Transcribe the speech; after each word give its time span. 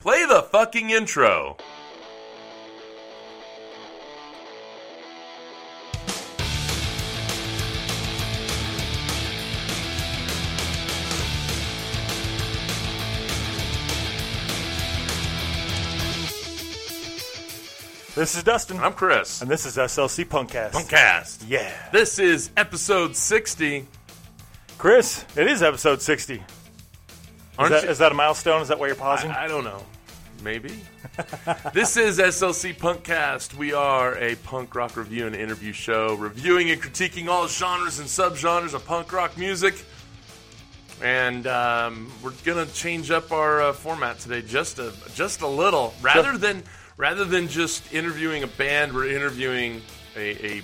Play 0.00 0.24
the 0.26 0.42
fucking 0.42 0.90
intro. 0.90 1.56
This 18.16 18.34
is 18.36 18.42
Dustin, 18.42 18.78
I'm 18.80 18.92
Chris. 18.92 19.40
and 19.40 19.50
this 19.50 19.64
is 19.64 19.76
SLC 19.76 20.24
Punkcast. 20.26 20.72
Punkcast. 20.72 21.44
Yeah, 21.48 21.72
This 21.92 22.18
is 22.18 22.50
episode 22.56 23.16
60. 23.16 23.86
Chris, 24.76 25.24
it 25.36 25.46
is 25.46 25.62
episode 25.62 26.02
sixty. 27.60 27.64
Is 27.64 27.70
Aren't 27.70 27.70
that, 27.72 27.82
you- 27.84 27.90
is 27.90 27.98
that 27.98 28.12
a 28.12 28.14
milestone? 28.14 28.62
Is 28.62 28.68
that 28.68 28.78
why 28.78 28.86
you're 28.86 28.96
pausing? 28.96 29.30
I, 29.30 29.44
I 29.44 29.48
don't 29.48 29.64
know. 29.64 29.82
Maybe. 30.42 30.68
this 31.74 31.96
is 31.96 32.18
SLC 32.18 32.74
Punkcast. 32.74 33.54
We 33.54 33.72
are 33.72 34.16
a 34.16 34.36
punk 34.36 34.74
rock 34.74 34.96
review 34.96 35.26
and 35.26 35.36
interview 35.36 35.72
show, 35.72 36.14
reviewing 36.14 36.70
and 36.70 36.80
critiquing 36.80 37.28
all 37.28 37.46
genres 37.46 37.98
and 37.98 38.08
subgenres 38.08 38.72
of 38.72 38.84
punk 38.86 39.12
rock 39.12 39.36
music. 39.36 39.74
And 41.02 41.46
um, 41.46 42.10
we're 42.22 42.32
gonna 42.44 42.66
change 42.66 43.10
up 43.10 43.32
our 43.32 43.62
uh, 43.62 43.72
format 43.72 44.18
today 44.18 44.42
just 44.42 44.78
a 44.78 44.92
just 45.14 45.40
a 45.42 45.46
little. 45.46 45.94
Rather 46.02 46.36
than 46.36 46.62
rather 46.96 47.24
than 47.24 47.48
just 47.48 47.92
interviewing 47.92 48.42
a 48.42 48.46
band, 48.46 48.94
we're 48.94 49.08
interviewing 49.14 49.80
a, 50.16 50.58
a 50.58 50.62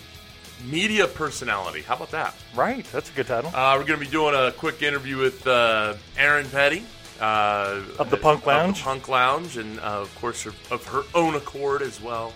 media 0.65 1.07
personality. 1.07 1.83
How 1.83 1.97
about 1.97 2.11
that? 2.11 2.35
right, 2.55 2.85
that's 2.93 3.11
a 3.11 3.13
good 3.15 3.27
title. 3.27 3.51
Uh, 3.55 3.77
we're 3.79 3.85
going 3.87 3.99
to 3.99 4.05
be 4.05 4.11
doing 4.11 4.35
a 4.35 4.53
quick 4.53 4.83
interview 4.83 5.17
with 5.19 5.47
uh, 5.47 5.95
Erin 6.17 6.49
Petty 6.49 6.85
uh, 7.21 7.81
Of 7.99 8.11
the 8.11 8.17
Punk 8.17 8.47
Lounge? 8.47 8.79
the 8.79 8.85
Punk 8.85 9.09
Lounge, 9.09 9.57
and 9.57 9.79
uh, 9.81 10.01
of 10.01 10.15
course 10.17 10.43
her, 10.43 10.53
of 10.71 10.85
her 10.87 11.03
own 11.15 11.35
accord 11.35 11.83
as 11.83 12.01
well. 12.01 12.33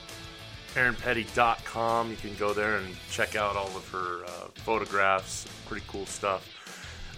ErinPetty.com. 0.75 2.11
You 2.11 2.17
can 2.17 2.35
go 2.37 2.53
there 2.53 2.77
and 2.77 2.97
check 3.11 3.35
out 3.35 3.57
all 3.57 3.77
of 3.77 3.89
her 3.91 4.25
uh, 4.25 4.49
photographs. 4.55 5.47
Pretty 5.67 5.85
cool 5.89 6.07
stuff. 6.07 6.49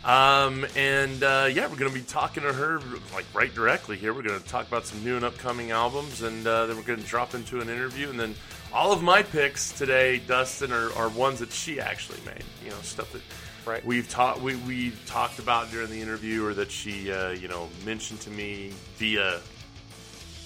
Um, 0.04 0.66
and 0.74 1.22
uh, 1.22 1.48
yeah, 1.52 1.68
we're 1.68 1.76
going 1.76 1.92
to 1.92 1.96
be 1.96 2.04
talking 2.04 2.42
to 2.42 2.52
her 2.52 2.80
like 3.14 3.26
right 3.32 3.54
directly 3.54 3.96
here. 3.96 4.12
We're 4.12 4.22
going 4.22 4.40
to 4.40 4.48
talk 4.48 4.66
about 4.66 4.84
some 4.86 5.04
new 5.04 5.14
and 5.16 5.24
upcoming 5.24 5.70
albums, 5.70 6.22
and 6.22 6.44
uh, 6.46 6.66
then 6.66 6.76
we're 6.76 6.82
going 6.82 6.98
to 6.98 7.06
drop 7.06 7.34
into 7.34 7.60
an 7.60 7.68
interview. 7.68 8.10
And 8.10 8.18
then 8.18 8.34
all 8.72 8.92
of 8.92 9.02
my 9.02 9.22
picks 9.22 9.70
today, 9.70 10.20
Dustin, 10.26 10.72
are, 10.72 10.92
are 10.94 11.08
ones 11.10 11.38
that 11.38 11.52
she 11.52 11.78
actually 11.78 12.18
made. 12.26 12.42
You 12.64 12.70
know, 12.70 12.80
stuff 12.82 13.12
that 13.12 13.22
Right. 13.64 13.84
we've 13.84 14.08
talked 14.08 14.40
we 14.40 14.56
we 14.56 14.92
talked 15.06 15.38
about 15.38 15.70
during 15.70 15.88
the 15.90 16.00
interview, 16.00 16.44
or 16.44 16.54
that 16.54 16.70
she 16.70 17.12
uh, 17.12 17.30
you 17.30 17.48
know 17.48 17.68
mentioned 17.84 18.20
to 18.22 18.30
me 18.30 18.72
via 18.96 19.40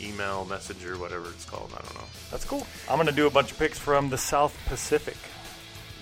email, 0.01 0.45
messenger, 0.45 0.99
whatever 0.99 1.29
it's 1.31 1.45
called. 1.45 1.71
I 1.73 1.83
don't 1.83 1.95
know. 1.95 2.05
that's 2.31 2.45
cool. 2.45 2.67
I'm 2.89 2.97
going 2.97 3.07
to 3.07 3.15
do 3.15 3.27
a 3.27 3.31
bunch 3.31 3.53
of 3.53 3.59
picks 3.59 3.79
from 3.79 4.11
the 4.11 4.19
South 4.19 4.57
Pacific. 4.67 5.17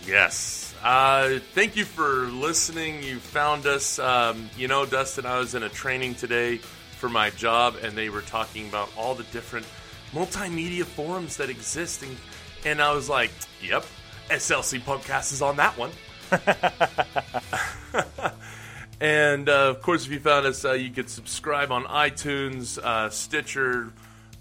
Yes. 0.06 0.74
Uh, 0.82 1.38
thank 1.54 1.76
you 1.76 1.84
for 1.84 2.26
listening. 2.26 3.02
You 3.02 3.18
found 3.18 3.66
us. 3.66 3.98
Um, 3.98 4.50
you 4.56 4.68
know, 4.68 4.84
Dustin, 4.84 5.26
I 5.26 5.38
was 5.38 5.54
in 5.54 5.62
a 5.62 5.68
training 5.68 6.16
today 6.16 6.58
for 6.98 7.08
my 7.08 7.30
job, 7.30 7.76
and 7.82 7.96
they 7.96 8.08
were 8.08 8.20
talking 8.22 8.68
about 8.68 8.90
all 8.96 9.14
the 9.14 9.24
different 9.24 9.66
multimedia 10.12 10.84
forums 10.84 11.36
that 11.38 11.48
exist. 11.50 12.02
And, 12.02 12.16
and 12.64 12.82
I 12.82 12.92
was 12.92 13.08
like, 13.08 13.30
yep, 13.62 13.84
SLC 14.28 14.80
Podcast 14.80 15.32
is 15.32 15.40
on 15.40 15.56
that 15.56 15.76
one. 15.78 15.90
and 19.00 19.48
uh, 19.48 19.70
of 19.70 19.82
course, 19.82 20.06
if 20.06 20.12
you 20.12 20.20
found 20.20 20.46
us, 20.46 20.64
uh, 20.64 20.72
you 20.72 20.90
could 20.90 21.08
subscribe 21.08 21.70
on 21.70 21.84
iTunes, 21.84 22.78
uh, 22.78 23.10
Stitcher, 23.10 23.92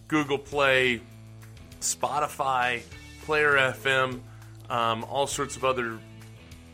Google 0.07 0.37
Play, 0.37 1.01
Spotify, 1.81 2.81
Player 3.25 3.53
FM, 3.53 4.21
um, 4.69 5.03
all 5.05 5.27
sorts 5.27 5.55
of 5.55 5.65
other 5.65 5.99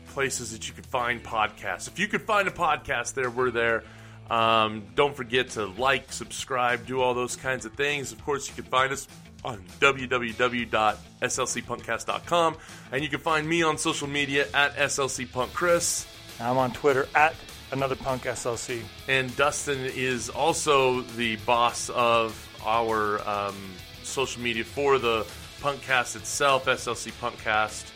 places 0.08 0.52
that 0.52 0.68
you 0.68 0.74
could 0.74 0.86
find 0.86 1.22
podcasts. 1.22 1.88
If 1.88 1.98
you 1.98 2.08
could 2.08 2.22
find 2.22 2.48
a 2.48 2.50
podcast 2.50 3.14
there, 3.14 3.30
we're 3.30 3.50
there. 3.50 3.84
Um, 4.30 4.84
don't 4.94 5.16
forget 5.16 5.50
to 5.50 5.66
like, 5.66 6.12
subscribe, 6.12 6.86
do 6.86 7.00
all 7.00 7.14
those 7.14 7.36
kinds 7.36 7.66
of 7.66 7.74
things. 7.74 8.12
Of 8.12 8.24
course, 8.24 8.48
you 8.48 8.54
can 8.54 8.64
find 8.64 8.92
us 8.92 9.08
on 9.44 9.62
www.slcpunkcast.com, 9.80 12.56
and 12.92 13.02
you 13.02 13.08
can 13.08 13.20
find 13.20 13.48
me 13.48 13.62
on 13.62 13.78
social 13.78 14.08
media 14.08 14.46
at 14.54 14.76
slcpunkchris. 14.76 16.06
I'm 16.40 16.58
on 16.58 16.72
Twitter 16.72 17.08
at 17.14 17.34
another 17.72 17.96
punk 17.96 18.24
SLC. 18.24 18.82
And 19.08 19.34
Dustin 19.36 19.78
is 19.94 20.28
also 20.28 21.00
the 21.02 21.36
boss 21.36 21.88
of 21.90 22.48
our 22.64 23.26
um, 23.28 23.54
social 24.02 24.42
media 24.42 24.64
for 24.64 24.98
the 24.98 25.26
Punkcast 25.60 26.16
itself, 26.16 26.66
SLC 26.66 27.12
Punkcast, 27.20 27.90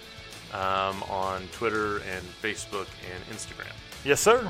um, 0.53 1.03
on 1.05 1.43
Twitter 1.53 1.99
and 1.99 2.25
Facebook 2.43 2.87
and 3.13 3.37
Instagram. 3.37 3.73
Yes, 4.05 4.21
sir. 4.21 4.49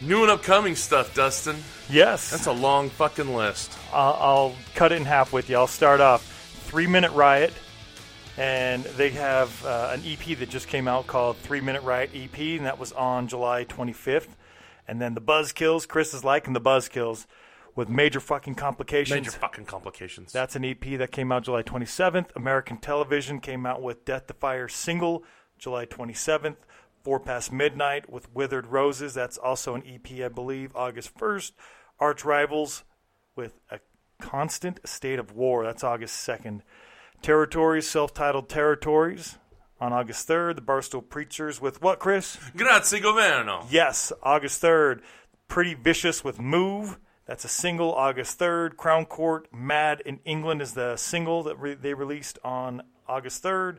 New 0.00 0.22
and 0.22 0.30
upcoming 0.30 0.76
stuff, 0.76 1.12
Dustin. 1.12 1.56
Yes. 1.90 2.30
That's 2.30 2.46
a 2.46 2.52
long 2.52 2.88
fucking 2.88 3.34
list. 3.34 3.76
I'll, 3.92 4.16
I'll 4.20 4.54
cut 4.76 4.92
it 4.92 4.96
in 4.96 5.04
half 5.04 5.32
with 5.32 5.50
you. 5.50 5.56
I'll 5.56 5.66
start 5.66 6.00
off 6.00 6.22
Three 6.66 6.86
Minute 6.86 7.10
Riot, 7.12 7.52
and 8.36 8.84
they 8.84 9.10
have 9.10 9.64
uh, 9.66 9.90
an 9.92 10.02
EP 10.06 10.38
that 10.38 10.50
just 10.50 10.68
came 10.68 10.86
out 10.86 11.08
called 11.08 11.36
Three 11.38 11.60
Minute 11.60 11.82
Riot 11.82 12.10
EP, 12.14 12.38
and 12.38 12.64
that 12.64 12.78
was 12.78 12.92
on 12.92 13.26
July 13.26 13.64
25th. 13.64 14.28
And 14.86 15.02
then 15.02 15.14
the 15.14 15.20
Buzzkills, 15.20 15.88
Chris 15.88 16.14
is 16.14 16.22
liking 16.22 16.52
the 16.52 16.60
Buzzkills 16.60 17.26
with 17.74 17.88
major 17.88 18.20
fucking 18.20 18.54
complications. 18.54 19.18
Major 19.18 19.32
fucking 19.32 19.64
complications. 19.64 20.32
That's 20.32 20.54
an 20.54 20.64
EP 20.64 20.98
that 20.98 21.10
came 21.10 21.32
out 21.32 21.42
July 21.42 21.64
27th. 21.64 22.26
American 22.36 22.76
Television 22.76 23.40
came 23.40 23.66
out 23.66 23.82
with 23.82 24.04
Death 24.04 24.28
to 24.28 24.34
Fire 24.34 24.68
single 24.68 25.24
July 25.58 25.86
27th. 25.86 26.56
Four 27.02 27.20
Past 27.20 27.52
Midnight 27.52 28.10
with 28.10 28.32
Withered 28.34 28.66
Roses. 28.66 29.14
That's 29.14 29.38
also 29.38 29.74
an 29.74 29.82
EP, 29.86 30.24
I 30.24 30.28
believe, 30.28 30.74
August 30.74 31.16
1st. 31.16 31.52
Arch 32.00 32.24
Rivals 32.24 32.84
with 33.34 33.60
A 33.70 33.80
Constant 34.20 34.80
State 34.86 35.18
of 35.18 35.32
War. 35.32 35.64
That's 35.64 35.84
August 35.84 36.26
2nd. 36.26 36.60
Territories, 37.22 37.88
self 37.88 38.14
titled 38.14 38.48
Territories 38.48 39.38
on 39.80 39.92
August 39.92 40.28
3rd. 40.28 40.56
The 40.56 40.62
Barstool 40.62 41.08
Preachers 41.08 41.60
with 41.60 41.82
what, 41.82 41.98
Chris? 41.98 42.38
Grazie, 42.56 43.00
Governo. 43.00 43.66
Yes, 43.70 44.12
August 44.22 44.62
3rd. 44.62 45.00
Pretty 45.48 45.74
Vicious 45.74 46.22
with 46.22 46.38
Move. 46.40 46.98
That's 47.26 47.44
a 47.44 47.48
single, 47.48 47.94
August 47.94 48.38
3rd. 48.38 48.76
Crown 48.76 49.04
Court 49.04 49.48
Mad 49.52 50.02
in 50.06 50.20
England 50.24 50.62
is 50.62 50.72
the 50.72 50.96
single 50.96 51.42
that 51.44 51.58
re- 51.58 51.74
they 51.74 51.94
released 51.94 52.38
on 52.44 52.82
August 53.08 53.42
3rd. 53.42 53.78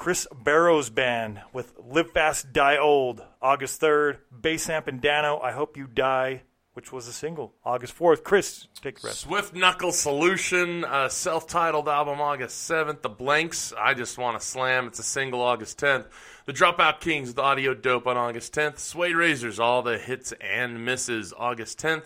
Chris 0.00 0.26
Barrows 0.34 0.88
Band 0.88 1.42
with 1.52 1.74
Live 1.78 2.12
Fast, 2.12 2.54
Die 2.54 2.78
Old, 2.78 3.22
August 3.42 3.82
3rd. 3.82 4.16
Bass 4.32 4.70
Amp 4.70 4.88
and 4.88 4.98
Dano, 4.98 5.38
I 5.40 5.52
Hope 5.52 5.76
You 5.76 5.86
Die, 5.86 6.40
which 6.72 6.90
was 6.90 7.06
a 7.06 7.12
single, 7.12 7.52
August 7.66 7.98
4th. 7.98 8.24
Chris, 8.24 8.66
take 8.80 8.98
the 8.98 9.08
rest. 9.08 9.20
Swift 9.20 9.54
Knuckle 9.54 9.92
Solution, 9.92 10.86
uh, 10.86 11.10
self 11.10 11.46
titled 11.46 11.86
album 11.86 12.18
August 12.18 12.66
7th. 12.66 13.02
The 13.02 13.10
Blanks, 13.10 13.74
I 13.78 13.92
Just 13.92 14.16
Want 14.16 14.40
to 14.40 14.46
Slam, 14.46 14.86
it's 14.86 15.00
a 15.00 15.02
single 15.02 15.42
August 15.42 15.78
10th. 15.78 16.06
The 16.46 16.54
Dropout 16.54 17.00
Kings 17.00 17.28
with 17.28 17.38
Audio 17.38 17.74
Dope 17.74 18.06
on 18.06 18.16
August 18.16 18.54
10th. 18.54 18.78
Suede 18.78 19.16
Razors, 19.16 19.60
all 19.60 19.82
the 19.82 19.98
hits 19.98 20.32
and 20.40 20.82
misses 20.82 21.34
August 21.36 21.78
10th. 21.78 22.04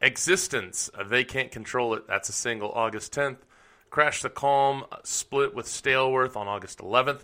Existence, 0.00 0.88
uh, 0.96 1.02
They 1.02 1.24
Can't 1.24 1.50
Control 1.50 1.94
It, 1.94 2.06
that's 2.06 2.28
a 2.28 2.32
single 2.32 2.70
August 2.70 3.12
10th. 3.12 3.38
Crash 3.94 4.22
the 4.22 4.28
Calm, 4.28 4.86
split 5.04 5.54
with 5.54 5.66
Staleworth 5.66 6.34
on 6.34 6.48
August 6.48 6.80
11th. 6.80 7.20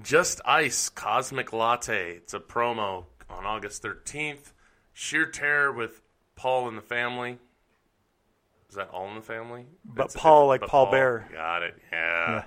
Just 0.00 0.40
Ice, 0.44 0.88
Cosmic 0.88 1.52
Latte, 1.52 2.12
it's 2.12 2.32
a 2.32 2.38
promo 2.38 3.06
on 3.28 3.44
August 3.44 3.82
13th. 3.82 4.52
Sheer 4.92 5.26
Terror 5.26 5.72
with 5.72 6.00
Paul 6.36 6.68
and 6.68 6.78
the 6.78 6.82
Family, 6.82 7.38
is 8.70 8.76
that 8.76 8.90
all 8.90 9.08
in 9.08 9.16
the 9.16 9.20
family? 9.20 9.66
But 9.84 10.14
a 10.14 10.18
Paul, 10.18 10.46
like 10.46 10.60
Paul 10.60 10.92
Bear. 10.92 11.28
Got 11.32 11.64
it. 11.64 11.74
Yeah. 11.90 12.44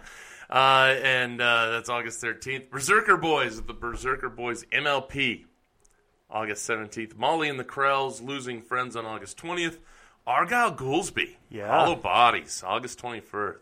Uh, 0.49 0.95
and 1.03 1.41
uh, 1.41 1.71
that's 1.71 1.89
August 1.89 2.23
13th. 2.23 2.69
Berserker 2.69 3.17
Boys, 3.17 3.61
the 3.61 3.73
Berserker 3.73 4.29
Boys 4.29 4.63
MLP, 4.71 5.43
August 6.31 6.65
17th. 6.69 7.17
Molly 7.17 7.49
and 7.49 7.59
the 7.59 7.65
Krells, 7.65 8.21
Losing 8.21 8.61
Friends 8.61 8.95
on 8.95 9.05
August 9.05 9.37
20th. 9.37 9.79
Argyle 10.27 10.73
Goolsby, 10.73 11.35
Yeah. 11.49 11.67
Hollow 11.67 11.95
Bodies, 11.95 12.63
August 12.65 12.99
21st. 12.99 13.57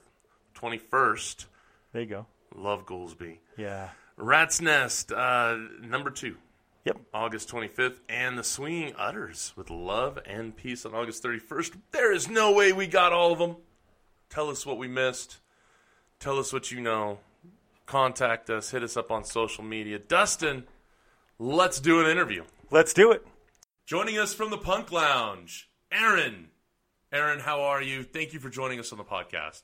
21st. 0.55 1.45
There 1.93 2.01
you 2.01 2.07
go. 2.07 2.25
Love 2.55 2.85
Goolsby. 2.85 3.37
Yeah. 3.57 3.89
Rat's 4.17 4.59
Nest, 4.61 5.11
uh, 5.11 5.55
number 5.81 6.09
two. 6.09 6.37
Yep. 6.85 6.97
August 7.13 7.49
25th, 7.49 7.99
and 8.07 8.37
the 8.37 8.43
Swinging 8.43 8.93
Utters 8.97 9.53
with 9.57 9.69
Love 9.69 10.19
and 10.25 10.55
Peace 10.55 10.85
on 10.85 10.95
August 10.95 11.21
31st. 11.23 11.73
There 11.91 12.13
is 12.13 12.29
no 12.29 12.51
way 12.53 12.71
we 12.71 12.87
got 12.87 13.11
all 13.11 13.33
of 13.33 13.39
them. 13.39 13.57
Tell 14.29 14.49
us 14.49 14.65
what 14.65 14.77
we 14.77 14.87
missed. 14.87 15.39
Tell 16.19 16.39
us 16.39 16.51
what 16.53 16.71
you 16.71 16.79
know. 16.81 17.19
Contact 17.85 18.49
us. 18.49 18.71
Hit 18.71 18.83
us 18.83 18.95
up 18.97 19.11
on 19.11 19.23
social 19.25 19.63
media. 19.63 19.99
Dustin, 19.99 20.63
let's 21.39 21.79
do 21.79 21.99
an 21.99 22.07
interview. 22.09 22.43
Let's 22.71 22.93
do 22.93 23.11
it. 23.11 23.25
Joining 23.85 24.17
us 24.17 24.33
from 24.33 24.49
the 24.49 24.57
Punk 24.57 24.91
Lounge, 24.91 25.69
Aaron 25.91 26.49
Erin, 27.11 27.39
how 27.39 27.61
are 27.61 27.81
you? 27.81 28.03
Thank 28.03 28.33
you 28.33 28.39
for 28.39 28.49
joining 28.49 28.79
us 28.79 28.91
on 28.91 28.97
the 28.97 29.03
podcast. 29.03 29.61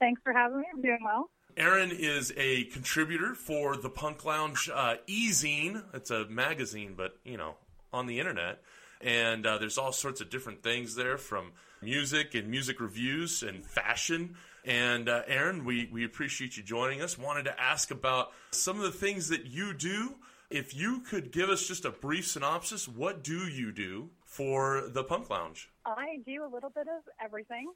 Thanks 0.00 0.20
for 0.24 0.32
having 0.32 0.60
me. 0.60 0.64
I'm 0.74 0.80
doing 0.80 0.98
well. 1.04 1.30
Erin 1.56 1.90
is 1.90 2.32
a 2.36 2.64
contributor 2.64 3.34
for 3.34 3.76
the 3.76 3.90
Punk 3.90 4.24
Lounge 4.24 4.70
uh, 4.72 4.96
e-zine. 5.06 5.82
It's 5.92 6.10
a 6.10 6.26
magazine, 6.26 6.94
but 6.96 7.18
you 7.24 7.36
know, 7.36 7.56
on 7.92 8.06
the 8.06 8.18
internet. 8.18 8.62
And 9.02 9.46
uh, 9.46 9.58
there's 9.58 9.76
all 9.76 9.92
sorts 9.92 10.22
of 10.22 10.30
different 10.30 10.62
things 10.62 10.94
there, 10.94 11.18
from 11.18 11.52
music 11.82 12.34
and 12.34 12.48
music 12.48 12.80
reviews 12.80 13.42
and 13.42 13.64
fashion. 13.64 14.36
And 14.64 15.08
uh, 15.10 15.22
Erin, 15.26 15.66
we 15.66 15.90
we 15.92 16.04
appreciate 16.04 16.56
you 16.56 16.62
joining 16.62 17.02
us. 17.02 17.18
Wanted 17.18 17.44
to 17.44 17.60
ask 17.60 17.90
about 17.90 18.32
some 18.52 18.76
of 18.76 18.82
the 18.82 18.98
things 18.98 19.28
that 19.28 19.44
you 19.44 19.74
do. 19.74 20.14
If 20.48 20.74
you 20.74 21.00
could 21.00 21.30
give 21.30 21.50
us 21.50 21.66
just 21.66 21.84
a 21.84 21.90
brief 21.90 22.26
synopsis, 22.26 22.88
what 22.88 23.22
do 23.22 23.46
you 23.48 23.70
do 23.70 24.10
for 24.36 24.88
the 24.92 25.02
Punk 25.02 25.30
Lounge? 25.30 25.70
I 25.86 26.18
do 26.26 26.44
a 26.44 26.50
little 26.52 26.68
bit 26.68 26.86
of 26.88 27.02
everything. 27.24 27.72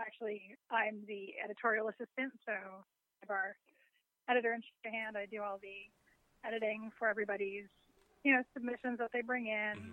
Actually, 0.00 0.56
I'm 0.70 1.02
the 1.06 1.34
editorial 1.44 1.88
assistant, 1.88 2.32
so 2.46 2.54
of 3.22 3.30
our 3.30 3.56
editor 4.30 4.54
in 4.54 4.62
hand, 4.90 5.16
I 5.18 5.26
do 5.26 5.42
all 5.42 5.58
the 5.60 6.48
editing 6.48 6.90
for 6.98 7.08
everybody's, 7.08 7.66
you 8.24 8.32
know, 8.32 8.42
submissions 8.54 8.98
that 8.98 9.10
they 9.12 9.20
bring 9.20 9.48
in, 9.48 9.74
mm-hmm. 9.76 9.90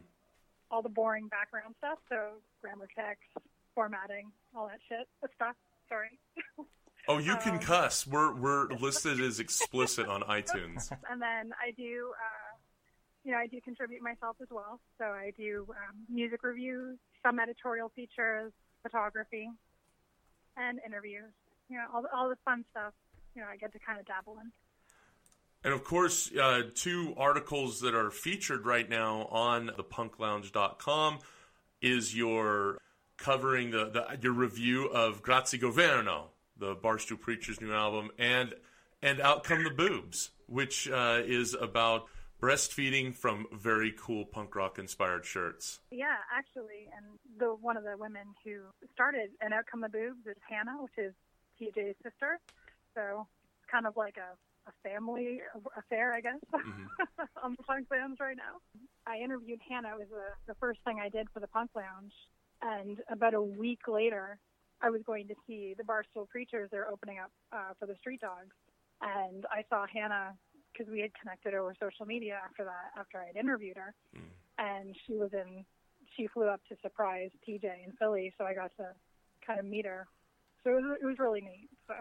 all 0.71 0.81
the 0.81 0.89
boring 0.89 1.27
background 1.27 1.75
stuff, 1.79 1.99
so 2.07 2.39
grammar 2.61 2.87
checks, 2.95 3.27
formatting, 3.73 4.31
all 4.55 4.67
that 4.67 4.79
shit. 4.87 5.07
stuff. 5.35 5.55
Sorry. 5.89 6.17
Oh, 7.07 7.19
you 7.19 7.35
can 7.37 7.53
um, 7.53 7.59
cuss. 7.59 8.07
We're 8.07 8.33
we're 8.33 8.67
listed 8.79 9.19
as 9.19 9.39
explicit 9.39 10.07
on 10.07 10.21
iTunes. 10.29 10.91
And 11.09 11.21
then 11.21 11.53
I 11.61 11.69
do, 11.77 12.11
uh, 12.17 12.44
you 13.25 13.31
know, 13.31 13.37
I 13.37 13.47
do 13.47 13.59
contribute 13.59 14.01
myself 14.01 14.37
as 14.41 14.47
well. 14.51 14.79
So 14.99 15.05
I 15.05 15.33
do 15.35 15.65
um, 15.69 15.95
music 16.07 16.43
reviews, 16.43 16.97
some 17.23 17.39
editorial 17.39 17.89
features, 17.89 18.53
photography, 18.83 19.49
and 20.55 20.79
interviews. 20.85 21.33
You 21.67 21.77
know, 21.77 21.85
all 21.93 22.05
all 22.15 22.29
the 22.29 22.37
fun 22.45 22.63
stuff. 22.69 22.93
You 23.35 23.41
know, 23.41 23.47
I 23.51 23.57
get 23.57 23.73
to 23.73 23.79
kind 23.79 23.99
of 23.99 24.05
dabble 24.05 24.37
in. 24.39 24.51
And 25.63 25.73
of 25.73 25.83
course, 25.83 26.31
uh, 26.35 26.61
two 26.75 27.15
articles 27.17 27.81
that 27.81 27.95
are 27.95 28.11
featured 28.11 28.67
right 28.67 28.87
now 28.87 29.23
on 29.31 29.69
thepunklounge.com 29.69 31.19
is 31.81 32.15
your 32.15 32.77
covering 33.17 33.71
the, 33.71 33.89
the 33.89 34.19
your 34.21 34.33
review 34.33 34.85
of 34.85 35.23
Grazie 35.23 35.57
Governo, 35.57 36.25
the 36.55 36.75
Barstool 36.75 37.19
Preachers' 37.19 37.59
new 37.59 37.73
album, 37.73 38.11
and 38.19 38.53
and 39.01 39.19
Out 39.19 39.43
Come 39.43 39.63
the 39.63 39.71
Boobs, 39.71 40.29
which 40.45 40.87
uh, 40.87 41.21
is 41.25 41.55
about 41.55 42.05
breastfeeding 42.45 43.15
from 43.15 43.47
very 43.51 43.91
cool 43.97 44.23
punk 44.23 44.55
rock 44.55 44.77
inspired 44.77 45.25
shirts. 45.25 45.79
Yeah, 45.89 46.17
actually, 46.31 46.87
and 46.95 47.17
the 47.39 47.47
one 47.47 47.75
of 47.75 47.83
the 47.83 47.97
women 47.97 48.27
who 48.43 48.61
started 48.93 49.31
and 49.41 49.51
Out 49.51 49.65
Come 49.65 49.81
the 49.81 49.89
Boobs 49.89 50.27
is 50.27 50.37
Hannah, 50.47 50.77
which 50.79 50.93
is 50.97 51.13
TJ's 51.59 51.95
sister. 52.03 52.39
So 52.93 53.25
it's 53.57 53.71
kind 53.71 53.87
of 53.87 53.97
like 53.97 54.17
a 54.17 54.37
a 54.67 54.89
family 54.89 55.41
affair, 55.77 56.13
I 56.13 56.21
guess, 56.21 56.41
mm-hmm. 56.53 56.85
on 57.43 57.55
the 57.57 57.63
Punk 57.63 57.87
Lounge 57.91 58.17
right 58.19 58.37
now. 58.37 58.57
I 59.05 59.17
interviewed 59.17 59.59
Hannah. 59.67 59.89
It 59.89 59.99
was 59.99 60.09
the, 60.09 60.53
the 60.53 60.55
first 60.59 60.79
thing 60.85 60.99
I 60.99 61.09
did 61.09 61.27
for 61.33 61.39
the 61.39 61.47
Punk 61.47 61.71
Lounge. 61.75 62.13
And 62.61 62.97
about 63.11 63.35
a 63.35 63.41
week 63.41 63.87
later, 63.87 64.39
I 64.81 64.89
was 64.89 65.01
going 65.05 65.27
to 65.27 65.35
see 65.45 65.75
the 65.77 65.83
Barstool 65.83 66.27
Preachers. 66.27 66.69
They're 66.71 66.89
opening 66.89 67.19
up 67.19 67.31
uh, 67.51 67.73
for 67.79 67.85
the 67.85 67.95
Street 67.99 68.21
Dogs, 68.21 68.55
and 69.01 69.45
I 69.51 69.63
saw 69.69 69.85
Hannah 69.85 70.33
because 70.75 70.91
we 70.91 71.01
had 71.01 71.11
connected 71.19 71.53
over 71.53 71.73
social 71.79 72.05
media 72.05 72.39
after 72.43 72.63
that. 72.63 72.99
After 72.99 73.19
I 73.19 73.27
had 73.27 73.35
interviewed 73.35 73.77
her, 73.77 73.93
mm. 74.15 74.21
and 74.57 74.95
she 75.05 75.13
was 75.13 75.31
in. 75.33 75.65
She 76.15 76.27
flew 76.27 76.45
up 76.45 76.61
to 76.69 76.77
surprise 76.81 77.29
TJ 77.47 77.63
in 77.85 77.91
Philly, 77.99 78.33
so 78.37 78.45
I 78.45 78.53
got 78.53 78.71
to 78.77 78.87
kind 79.45 79.59
of 79.59 79.65
meet 79.65 79.85
her. 79.85 80.07
So 80.63 80.71
it 80.71 80.75
was, 80.75 80.97
it 81.01 81.05
was 81.05 81.19
really 81.19 81.41
neat. 81.41 81.69
So. 81.87 81.93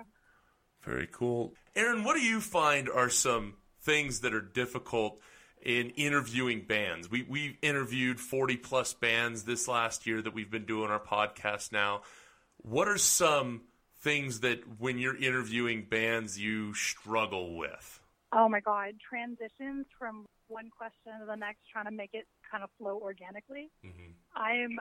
Very 0.82 1.08
cool, 1.10 1.52
Erin, 1.74 2.04
What 2.04 2.14
do 2.14 2.20
you 2.20 2.40
find 2.40 2.88
are 2.88 3.08
some 3.08 3.54
things 3.82 4.20
that 4.20 4.34
are 4.34 4.42
difficult? 4.42 5.20
in 5.62 5.90
interviewing 5.90 6.60
bands. 6.60 7.10
We 7.10 7.22
we 7.22 7.58
interviewed 7.62 8.20
40 8.20 8.58
plus 8.58 8.92
bands 8.92 9.44
this 9.44 9.66
last 9.66 10.06
year 10.06 10.20
that 10.20 10.34
we've 10.34 10.50
been 10.50 10.66
doing 10.66 10.90
our 10.90 11.00
podcast 11.00 11.72
now. 11.72 12.02
What 12.58 12.86
are 12.86 12.98
some 12.98 13.62
things 14.02 14.40
that 14.40 14.60
when 14.78 14.98
you're 14.98 15.16
interviewing 15.16 15.86
bands 15.88 16.38
you 16.38 16.74
struggle 16.74 17.56
with? 17.56 18.00
Oh 18.34 18.48
my 18.48 18.60
god, 18.60 18.94
transitions 18.98 19.86
from 19.96 20.26
one 20.48 20.68
question 20.76 21.20
to 21.20 21.26
the 21.26 21.36
next 21.36 21.60
trying 21.72 21.84
to 21.84 21.92
make 21.92 22.10
it 22.14 22.26
kind 22.50 22.64
of 22.64 22.70
flow 22.78 22.98
organically. 23.00 23.70
Mm-hmm. 23.86 24.10
I 24.34 24.52
am 24.52 24.76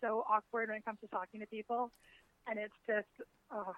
so 0.00 0.24
awkward 0.28 0.70
when 0.70 0.78
it 0.78 0.84
comes 0.84 0.98
to 1.00 1.08
talking 1.08 1.40
to 1.40 1.46
people 1.46 1.92
and 2.46 2.58
it's 2.58 2.74
just 2.86 3.28
oh, 3.52 3.74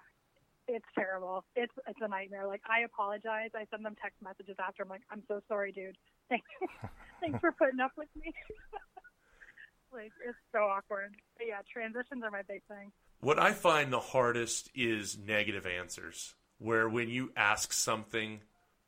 it's 0.67 0.85
terrible. 0.95 1.43
It's 1.55 1.73
it's 1.87 1.99
a 2.01 2.07
nightmare. 2.07 2.47
Like 2.47 2.61
I 2.69 2.83
apologize. 2.83 3.51
I 3.55 3.65
send 3.71 3.85
them 3.85 3.95
text 4.01 4.17
messages 4.21 4.55
after. 4.59 4.83
I'm 4.83 4.89
like, 4.89 5.01
I'm 5.11 5.23
so 5.27 5.41
sorry, 5.47 5.71
dude. 5.71 5.97
Thanks, 6.29 6.45
thanks 7.21 7.39
for 7.39 7.51
putting 7.51 7.79
up 7.79 7.91
with 7.97 8.09
me. 8.15 8.33
like 9.93 10.11
it's 10.25 10.37
so 10.51 10.59
awkward. 10.59 11.15
But 11.37 11.47
yeah, 11.47 11.59
transitions 11.71 12.23
are 12.23 12.31
my 12.31 12.43
big 12.47 12.61
thing. 12.67 12.91
What 13.19 13.39
I 13.39 13.51
find 13.51 13.91
the 13.91 13.99
hardest 13.99 14.69
is 14.75 15.17
negative 15.17 15.65
answers, 15.65 16.35
where 16.59 16.87
when 16.87 17.09
you 17.09 17.31
ask 17.35 17.73
something 17.73 18.41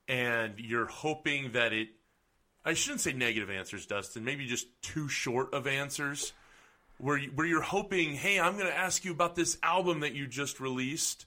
and 0.10 0.56
you're 0.58 0.88
hoping 0.88 1.54
that 1.54 1.72
it. 1.72 1.88
I 2.66 2.74
shouldn't 2.74 3.00
say 3.00 3.14
negative 3.14 3.50
answers, 3.50 3.86
Dustin. 3.86 4.26
Maybe 4.26 4.46
just 4.46 4.68
too 4.82 5.08
short 5.08 5.54
of 5.54 5.66
answers, 5.66 6.34
where 6.98 7.18
you, 7.18 7.32
where 7.34 7.48
you're 7.48 7.62
hoping, 7.62 8.16
hey, 8.16 8.38
I'm 8.38 8.54
going 8.58 8.68
to 8.68 8.78
ask 8.78 9.06
you 9.06 9.12
about 9.12 9.36
this 9.36 9.58
album 9.64 10.02
that 10.02 10.14
you 10.14 10.28
just 10.28 10.60
released 10.60 11.26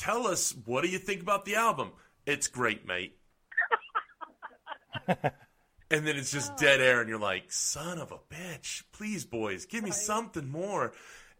tell 0.00 0.26
us 0.26 0.54
what 0.64 0.82
do 0.82 0.88
you 0.88 0.98
think 0.98 1.20
about 1.22 1.44
the 1.44 1.56
album? 1.56 1.92
It's 2.26 2.48
great, 2.48 2.86
mate. 2.86 3.16
and 5.06 5.20
then 5.90 6.16
it's 6.16 6.32
just 6.32 6.56
dead 6.56 6.80
air, 6.80 7.00
and 7.00 7.08
you're 7.08 7.18
like, 7.18 7.52
son 7.52 7.98
of 7.98 8.12
a 8.12 8.18
bitch, 8.34 8.84
please, 8.92 9.24
boys, 9.24 9.66
give 9.66 9.84
me 9.84 9.90
something 9.90 10.48
more. 10.48 10.92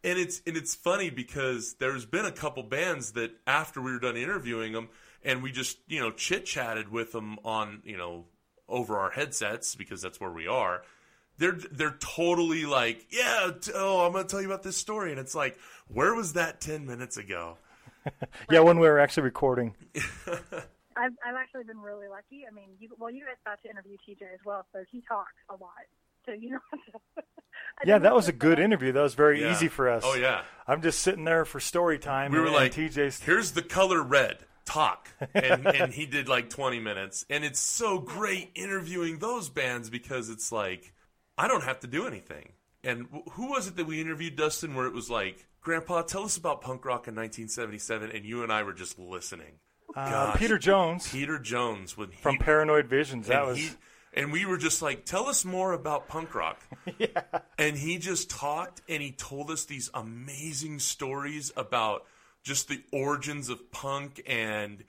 And 0.03 0.19
it's 0.19 0.41
and 0.47 0.57
it's 0.57 0.75
funny 0.75 1.11
because 1.11 1.75
there's 1.75 2.07
been 2.07 2.25
a 2.25 2.33
couple 2.33 2.63
bands 2.63 3.13
that 3.13 3.33
after 3.47 3.83
we 3.83 3.93
were 3.93 3.99
done 3.99 4.17
interviewing 4.17 4.73
them, 4.73 4.89
and 5.25 5.43
we 5.43 5.53
just 5.53 5.79
you 5.87 6.01
know 6.01 6.11
chit 6.11 6.47
chatted 6.47 6.91
with 6.91 7.13
them 7.13 7.39
on 7.45 7.83
you 7.85 7.97
know 7.97 8.25
over 8.69 8.99
our 8.99 9.11
headsets 9.11 9.75
because 9.75 10.01
that's 10.01 10.21
where 10.21 10.31
we 10.31 10.47
are. 10.47 10.83
They're 11.39 11.59
they're 11.73 11.97
totally 12.01 12.67
like, 12.67 13.07
yeah, 13.11 13.51
oh, 13.75 14.07
I'm 14.07 14.13
gonna 14.13 14.25
tell 14.25 14.41
you 14.41 14.47
about 14.47 14.63
this 14.63 14.77
story, 14.77 15.11
and 15.11 15.19
it's 15.19 15.35
like, 15.35 15.59
where 15.89 16.15
was 16.15 16.35
that 16.35 16.61
ten 16.61 16.87
minutes 16.87 17.17
ago? 17.17 17.57
yeah, 18.51 18.61
when 18.61 18.79
we 18.79 18.89
were 18.89 18.99
actually 18.99 19.25
recording. 19.25 19.75
I've 20.97 21.13
I've 21.25 21.37
actually 21.37 21.65
been 21.65 21.81
really 21.81 22.09
lucky. 22.09 22.45
I 22.51 22.55
mean, 22.55 22.69
you, 22.79 22.91
well, 22.99 23.11
you 23.11 23.25
guys 23.25 23.37
got 23.47 23.63
to 23.63 23.71
interview 23.71 23.97
TJ 24.07 24.23
as 24.35 24.41
well, 24.45 24.67
so 24.73 24.85
he 24.91 25.03
talks 25.09 25.33
a 25.49 25.55
lot. 25.55 25.71
So 26.27 26.33
you 26.33 26.51
know. 26.51 26.61
yeah, 27.85 27.99
that 27.99 28.15
was 28.15 28.29
a 28.29 28.33
good 28.33 28.59
interview. 28.59 28.93
That 28.93 29.03
was 29.03 29.15
very 29.15 29.41
yeah. 29.41 29.53
easy 29.53 29.69
for 29.69 29.89
us. 29.89 30.03
Oh 30.05 30.15
yeah. 30.15 30.43
I'm 30.67 30.83
just 30.83 31.01
sitting 31.01 31.25
there 31.25 31.45
for 31.45 31.59
story 31.59 31.99
time. 31.99 32.33
We 32.33 32.39
were 32.39 32.51
like, 32.51 32.75
TJ's. 32.75 33.23
Here's 33.23 33.53
the 33.53 33.63
color 33.63 34.03
red. 34.03 34.39
Talk, 34.71 35.09
and 35.35 35.67
and 35.67 35.93
he 35.93 36.07
did 36.07 36.29
like 36.29 36.51
20 36.51 36.79
minutes, 36.81 37.27
and 37.29 37.45
it's 37.45 37.61
so 37.61 37.99
great 37.99 38.51
interviewing 38.55 39.19
those 39.19 39.49
bands 39.49 39.91
because 39.91 40.31
it's 40.31 40.53
like 40.53 40.93
I 41.37 41.49
don't 41.49 41.65
have 41.65 41.81
to 41.81 41.87
do 41.87 42.07
anything. 42.07 42.53
And 42.83 43.07
who 43.33 43.51
was 43.51 43.67
it 43.67 43.77
that 43.77 43.87
we 43.87 44.01
interviewed, 44.01 44.37
Dustin? 44.37 44.75
Where 44.75 44.87
it 44.87 44.95
was 44.95 45.11
like 45.11 45.47
Grandpa, 45.61 46.03
tell 46.03 46.25
us 46.25 46.37
about 46.37 46.63
punk 46.63 46.85
rock 46.85 47.09
in 47.09 47.15
1977, 47.15 48.11
and 48.13 48.25
you 48.25 48.43
and 48.43 48.53
I 48.53 48.63
were 48.63 48.73
just 48.73 48.99
listening. 48.99 49.59
Uh, 49.95 50.37
Peter 50.37 50.59
Jones. 50.59 51.11
Peter 51.11 51.39
Jones 51.39 51.97
when 51.97 52.11
from 52.11 52.39
Paranoid 52.39 52.87
Visions. 52.87 53.27
That 53.27 53.47
was. 53.47 53.59
He, 53.59 53.71
and 54.13 54.33
we 54.33 54.45
were 54.45 54.57
just 54.57 54.83
like, 54.83 55.05
tell 55.05 55.27
us 55.27 55.45
more 55.45 55.73
about 55.73 56.09
punk 56.09 56.35
rock. 56.35 56.61
yeah. 56.99 57.23
And 57.59 57.77
he 57.77 57.99
just 57.99 58.29
talked 58.29 58.83
and 58.89 59.03
he 59.03 59.13
told 59.13 59.51
us 59.51 59.65
these 59.65 59.91
amazing 59.95 60.81
stories 60.81 61.53
about 61.57 62.05
just 62.43 62.69
the 62.69 62.83
origins 62.93 63.49
of 63.49 63.71
punk 63.71 64.23
and 64.27 64.85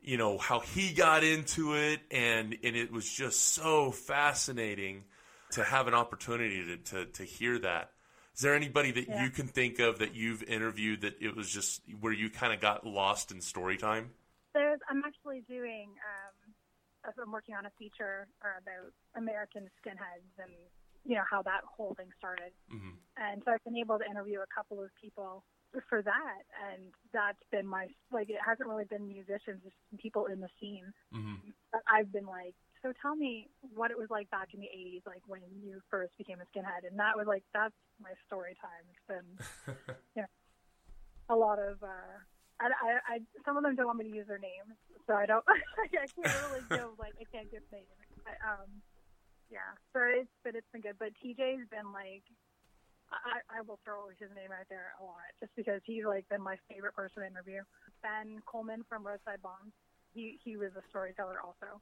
you 0.00 0.16
know 0.16 0.38
how 0.38 0.60
he 0.60 0.92
got 0.92 1.24
into 1.24 1.74
it 1.74 2.00
and 2.10 2.56
and 2.62 2.76
it 2.76 2.92
was 2.92 3.10
just 3.10 3.40
so 3.40 3.90
fascinating 3.90 5.04
to 5.50 5.64
have 5.64 5.86
an 5.88 5.94
opportunity 5.94 6.64
to 6.64 6.76
to, 6.76 7.04
to 7.06 7.24
hear 7.24 7.58
that. 7.58 7.90
Is 8.34 8.40
there 8.40 8.54
anybody 8.54 8.90
that 8.90 9.08
yeah. 9.08 9.22
you 9.22 9.30
can 9.30 9.46
think 9.46 9.78
of 9.78 10.00
that 10.00 10.14
you've 10.14 10.42
interviewed 10.42 11.02
that 11.02 11.14
it 11.20 11.36
was 11.36 11.48
just 11.48 11.82
where 12.00 12.12
you 12.12 12.28
kind 12.30 12.52
of 12.52 12.60
got 12.60 12.84
lost 12.84 13.30
in 13.30 13.40
story 13.40 13.76
time? 13.76 14.10
There's, 14.54 14.80
I'm 14.90 15.02
actually 15.06 15.44
doing, 15.48 15.90
um, 16.02 17.14
I'm 17.22 17.30
working 17.30 17.54
on 17.54 17.66
a 17.66 17.70
feature 17.78 18.26
about 18.42 18.90
American 19.16 19.70
skinheads 19.78 20.34
and, 20.42 20.50
you 21.04 21.14
know, 21.14 21.22
how 21.30 21.42
that 21.42 21.60
whole 21.64 21.94
thing 21.94 22.08
started. 22.18 22.50
Mm-hmm. 22.74 22.90
And 23.16 23.42
so 23.44 23.52
I've 23.52 23.62
been 23.62 23.76
able 23.76 23.98
to 24.00 24.04
interview 24.04 24.40
a 24.40 24.50
couple 24.52 24.82
of 24.82 24.90
people 25.00 25.44
for 25.88 26.02
that. 26.02 26.42
And 26.70 26.92
that's 27.12 27.42
been 27.50 27.66
my, 27.66 27.88
like, 28.12 28.30
it 28.30 28.38
hasn't 28.44 28.68
really 28.68 28.84
been 28.84 29.06
musicians, 29.06 29.62
it's 29.64 29.74
been 29.90 29.98
people 29.98 30.26
in 30.26 30.40
the 30.40 30.48
scene. 30.60 30.92
Mm-hmm. 31.14 31.50
I've 31.90 32.12
been 32.12 32.26
like 32.26 32.54
so 32.84 32.92
tell 33.00 33.16
me 33.16 33.48
what 33.72 33.90
it 33.90 33.96
was 33.96 34.12
like 34.12 34.28
back 34.28 34.52
in 34.52 34.60
the 34.60 34.68
80s, 34.68 35.08
like 35.08 35.24
when 35.26 35.40
you 35.56 35.80
first 35.90 36.12
became 36.20 36.36
a 36.44 36.46
skinhead. 36.52 36.84
And 36.84 37.00
that 37.00 37.16
was 37.16 37.26
like, 37.26 37.42
that's 37.56 37.72
my 37.96 38.12
story 38.28 38.52
time. 38.60 38.84
It's 38.92 39.06
been, 39.08 39.28
you 40.14 40.22
know, 40.22 40.32
a 41.32 41.34
lot 41.34 41.56
of, 41.56 41.80
uh, 41.80 42.20
I, 42.60 42.68
I, 42.68 42.90
I, 43.08 43.14
some 43.42 43.56
of 43.56 43.64
them 43.64 43.74
don't 43.74 43.88
want 43.88 44.04
me 44.04 44.12
to 44.12 44.14
use 44.14 44.28
their 44.28 44.38
names, 44.38 44.76
so 45.08 45.16
I 45.16 45.24
don't, 45.24 45.42
I 45.80 45.88
can't 45.88 46.12
really 46.44 46.60
give, 46.70 46.92
like, 47.00 47.16
I 47.16 47.24
can't 47.32 47.50
give 47.50 47.64
names. 47.72 47.88
But, 48.20 48.36
um, 48.44 48.68
yeah, 49.48 49.72
so 49.96 50.04
it's, 50.04 50.28
but 50.44 50.52
it's 50.52 50.68
been 50.68 50.84
good. 50.84 51.00
But 51.00 51.16
TJ's 51.24 51.64
been 51.72 51.88
like, 51.88 52.28
I, 53.12 53.58
I 53.58 53.60
will 53.62 53.78
throw 53.84 54.08
his 54.18 54.30
name 54.34 54.50
out 54.50 54.66
there 54.68 54.92
a 55.00 55.04
lot 55.04 55.22
just 55.40 55.52
because 55.56 55.80
he's 55.84 56.04
like 56.04 56.28
been 56.28 56.42
my 56.42 56.56
favorite 56.70 56.94
person 56.94 57.22
to 57.22 57.26
interview. 57.28 57.62
Ben 58.02 58.42
Coleman 58.46 58.84
from 58.88 59.06
Roadside 59.06 59.40
Bombs. 59.42 59.72
He 60.14 60.38
he 60.44 60.56
was 60.56 60.70
a 60.76 60.82
storyteller 60.90 61.36
also. 61.44 61.80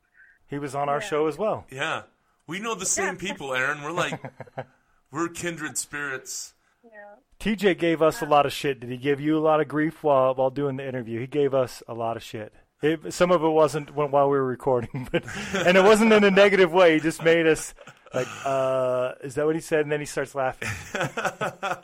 He 0.48 0.58
was 0.58 0.74
on 0.74 0.88
our 0.88 1.00
Yeah. 1.00 1.06
show 1.08 1.26
as 1.28 1.38
well. 1.38 1.66
Yeah, 1.70 2.02
we 2.46 2.58
know 2.60 2.74
the 2.74 2.86
same 2.86 3.16
people, 3.16 3.54
Erin. 3.54 3.82
We're 3.82 3.92
like, 3.92 4.20
we're 5.10 5.28
kindred 5.28 5.78
spirits. 5.78 6.54
Yeah. 6.84 7.16
TJ 7.38 7.78
gave 7.78 8.02
us 8.02 8.20
a 8.22 8.26
lot 8.26 8.44
of 8.44 8.52
shit. 8.52 8.80
Did 8.80 8.90
he 8.90 8.96
give 8.96 9.20
you 9.20 9.38
a 9.38 9.40
lot 9.40 9.60
of 9.60 9.68
grief 9.68 10.02
while 10.02 10.34
while 10.34 10.50
doing 10.50 10.76
the 10.76 10.86
interview? 10.86 11.20
He 11.20 11.26
gave 11.26 11.54
us 11.54 11.82
a 11.88 11.94
lot 11.94 12.16
of 12.16 12.22
shit. 12.22 12.52
It, 12.82 13.12
some 13.14 13.30
of 13.30 13.44
it 13.44 13.48
wasn't 13.48 13.94
when, 13.94 14.10
while 14.10 14.28
we 14.28 14.36
were 14.36 14.44
recording, 14.44 15.08
but 15.12 15.24
and 15.54 15.76
it 15.78 15.84
wasn't 15.84 16.12
in 16.12 16.24
a 16.24 16.30
negative 16.30 16.72
way. 16.72 16.94
He 16.94 17.00
just 17.00 17.22
made 17.22 17.46
us 17.46 17.74
like, 18.14 18.28
uh, 18.44 19.12
"Is 19.22 19.34
that 19.34 19.46
what 19.46 19.54
he 19.54 19.60
said?" 19.60 19.80
And 19.80 19.92
then 19.92 20.00
he 20.00 20.06
starts 20.06 20.34
laughing. 20.34 20.68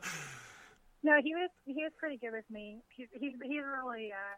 No, 1.03 1.15
he 1.23 1.35
was 1.35 1.51
he 1.65 1.83
was 1.85 1.93
pretty 1.97 2.17
good 2.17 2.33
with 2.33 2.49
me. 2.51 2.79
He's 2.95 3.07
he's 3.13 3.33
he's 3.43 3.63
really 3.63 4.11
uh, 4.13 4.37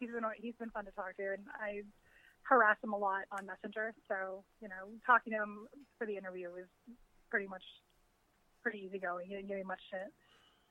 he's 0.00 0.10
been 0.10 0.24
he's 0.40 0.54
been 0.58 0.70
fun 0.70 0.84
to 0.86 0.90
talk 0.92 1.16
to, 1.16 1.22
and 1.22 1.44
I 1.60 1.82
harass 2.42 2.76
him 2.82 2.92
a 2.92 2.98
lot 2.98 3.24
on 3.30 3.46
Messenger. 3.46 3.94
So 4.08 4.42
you 4.60 4.68
know, 4.68 4.88
talking 5.06 5.32
to 5.32 5.38
him 5.38 5.68
for 5.98 6.06
the 6.06 6.16
interview 6.16 6.48
was 6.48 6.66
pretty 7.30 7.46
much 7.46 7.62
pretty 8.62 8.78
easygoing. 8.86 9.28
He 9.28 9.34
didn't 9.34 9.48
give 9.48 9.58
me 9.58 9.64
much 9.64 9.80
shit. 9.90 10.12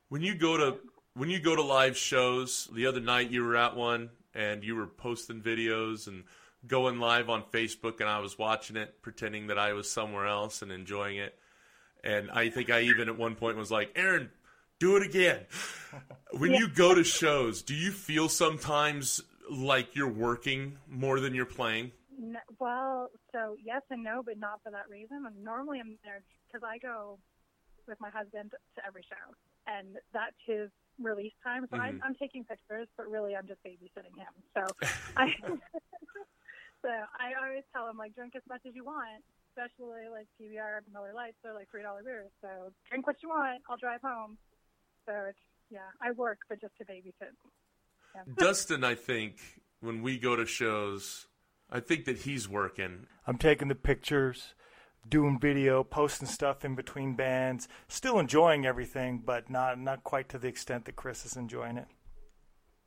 When 0.09 0.21
you 0.21 0.35
go 0.35 0.57
to 0.57 0.79
when 1.13 1.29
you 1.29 1.39
go 1.39 1.55
to 1.55 1.63
live 1.63 1.95
shows, 1.95 2.67
the 2.73 2.87
other 2.87 2.99
night 2.99 3.29
you 3.29 3.43
were 3.43 3.55
at 3.55 3.75
one 3.75 4.09
and 4.33 4.63
you 4.63 4.75
were 4.75 4.87
posting 4.87 5.41
videos 5.41 6.07
and 6.07 6.23
going 6.65 6.99
live 6.99 7.29
on 7.29 7.43
Facebook, 7.43 7.99
and 7.99 8.09
I 8.09 8.19
was 8.19 8.37
watching 8.37 8.75
it, 8.77 9.01
pretending 9.01 9.47
that 9.47 9.59
I 9.59 9.73
was 9.73 9.91
somewhere 9.91 10.25
else 10.25 10.61
and 10.61 10.71
enjoying 10.71 11.17
it. 11.17 11.37
And 12.03 12.31
I 12.31 12.49
think 12.49 12.69
I 12.69 12.81
even 12.81 13.09
at 13.09 13.17
one 13.17 13.35
point 13.35 13.57
was 13.57 13.71
like, 13.71 13.91
Erin, 13.95 14.29
do 14.79 14.95
it 14.97 15.03
again. 15.03 15.45
When 16.33 16.53
you 16.53 16.67
go 16.67 16.93
to 16.93 17.03
shows, 17.05 17.61
do 17.61 17.73
you 17.73 17.91
feel 17.91 18.27
sometimes 18.27 19.21
like 19.49 19.95
you're 19.95 20.11
working 20.11 20.77
more 20.89 21.21
than 21.21 21.33
you're 21.33 21.45
playing? 21.45 21.93
No, 22.19 22.39
well, 22.59 23.09
so 23.31 23.55
yes 23.63 23.81
and 23.89 24.03
no, 24.03 24.21
but 24.23 24.37
not 24.37 24.59
for 24.63 24.71
that 24.71 24.89
reason. 24.89 25.23
And 25.25 25.43
normally 25.43 25.79
I'm 25.79 25.97
there 26.03 26.21
because 26.45 26.67
I 26.67 26.77
go 26.79 27.17
with 27.87 27.99
my 28.01 28.09
husband 28.09 28.51
to 28.75 28.85
every 28.85 29.03
show, 29.03 29.33
and 29.67 29.95
that's 30.13 30.35
his 30.45 30.69
release 31.01 31.33
time. 31.43 31.65
So 31.71 31.77
I'm, 31.79 31.95
Mhm. 31.95 32.01
I'm 32.03 32.15
taking 32.15 32.43
pictures, 32.43 32.89
but 32.97 33.07
really 33.09 33.35
I'm 33.35 33.47
just 33.47 33.63
babysitting 33.63 34.17
him. 34.17 34.33
So 34.53 34.65
I, 35.15 35.33
so 36.81 36.89
I 36.89 37.33
always 37.41 37.63
tell 37.73 37.89
him 37.89 37.97
like 37.97 38.15
drink 38.15 38.33
as 38.35 38.43
much 38.47 38.61
as 38.67 38.75
you 38.75 38.83
want, 38.85 39.23
especially 39.51 40.09
like 40.11 40.27
PBR 40.39 40.83
and 40.83 40.85
Miller 40.93 41.13
Lights. 41.15 41.37
They're 41.43 41.53
like 41.53 41.69
three 41.69 41.83
dollar 41.83 42.03
beers. 42.03 42.29
So 42.41 42.71
drink 42.89 43.07
what 43.07 43.17
you 43.21 43.29
want. 43.29 43.61
I'll 43.69 43.77
drive 43.77 44.01
home. 44.01 44.37
So 45.05 45.13
it's 45.29 45.39
yeah, 45.69 45.89
I 46.01 46.11
work, 46.11 46.39
but 46.49 46.61
just 46.61 46.77
to 46.77 46.85
babysit. 46.85 47.35
Dustin, 48.37 48.83
I 48.83 48.95
think 48.95 49.37
when 49.79 50.01
we 50.01 50.17
go 50.17 50.35
to 50.35 50.45
shows, 50.45 51.27
I 51.69 51.79
think 51.79 52.05
that 52.05 52.19
he's 52.19 52.47
working. 52.47 53.07
I'm 53.25 53.37
taking 53.37 53.67
the 53.67 53.75
pictures, 53.75 54.55
doing 55.07 55.39
video, 55.39 55.83
posting 55.83 56.27
stuff 56.27 56.63
in 56.65 56.75
between 56.75 57.15
bands, 57.15 57.67
still 57.87 58.19
enjoying 58.19 58.65
everything, 58.65 59.21
but 59.25 59.49
not 59.49 59.79
not 59.79 60.03
quite 60.03 60.29
to 60.29 60.37
the 60.37 60.47
extent 60.47 60.85
that 60.85 60.95
Chris 60.95 61.25
is 61.25 61.35
enjoying 61.35 61.77
it. 61.77 61.87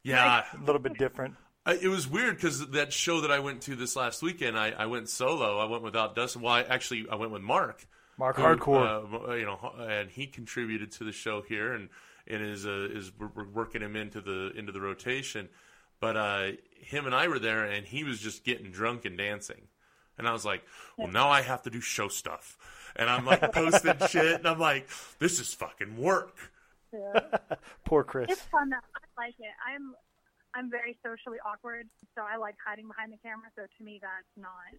Yeah, 0.03 0.45
A 0.59 0.65
little 0.65 0.81
bit 0.81 0.97
different. 0.97 1.35
I- 1.67 1.75
it 1.75 1.89
was 1.89 2.09
weird 2.09 2.37
because 2.37 2.69
that 2.71 2.93
show 2.93 3.21
that 3.21 3.31
I 3.31 3.39
went 3.39 3.63
to 3.63 3.77
this 3.77 3.95
last 3.97 4.23
weekend, 4.23 4.59
I, 4.59 4.71
I 4.71 4.87
went 4.87 5.09
solo. 5.09 5.59
I 5.59 5.65
went 5.67 5.83
without 5.83 6.15
Dustin. 6.15 6.43
Well, 6.43 6.55
I, 6.55 6.63
actually, 6.63 7.07
I 7.11 7.17
went 7.17 7.33
with 7.33 7.43
Mark. 7.43 7.87
Mark 8.19 8.37
who, 8.37 8.43
Hardcore. 8.43 9.29
uh, 9.29 9.33
you 9.35 9.45
know, 9.47 9.73
and 9.79 10.11
he 10.11 10.27
contributed 10.27 10.93
to 10.93 11.05
the 11.05 11.13
show 11.13 11.43
here, 11.43 11.73
and 11.73 11.89
and 12.27 12.43
is 12.43 12.67
uh, 12.67 12.89
is 12.93 13.13
we're, 13.19 13.29
we're 13.35 13.49
working 13.49 13.81
him 13.83 13.97
into 13.97 14.21
the 14.21 14.53
into 14.57 14.73
the 14.73 14.81
rotation. 14.81 15.49
But 16.01 16.17
uh, 16.17 16.51
him 16.81 17.07
and 17.07 17.15
I 17.15 17.29
were 17.29 17.39
there, 17.39 17.65
and 17.65 17.87
he 17.87 18.05
was 18.05 18.21
just 18.21 18.45
getting 18.45 18.71
drunk 18.73 19.05
and 19.05 19.17
dancing, 19.19 19.69
and 20.19 20.27
I 20.29 20.33
was 20.33 20.45
like, 20.47 20.63
well, 20.97 21.09
now 21.09 21.29
I 21.31 21.43
have 21.43 21.63
to 21.65 21.71
do 21.71 21.81
show 21.81 22.09
stuff, 22.09 22.57
and 22.97 23.09
I'm 23.09 23.25
like 23.27 23.53
posting 23.53 23.95
shit, 24.09 24.37
and 24.37 24.47
I'm 24.47 24.59
like, 24.59 24.89
this 25.19 25.41
is 25.41 25.53
fucking 25.55 25.97
work. 25.99 26.37
Yeah. 26.93 27.21
Poor 27.87 28.03
Chris. 28.05 28.27
It's 28.31 28.41
fun. 28.43 28.71
though. 28.71 28.77
I 28.77 29.23
like 29.27 29.35
it. 29.39 29.47
I'm 29.67 29.95
I'm 30.55 30.71
very 30.71 30.99
socially 31.05 31.39
awkward, 31.45 31.89
so 32.15 32.23
I 32.23 32.37
like 32.37 32.57
hiding 32.65 32.89
behind 32.89 33.13
the 33.13 33.19
camera. 33.19 33.49
So 33.57 33.63
to 33.63 33.85
me, 33.85 33.99
that's 34.03 34.35
not 34.37 34.75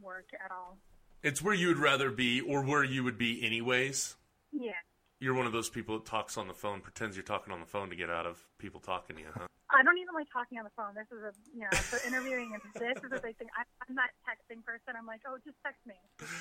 work 0.00 0.26
at 0.44 0.50
all. 0.50 0.78
It's 1.22 1.42
where 1.42 1.54
you 1.54 1.68
would 1.68 1.78
rather 1.78 2.10
be, 2.10 2.40
or 2.40 2.64
where 2.64 2.82
you 2.82 3.04
would 3.04 3.18
be 3.18 3.44
anyways. 3.44 4.16
Yeah. 4.52 4.72
You're 5.20 5.34
one 5.34 5.46
of 5.46 5.52
those 5.52 5.68
people 5.68 5.98
that 5.98 6.06
talks 6.06 6.38
on 6.38 6.48
the 6.48 6.54
phone, 6.54 6.80
pretends 6.80 7.14
you're 7.14 7.22
talking 7.22 7.52
on 7.52 7.60
the 7.60 7.66
phone 7.66 7.90
to 7.90 7.96
get 7.96 8.08
out 8.08 8.24
of 8.24 8.42
people 8.58 8.80
talking 8.80 9.16
to 9.16 9.22
you, 9.22 9.28
huh? 9.34 9.46
I 9.70 9.84
don't 9.84 9.98
even 9.98 10.14
like 10.14 10.26
talking 10.32 10.58
on 10.58 10.64
the 10.64 10.74
phone. 10.74 10.96
This 10.96 11.06
is 11.12 11.22
a, 11.22 11.32
you 11.54 11.62
know, 11.62 11.76
for 11.76 12.00
interviewing 12.08 12.56
and 12.56 12.62
this 12.74 12.98
is 13.04 13.12
a 13.12 13.20
big 13.20 13.36
thing. 13.36 13.46
I, 13.54 13.62
I'm 13.86 13.94
not 13.94 14.10
texting 14.26 14.64
person. 14.64 14.98
I'm 14.98 15.06
like, 15.06 15.20
oh, 15.28 15.36
just 15.44 15.56
text 15.62 15.78
me, 15.86 15.94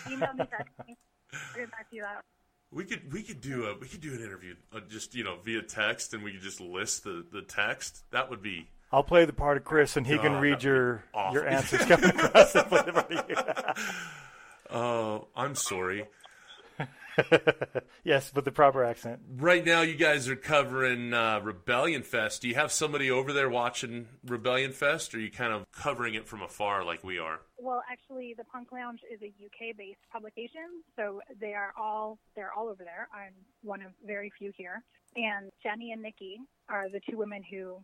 email 0.09 0.33
me, 0.33 0.47
text 0.49 0.73
me. 0.87 0.97
I'll 1.33 1.59
get 1.59 1.71
back 1.71 1.89
to 1.91 1.95
you 1.95 2.01
that. 2.01 2.23
We 2.71 2.85
could 2.85 3.11
we 3.11 3.23
could 3.23 3.41
do 3.41 3.65
a 3.65 3.77
we 3.77 3.87
could 3.87 4.01
do 4.01 4.13
an 4.13 4.21
interview 4.21 4.55
uh, 4.73 4.81
just 4.87 5.15
you 5.15 5.23
know 5.23 5.37
via 5.43 5.61
text, 5.61 6.13
and 6.13 6.23
we 6.23 6.31
could 6.33 6.41
just 6.41 6.61
list 6.61 7.03
the, 7.03 7.25
the 7.31 7.41
text. 7.41 8.03
That 8.11 8.29
would 8.29 8.43
be 8.43 8.67
I'll 8.91 9.03
play 9.03 9.25
the 9.25 9.33
part 9.33 9.57
of 9.57 9.63
Chris, 9.65 9.97
and 9.97 10.05
he 10.05 10.17
can 10.17 10.39
read 10.39 10.63
your 10.63 11.03
awful. 11.13 11.33
your 11.33 11.47
answers 11.47 11.85
coming 11.85 12.09
across. 12.19 12.55
Oh, 14.69 15.27
I'm 15.35 15.55
sorry. 15.55 16.05
Yes, 18.03 18.33
with 18.33 18.45
the 18.45 18.51
proper 18.51 18.83
accent. 18.83 19.19
Right 19.37 19.65
now, 19.65 19.81
you 19.81 19.95
guys 19.95 20.29
are 20.29 20.35
covering 20.35 21.13
uh, 21.13 21.41
Rebellion 21.43 22.01
Fest. 22.01 22.41
Do 22.41 22.47
you 22.47 22.55
have 22.55 22.71
somebody 22.71 23.11
over 23.11 23.33
there 23.33 23.49
watching 23.49 24.07
Rebellion 24.25 24.71
Fest, 24.71 25.13
or 25.13 25.17
are 25.17 25.21
you 25.21 25.29
kind 25.29 25.53
of 25.53 25.69
covering 25.71 26.15
it 26.15 26.27
from 26.27 26.41
afar 26.41 26.83
like 26.85 27.03
we 27.03 27.19
are? 27.19 27.41
Well, 27.57 27.83
actually, 27.91 28.35
the 28.37 28.45
Punk 28.45 28.71
Lounge 28.71 29.01
is 29.11 29.19
a 29.21 29.27
UK-based 29.27 29.99
publication, 30.11 30.81
so 30.95 31.21
they 31.39 31.53
are 31.53 31.73
all 31.77 32.19
they're 32.35 32.53
all 32.53 32.67
over 32.67 32.83
there. 32.83 33.09
I'm 33.13 33.33
one 33.61 33.81
of 33.81 33.91
very 34.05 34.31
few 34.37 34.51
here, 34.55 34.81
and 35.15 35.51
Jenny 35.61 35.91
and 35.91 36.01
Nikki 36.01 36.37
are 36.69 36.89
the 36.89 37.01
two 37.09 37.17
women 37.17 37.43
who 37.51 37.83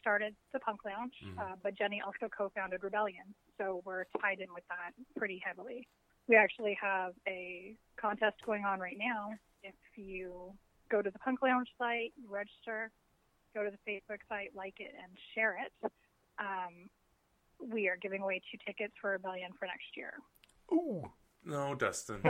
started 0.00 0.36
the 0.52 0.60
Punk 0.60 0.84
Lounge, 0.84 1.14
uh, 1.38 1.56
but 1.62 1.76
Jenny 1.76 2.00
also 2.00 2.28
co-founded 2.34 2.84
Rebellion, 2.84 3.34
so 3.58 3.82
we're 3.84 4.04
tied 4.22 4.38
in 4.38 4.54
with 4.54 4.62
that 4.68 4.92
pretty 5.18 5.42
heavily. 5.44 5.88
We 6.28 6.36
actually 6.36 6.76
have 6.80 7.12
a 7.26 7.76
contest 8.00 8.36
going 8.44 8.64
on 8.64 8.80
right 8.80 8.96
now. 8.98 9.34
If 9.62 9.74
you 9.96 10.52
go 10.90 11.02
to 11.02 11.10
the 11.10 11.18
Punk 11.18 11.42
Lounge 11.42 11.68
site, 11.78 12.12
you 12.16 12.28
register, 12.28 12.90
go 13.54 13.64
to 13.64 13.70
the 13.70 13.78
Facebook 13.90 14.18
site, 14.28 14.50
like 14.54 14.74
it, 14.78 14.94
and 15.02 15.12
share 15.34 15.56
it. 15.64 15.72
Um, 16.38 16.90
we 17.72 17.88
are 17.88 17.96
giving 17.96 18.22
away 18.22 18.42
two 18.50 18.58
tickets 18.66 18.92
for 19.00 19.10
a 19.10 19.12
Rebellion 19.12 19.52
for 19.58 19.66
next 19.66 19.96
year. 19.96 20.14
Ooh. 20.72 21.10
No, 21.44 21.74
Dustin. 21.76 22.20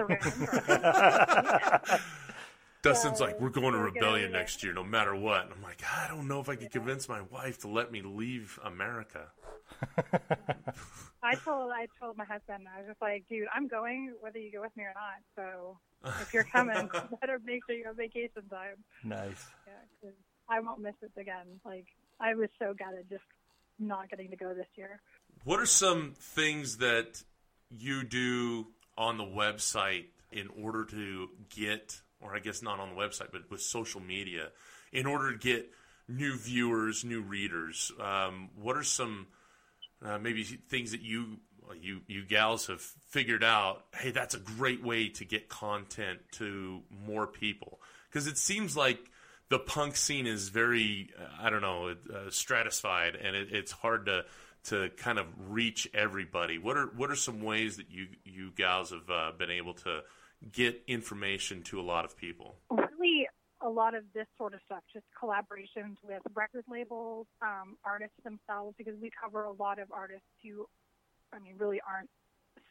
So 2.86 2.90
we're 2.90 2.94
Dustin's 2.94 3.20
like, 3.20 3.40
we're 3.40 3.50
going 3.50 3.72
to 3.72 3.78
Rebellion 3.78 4.32
next 4.32 4.62
year, 4.62 4.72
no 4.72 4.84
matter 4.84 5.14
what. 5.14 5.42
And 5.44 5.52
I'm 5.52 5.62
like, 5.62 5.82
I 5.84 6.06
don't 6.08 6.28
know 6.28 6.40
if 6.40 6.48
I 6.48 6.56
could 6.56 6.70
convince 6.70 7.08
my 7.08 7.20
wife 7.32 7.58
to 7.60 7.68
let 7.68 7.90
me 7.90 8.02
leave 8.02 8.58
America. 8.64 9.26
I 11.22 11.34
told 11.44 11.72
I 11.72 11.86
told 12.00 12.16
my 12.16 12.24
husband 12.24 12.66
I 12.72 12.78
was 12.80 12.88
just 12.88 13.02
like, 13.02 13.24
dude, 13.28 13.48
I'm 13.54 13.66
going 13.68 14.14
whether 14.20 14.38
you 14.38 14.52
go 14.52 14.60
with 14.60 14.76
me 14.76 14.84
or 14.84 14.92
not. 14.94 15.20
So 15.34 15.78
if 16.20 16.32
you're 16.32 16.44
coming, 16.44 16.88
better 17.20 17.40
make 17.44 17.62
sure 17.66 17.74
you 17.76 17.84
have 17.86 17.96
vacation 17.96 18.42
time. 18.50 18.76
Nice. 19.02 19.44
Yeah, 19.66 19.72
'cause 20.00 20.14
I 20.48 20.60
won't 20.60 20.80
miss 20.80 20.94
it 21.02 21.10
again. 21.20 21.60
Like 21.64 21.86
I 22.20 22.34
was 22.34 22.48
so 22.58 22.74
gutted 22.74 23.08
just 23.10 23.24
not 23.78 24.08
getting 24.08 24.30
to 24.30 24.36
go 24.36 24.54
this 24.54 24.68
year. 24.76 25.00
What 25.44 25.58
are 25.60 25.66
some 25.66 26.14
things 26.18 26.78
that 26.78 27.22
you 27.70 28.04
do 28.04 28.68
on 28.96 29.18
the 29.18 29.24
website 29.24 30.06
in 30.30 30.48
order 30.62 30.84
to 30.84 31.28
get, 31.50 32.00
or 32.20 32.34
I 32.34 32.40
guess 32.40 32.62
not 32.62 32.80
on 32.80 32.90
the 32.90 32.96
website, 32.96 33.28
but 33.32 33.50
with 33.50 33.60
social 33.60 34.00
media, 34.00 34.48
in 34.92 35.06
order 35.06 35.32
to 35.32 35.38
get 35.38 35.70
new 36.08 36.36
viewers, 36.36 37.04
new 37.04 37.22
readers? 37.22 37.92
Um, 38.00 38.50
what 38.60 38.76
are 38.76 38.82
some 38.82 39.26
uh, 40.04 40.18
maybe 40.18 40.44
things 40.44 40.92
that 40.92 41.02
you 41.02 41.38
you 41.80 42.00
you 42.06 42.24
gals 42.24 42.66
have 42.66 42.80
figured 42.80 43.44
out? 43.44 43.84
Hey, 43.94 44.10
that's 44.10 44.34
a 44.34 44.40
great 44.40 44.84
way 44.84 45.08
to 45.10 45.24
get 45.24 45.48
content 45.48 46.20
to 46.32 46.82
more 47.06 47.26
people 47.26 47.80
because 48.08 48.26
it 48.26 48.38
seems 48.38 48.76
like 48.76 48.98
the 49.48 49.58
punk 49.58 49.96
scene 49.96 50.26
is 50.26 50.48
very 50.48 51.10
uh, 51.18 51.42
I 51.42 51.50
don't 51.50 51.62
know 51.62 51.88
uh, 51.90 52.30
stratified, 52.30 53.16
and 53.16 53.36
it, 53.36 53.48
it's 53.52 53.72
hard 53.72 54.06
to 54.06 54.24
to 54.66 54.90
kind 54.96 55.18
of 55.18 55.26
reach 55.48 55.88
everybody? 55.94 56.58
What 56.58 56.76
are 56.76 56.86
what 56.86 57.10
are 57.10 57.16
some 57.16 57.40
ways 57.40 57.76
that 57.76 57.90
you 57.90 58.08
you 58.24 58.50
gals 58.56 58.90
have 58.90 59.08
uh, 59.10 59.32
been 59.36 59.50
able 59.50 59.74
to 59.74 60.02
get 60.52 60.82
information 60.86 61.62
to 61.64 61.80
a 61.80 61.82
lot 61.82 62.04
of 62.04 62.16
people? 62.16 62.56
Really, 62.70 63.26
a 63.60 63.68
lot 63.68 63.94
of 63.94 64.04
this 64.14 64.26
sort 64.36 64.54
of 64.54 64.60
stuff, 64.66 64.82
just 64.92 65.06
collaborations 65.20 65.96
with 66.02 66.22
record 66.34 66.64
labels, 66.68 67.26
um, 67.42 67.76
artists 67.84 68.16
themselves, 68.24 68.74
because 68.76 68.94
we 69.00 69.10
cover 69.10 69.44
a 69.44 69.52
lot 69.52 69.78
of 69.78 69.90
artists 69.90 70.26
who, 70.42 70.66
I 71.32 71.38
mean, 71.38 71.54
really 71.58 71.80
aren't 71.80 72.10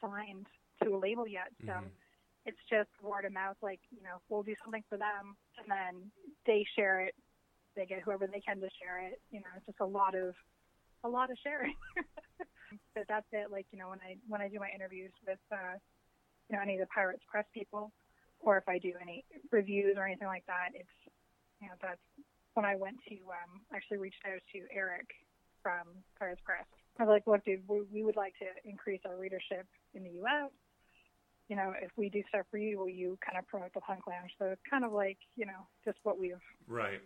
signed 0.01 0.48
to 0.84 0.96
a 0.96 0.98
label 0.98 1.27
yet. 1.27 1.51
So 1.65 1.72
Mhm. 1.72 1.91
it's 2.46 2.63
just 2.70 2.89
word 3.01 3.25
of 3.25 3.34
mouth. 3.34 3.58
Like, 3.62 3.79
you 3.91 4.01
know, 4.03 4.22
we'll 4.29 4.44
do 4.44 4.55
something 4.63 4.84
for 4.84 4.98
them, 4.98 5.36
and 5.58 5.67
then 5.67 6.12
they 6.46 6.63
share 6.75 7.01
it. 7.01 7.15
They 7.75 7.86
get 7.86 8.01
whoever 8.01 8.27
they 8.27 8.41
can 8.41 8.62
to 8.62 8.70
share 8.79 9.00
it. 9.00 9.22
You 9.32 9.39
know, 9.41 9.48
it's 9.58 9.65
just 9.65 9.79
a 9.79 9.86
lot 9.86 10.15
of, 10.15 10.36
a 11.03 11.10
lot 11.10 11.32
of 11.32 11.38
sharing. 11.39 11.75
but 12.94 13.08
that's 13.08 13.27
it. 13.32 13.51
Like, 13.51 13.65
you 13.72 13.79
know, 13.79 13.89
when 13.89 14.00
I 14.01 14.17
when 14.27 14.41
I 14.41 14.48
do 14.48 14.60
my 14.60 14.70
interviews 14.70 15.12
with, 15.25 15.39
uh, 15.51 15.77
you 16.50 16.56
know, 16.56 16.62
any 16.62 16.75
of 16.75 16.82
the 16.82 16.88
Pirates 16.94 17.24
Press 17.30 17.46
people, 17.54 17.92
or 18.40 18.58
if 18.58 18.68
I 18.68 18.78
do 18.78 18.94
any 19.02 19.25
reviews 19.52 19.96
or 19.98 20.06
anything 20.06 20.28
like 20.28 20.46
that, 20.48 20.70
it's, 20.74 20.98
you 21.62 21.68
know, 21.68 21.74
that's 21.82 22.02
when 22.54 22.66
I 22.66 22.75
went 22.75 22.98
to 23.10 23.16
um, 23.16 23.62
actually 23.74 23.98
reached 23.98 24.22
out 24.25 24.40
to 24.54 24.60
Eric 24.74 25.08
from 25.62 25.88
Pirates 26.20 26.42
Press. 26.46 26.66
I 27.00 27.04
was 27.04 27.10
like, 27.10 27.28
look, 27.28 27.44
dude, 27.44 27.68
we, 27.68 27.82
we 27.92 28.04
would 28.04 28.16
like 28.16 28.34
to 28.40 28.70
increase 28.70 29.02
our 29.06 29.18
readership 29.18 29.66
in 29.94 30.04
the 30.04 30.12
U.S. 30.22 30.52
You 31.50 31.56
know, 31.56 31.74
if 31.82 31.92
we 31.98 32.10
do 32.10 32.24
stuff 32.30 32.46
for 32.50 32.58
you, 32.58 32.80
will 32.80 32.90
you 32.90 33.18
kind 33.25 33.38
of 33.38 33.48
promote 33.48 33.74
the 33.74 33.82
Punk 33.82 34.08
Lounge? 34.08 34.32
So 34.40 34.46
it's 34.46 34.62
kind 34.70 34.86
of 34.86 34.94
like, 34.94 35.18
you 35.36 35.46
know, 35.46 35.68
just 35.84 35.98
what 36.04 36.18
we've 36.18 36.40
Right. 36.68 37.02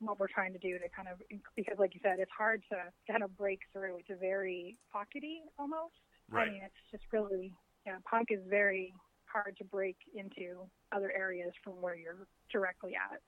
what 0.00 0.18
we're 0.20 0.28
trying 0.28 0.52
to 0.52 0.58
do 0.58 0.78
to 0.78 0.88
kind 0.94 1.08
of 1.08 1.18
because, 1.56 1.78
like 1.78 1.94
you 1.94 2.00
said, 2.02 2.20
it's 2.20 2.30
hard 2.36 2.62
to 2.70 2.76
kind 3.10 3.22
of 3.22 3.36
break 3.36 3.60
through. 3.72 3.98
It's 3.98 4.20
very 4.20 4.76
pockety 4.94 5.40
almost. 5.58 5.94
Right. 6.30 6.48
I 6.48 6.52
mean, 6.52 6.62
it's 6.64 6.82
just 6.90 7.04
really, 7.12 7.52
yeah, 7.86 7.96
punk 8.08 8.28
is 8.30 8.40
very 8.48 8.94
hard 9.26 9.56
to 9.58 9.64
break 9.64 9.96
into 10.14 10.60
other 10.92 11.12
areas 11.16 11.52
from 11.62 11.74
where 11.80 11.96
you're 11.96 12.26
directly 12.52 12.92
at. 12.94 13.20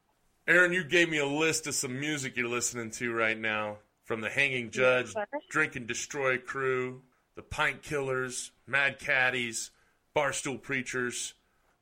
Erin, 0.49 0.73
you 0.73 0.85
gave 0.85 1.09
me 1.09 1.19
a 1.19 1.27
list 1.27 1.67
of 1.67 1.75
some 1.75 1.99
music 1.99 2.37
you're 2.37 2.49
listening 2.49 2.91
to 2.93 3.13
right 3.13 3.39
now 3.39 3.79
from 4.05 4.21
the 4.21 4.31
Hanging 4.31 4.71
Judge, 4.71 5.13
Yes. 5.17 5.27
Drink 5.51 5.75
and 5.75 5.87
Destroy 5.87 6.39
Crew, 6.39 7.03
the 7.35 7.43
Pint 7.43 7.83
Killers, 7.83 8.53
Mad 8.67 9.01
Caddies, 9.01 9.73
Barstool 10.15 10.63
Preachers. 10.63 11.35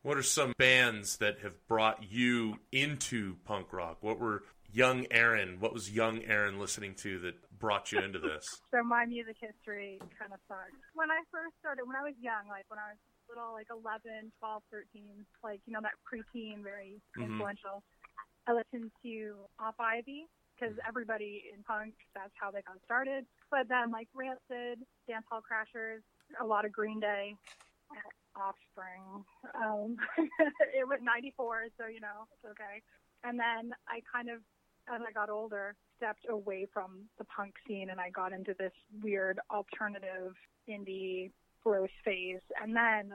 What 0.03 0.17
are 0.17 0.23
some 0.23 0.55
bands 0.59 1.19
that 1.19 1.41
have 1.41 1.67
brought 1.69 2.11
you 2.11 2.59
into 2.73 3.37
punk 3.45 3.73
rock? 3.73 3.99
What 4.01 4.19
were 4.19 4.43
young 4.75 5.07
Erin? 5.11 5.61
What 5.61 5.73
was 5.73 5.91
young 5.91 6.23
Erin 6.25 6.59
listening 6.59 6.95
to 7.07 7.19
that 7.21 7.35
brought 7.59 7.93
you 7.93 8.01
into 8.01 8.19
this? 8.19 8.45
So 8.75 8.83
my 8.83 9.07
music 9.07 9.37
history 9.39 10.03
kind 10.19 10.35
of 10.35 10.41
sucks. 10.51 10.75
When 10.95 11.09
I 11.09 11.23
first 11.31 11.55
started, 11.63 11.87
when 11.87 11.95
I 11.95 12.03
was 12.03 12.19
young, 12.19 12.51
like 12.51 12.67
when 12.67 12.83
I 12.83 12.91
was 12.91 12.99
little, 13.31 13.55
like 13.55 13.71
11, 13.71 14.33
12, 14.43 14.63
13, 14.71 15.25
like, 15.47 15.61
you 15.65 15.73
know, 15.73 15.81
that 15.81 15.95
preteen, 16.03 16.59
very 16.67 16.99
Mhm. 17.17 17.31
influential, 17.31 17.85
I 18.49 18.53
listened 18.53 18.91
to 19.07 19.47
Op 19.61 19.79
Ivy 19.79 20.27
because 20.59 20.75
everybody 20.87 21.47
in 21.55 21.63
punk, 21.63 21.95
that's 22.15 22.35
how 22.35 22.51
they 22.51 22.63
got 22.63 22.83
started. 22.85 23.27
But 23.49 23.69
then, 23.69 23.91
like 23.95 24.09
Rancid, 24.13 24.83
Dance 25.07 25.25
Hall 25.31 25.41
Crashers, 25.41 26.03
a 26.41 26.45
lot 26.45 26.65
of 26.67 26.73
Green 26.73 26.99
Day, 26.99 27.37
Offspring. 28.35 29.25
Um, 29.55 29.97
it 30.75 30.87
was 30.89 30.99
94, 31.01 31.67
so, 31.79 31.87
you 31.87 32.01
know, 32.01 32.27
it's 32.35 32.45
okay. 32.59 32.83
And 33.23 33.39
then 33.39 33.73
I 33.87 34.03
kind 34.11 34.29
of, 34.29 34.43
as 34.93 35.01
I 35.07 35.13
got 35.13 35.31
older, 35.31 35.75
stepped 35.97 36.27
away 36.29 36.67
from 36.73 37.05
the 37.19 37.25
punk 37.25 37.55
scene 37.67 37.91
and 37.91 38.01
I 38.01 38.11
got 38.11 38.33
into 38.33 38.55
this 38.59 38.73
weird 39.03 39.39
alternative 39.51 40.35
indie 40.69 41.31
gross 41.63 41.91
phase. 42.05 42.41
And 42.63 42.77
then, 42.77 43.13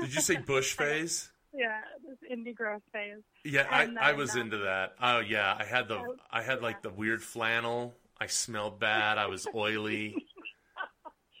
Did 0.00 0.14
you 0.14 0.20
say 0.20 0.36
Bush 0.46 0.74
phase? 0.74 1.30
yeah, 1.52 1.80
this 2.06 2.18
indie 2.30 2.54
gross 2.54 2.82
phase. 2.92 3.22
Yeah, 3.44 3.66
I, 3.70 3.84
And 3.84 3.98
I 3.98 4.12
was 4.12 4.36
uh, 4.36 4.40
into 4.40 4.58
that. 4.58 4.94
Oh 5.02 5.20
yeah, 5.20 5.56
I 5.58 5.64
had 5.64 5.88
the 5.88 5.96
Oh, 5.96 6.14
I 6.30 6.42
had 6.42 6.62
like 6.62 6.82
the 6.82 6.90
weird 6.90 7.22
flannel. 7.22 7.94
I 8.20 8.26
smelled 8.26 8.80
bad. 8.80 9.18
I 9.18 9.26
was 9.26 9.46
oily. 9.54 10.26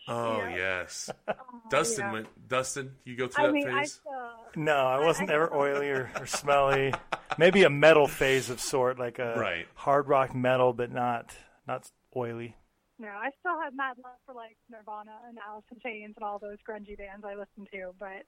Oh 0.08 0.38
Yeah. 0.38 0.56
yes, 0.56 1.10
Oh, 1.28 1.32
Dustin 1.70 2.06
yeah. 2.06 2.12
went. 2.12 2.48
Dustin, 2.48 2.94
you 3.04 3.16
go 3.16 3.28
through 3.28 3.44
I 3.44 3.46
that 3.48 3.52
mean, 3.52 3.68
I 3.68 3.80
phase. 3.80 3.92
still, 3.94 4.30
No, 4.56 4.76
I 4.76 5.04
wasn't 5.04 5.30
I- 5.30 5.34
ever 5.34 5.54
oily 5.54 5.90
or, 5.90 6.10
or 6.18 6.26
smelly. 6.40 6.94
Maybe 7.36 7.62
a 7.64 7.70
metal 7.70 8.06
phase 8.08 8.50
of 8.50 8.60
sort, 8.60 8.98
like 8.98 9.18
a 9.18 9.34
Right. 9.38 9.66
hard 9.74 10.08
rock 10.08 10.34
metal, 10.34 10.72
but 10.72 10.90
not 10.92 11.36
not 11.66 11.90
oily. 12.16 12.56
no, 12.98 13.08
I 13.08 13.30
still 13.40 13.60
have 13.60 13.74
mad 13.74 13.96
love 14.02 14.16
for 14.26 14.34
like 14.34 14.56
Nirvana 14.70 15.12
and 15.28 15.38
Alice 15.46 15.64
in 15.70 15.78
Chains 15.80 16.14
and 16.16 16.24
all 16.24 16.38
those 16.38 16.56
grungy 16.68 16.96
bands 16.96 17.24
I 17.24 17.34
listened 17.34 17.68
to. 17.72 17.92
But 18.00 18.24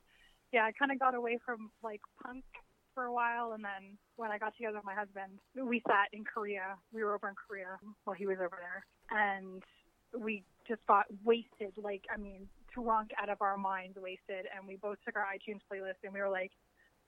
yeah, 0.52 0.64
I 0.64 0.72
kind 0.72 0.92
of 0.92 0.98
got 0.98 1.14
away 1.14 1.38
from 1.44 1.70
like 1.82 2.00
punk 2.22 2.44
for 2.94 3.04
a 3.04 3.12
while, 3.12 3.52
and 3.52 3.64
then 3.64 3.96
when 4.16 4.30
I 4.30 4.38
got 4.38 4.54
together 4.56 4.76
with 4.76 4.84
my 4.84 4.94
husband, 4.94 5.38
we 5.56 5.80
sat 5.88 6.08
in 6.12 6.24
Korea. 6.24 6.76
We 6.92 7.02
were 7.04 7.14
over 7.14 7.28
in 7.28 7.34
Korea 7.48 7.78
while 8.04 8.14
he 8.14 8.26
was 8.26 8.38
over 8.38 8.58
there, 8.60 8.84
and 9.10 9.62
we 10.18 10.44
just 10.66 10.84
got 10.86 11.06
wasted. 11.24 11.72
Like, 11.76 12.04
I 12.12 12.16
mean, 12.16 12.48
drunk 12.74 13.10
out 13.20 13.28
of 13.28 13.42
our 13.42 13.56
minds, 13.56 13.98
wasted. 14.00 14.46
And 14.56 14.66
we 14.66 14.76
both 14.76 14.98
took 15.04 15.16
our 15.16 15.26
iTunes 15.26 15.60
playlist, 15.70 16.02
and 16.04 16.12
we 16.12 16.20
were 16.20 16.28
like, 16.28 16.52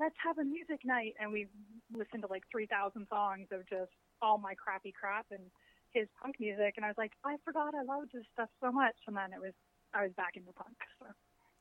"Let's 0.01 0.17
have 0.25 0.39
a 0.39 0.45
music 0.45 0.85
night." 0.85 1.15
And 1.21 1.33
we 1.33 1.47
listened 1.93 2.23
to 2.23 2.29
like 2.29 2.45
three 2.51 2.67
thousand 2.67 3.07
songs 3.09 3.49
of 3.51 3.69
just 3.69 3.93
all 4.21 4.39
my 4.39 4.55
crappy 4.55 4.93
crap 4.93 5.27
and 5.31 5.51
his 5.93 6.09
punk 6.21 6.37
music. 6.41 6.75
And 6.77 6.85
I 6.85 6.89
was 6.89 6.99
like, 6.99 7.13
"I 7.25 7.37
forgot 7.45 7.75
I 7.75 7.83
loved 7.83 8.13
this 8.13 8.25
stuff 8.33 8.49
so 8.61 8.73
much." 8.73 8.97
And 9.07 9.17
then 9.17 9.33
it 9.33 9.41
was, 9.41 9.55
I 9.95 10.03
was 10.05 10.13
back 10.17 10.37
into 10.37 10.53
punk. 10.53 10.77
So. 10.99 11.07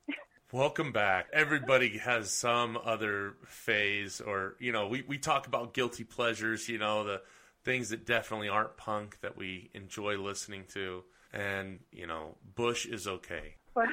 Welcome 0.51 0.91
back. 0.91 1.27
Everybody 1.31 1.97
has 1.99 2.31
some 2.31 2.77
other 2.83 3.35
phase, 3.45 4.19
or 4.19 4.55
you 4.59 4.71
know, 4.71 4.87
we 4.87 5.03
we 5.03 5.17
talk 5.17 5.47
about 5.47 5.73
guilty 5.73 6.03
pleasures. 6.03 6.67
You 6.67 6.77
know, 6.77 7.03
the 7.03 7.21
things 7.63 7.89
that 7.89 8.05
definitely 8.05 8.49
aren't 8.49 8.75
punk 8.75 9.19
that 9.21 9.37
we 9.37 9.69
enjoy 9.73 10.17
listening 10.17 10.65
to, 10.73 11.03
and 11.33 11.79
you 11.91 12.07
know, 12.07 12.35
Bush 12.55 12.85
is 12.85 13.07
okay. 13.07 13.55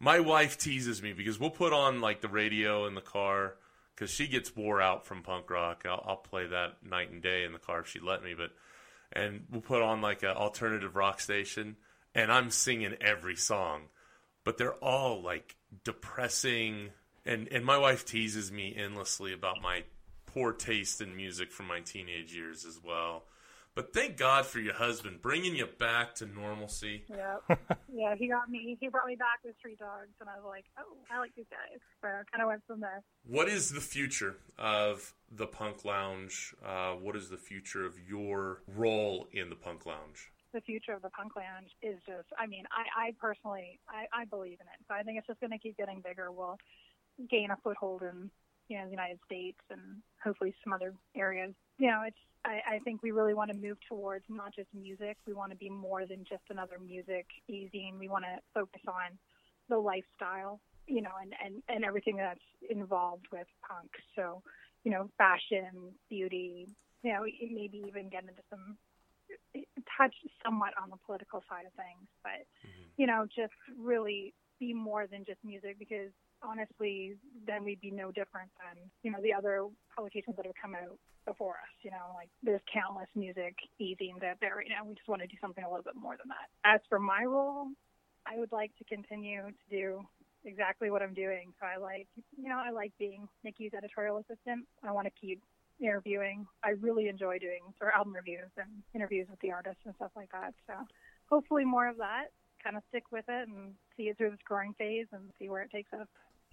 My 0.00 0.20
wife 0.20 0.58
teases 0.58 1.02
me 1.02 1.12
because 1.12 1.38
we'll 1.38 1.50
put 1.50 1.72
on 1.72 2.00
like 2.00 2.20
the 2.20 2.28
radio 2.28 2.86
in 2.86 2.94
the 2.94 3.00
car 3.00 3.54
because 3.94 4.10
she 4.10 4.26
gets 4.26 4.54
wore 4.56 4.80
out 4.80 5.06
from 5.06 5.22
punk 5.22 5.48
rock. 5.50 5.84
I'll, 5.86 6.04
I'll 6.06 6.16
play 6.16 6.46
that 6.46 6.84
night 6.84 7.10
and 7.10 7.22
day 7.22 7.44
in 7.44 7.52
the 7.52 7.58
car 7.58 7.80
if 7.80 7.88
she 7.88 8.00
let 8.00 8.22
me, 8.22 8.34
but 8.34 8.50
and 9.12 9.44
we'll 9.50 9.60
put 9.60 9.82
on 9.82 10.00
like 10.00 10.22
an 10.22 10.30
alternative 10.30 10.96
rock 10.96 11.20
station, 11.20 11.76
and 12.14 12.32
I'm 12.32 12.50
singing 12.50 12.96
every 13.00 13.36
song, 13.36 13.82
but 14.44 14.58
they're 14.58 14.74
all 14.74 15.22
like 15.22 15.56
depressing. 15.84 16.90
And 17.24 17.48
and 17.52 17.64
my 17.64 17.78
wife 17.78 18.04
teases 18.04 18.50
me 18.50 18.74
endlessly 18.76 19.32
about 19.32 19.62
my 19.62 19.84
poor 20.26 20.52
taste 20.52 21.00
in 21.00 21.14
music 21.14 21.52
from 21.52 21.66
my 21.66 21.80
teenage 21.80 22.34
years 22.34 22.64
as 22.64 22.80
well. 22.82 23.24
But 23.74 23.94
thank 23.94 24.18
God 24.18 24.44
for 24.44 24.58
your 24.60 24.74
husband 24.74 25.22
bringing 25.22 25.56
you 25.56 25.66
back 25.66 26.14
to 26.16 26.26
normalcy. 26.26 27.04
yeah, 27.08 27.36
yeah, 27.92 28.14
he 28.14 28.28
got 28.28 28.50
me. 28.50 28.76
He 28.80 28.88
brought 28.88 29.06
me 29.06 29.16
back 29.16 29.40
with 29.44 29.56
Street 29.58 29.78
Dogs, 29.78 30.12
and 30.20 30.28
I 30.28 30.36
was 30.36 30.44
like, 30.46 30.64
"Oh, 30.78 30.96
I 31.10 31.18
like 31.18 31.34
these 31.34 31.46
guys." 31.50 31.80
So 32.02 32.08
I 32.08 32.22
kind 32.30 32.42
of 32.42 32.48
went 32.48 32.62
from 32.66 32.80
there. 32.80 33.02
What 33.26 33.48
is 33.48 33.70
the 33.70 33.80
future 33.80 34.36
of 34.58 35.14
the 35.30 35.46
Punk 35.46 35.84
Lounge? 35.86 36.54
Uh, 36.64 36.92
what 36.92 37.16
is 37.16 37.30
the 37.30 37.38
future 37.38 37.86
of 37.86 37.94
your 37.98 38.62
role 38.68 39.26
in 39.32 39.48
the 39.48 39.56
Punk 39.56 39.86
Lounge? 39.86 40.30
the 40.52 40.60
future 40.60 40.92
of 40.92 41.00
the 41.02 41.08
punk 41.10 41.34
lounge 41.34 41.70
is 41.82 41.96
just 42.06 42.28
i 42.38 42.46
mean 42.46 42.64
i 42.70 43.08
i 43.08 43.14
personally 43.18 43.80
i 43.88 44.04
i 44.12 44.24
believe 44.26 44.58
in 44.60 44.66
it 44.66 44.80
so 44.86 44.94
i 44.94 45.02
think 45.02 45.16
it's 45.18 45.26
just 45.26 45.40
going 45.40 45.50
to 45.50 45.58
keep 45.58 45.76
getting 45.76 46.02
bigger 46.04 46.30
we'll 46.30 46.58
gain 47.30 47.50
a 47.50 47.56
foothold 47.64 48.02
in 48.02 48.30
you 48.68 48.78
know 48.78 48.84
the 48.84 48.90
united 48.90 49.18
states 49.24 49.60
and 49.70 49.80
hopefully 50.22 50.54
some 50.62 50.72
other 50.72 50.94
areas 51.16 51.54
you 51.82 51.88
know 51.90 52.02
it's 52.06 52.22
i 52.44 52.60
i 52.74 52.78
think 52.84 53.02
we 53.02 53.10
really 53.10 53.34
want 53.34 53.50
to 53.50 53.58
move 53.58 53.78
towards 53.88 54.24
not 54.28 54.54
just 54.54 54.68
music. 54.72 55.16
We 55.26 55.34
want 55.40 55.50
to 55.50 55.56
be 55.56 55.68
more 55.68 56.06
than 56.06 56.24
just 56.28 56.44
another 56.48 56.78
music 56.78 57.26
e-zine 57.48 57.98
we 57.98 58.08
want 58.08 58.24
to 58.24 58.36
focus 58.54 58.82
on 58.86 59.18
the 59.68 59.78
lifestyle 59.78 60.60
you 60.86 61.02
know 61.02 61.14
and 61.20 61.32
and 61.44 61.54
and 61.68 61.84
everything 61.84 62.16
that's 62.16 62.48
involved 62.70 63.26
with 63.32 63.48
punk. 63.68 63.90
So 64.16 64.42
you 64.84 64.92
know 64.92 65.10
fashion 65.18 65.72
beauty 66.08 66.68
you 67.02 67.12
know 67.12 67.22
maybe 67.60 67.84
even 67.88 68.08
get 68.08 68.22
into 68.22 68.42
some 68.48 68.76
touch 69.98 70.14
somewhat 70.44 70.72
on 70.80 70.90
the 70.90 70.96
political 71.04 71.42
side 71.48 71.66
of 71.66 71.72
things, 71.74 72.06
but 72.22 72.44
mm-hmm. 72.64 72.88
you 72.96 73.06
know, 73.06 73.26
just 73.34 73.52
really 73.78 74.34
be 74.58 74.72
more 74.72 75.06
than 75.06 75.24
just 75.24 75.38
music 75.44 75.78
because 75.78 76.12
honestly, 76.42 77.16
then 77.46 77.64
we'd 77.64 77.80
be 77.80 77.90
no 77.90 78.10
different 78.10 78.50
than 78.58 78.82
you 79.02 79.10
know 79.10 79.18
the 79.22 79.32
other 79.32 79.66
publications 79.94 80.36
that 80.36 80.46
have 80.46 80.54
come 80.60 80.74
out 80.74 80.98
before 81.26 81.54
us. 81.54 81.74
You 81.82 81.90
know, 81.90 82.14
like 82.14 82.28
there's 82.42 82.60
countless 82.72 83.08
music 83.14 83.54
e-zines 83.78 84.24
out 84.24 84.38
there 84.40 84.56
right 84.56 84.68
now. 84.68 84.84
We 84.84 84.94
just 84.94 85.08
want 85.08 85.22
to 85.22 85.28
do 85.28 85.36
something 85.40 85.64
a 85.64 85.68
little 85.68 85.84
bit 85.84 85.96
more 85.96 86.16
than 86.16 86.28
that. 86.28 86.50
As 86.64 86.80
for 86.88 86.98
my 86.98 87.24
role, 87.24 87.68
I 88.26 88.38
would 88.38 88.52
like 88.52 88.74
to 88.78 88.84
continue 88.84 89.42
to 89.42 89.66
do 89.70 90.02
exactly 90.44 90.90
what 90.90 91.02
I'm 91.02 91.14
doing. 91.14 91.52
So 91.60 91.66
I 91.66 91.78
like, 91.78 92.08
you 92.36 92.48
know, 92.48 92.58
I 92.58 92.70
like 92.70 92.92
being 92.98 93.28
Nikki's 93.44 93.72
editorial 93.76 94.18
assistant. 94.18 94.66
I 94.82 94.92
want 94.92 95.06
to 95.06 95.12
keep 95.20 95.40
interviewing. 95.80 96.46
I 96.64 96.70
really 96.80 97.08
enjoy 97.08 97.38
doing 97.38 97.62
sort 97.78 97.92
of 97.92 97.98
album 97.98 98.14
reviews 98.14 98.50
and 98.56 98.70
interviews 98.94 99.26
with 99.30 99.40
the 99.40 99.52
artists 99.52 99.82
and 99.84 99.94
stuff 99.96 100.10
like 100.16 100.30
that. 100.32 100.54
So 100.66 100.74
hopefully 101.28 101.64
more 101.64 101.88
of 101.88 101.96
that. 101.98 102.26
Kind 102.62 102.76
of 102.76 102.82
stick 102.90 103.04
with 103.10 103.24
it 103.28 103.48
and 103.48 103.74
see 103.96 104.04
it 104.04 104.16
through 104.16 104.30
this 104.30 104.44
growing 104.44 104.74
phase 104.74 105.06
and 105.12 105.22
see 105.38 105.48
where 105.48 105.62
it 105.62 105.70
takes 105.70 105.92
us. 105.92 106.06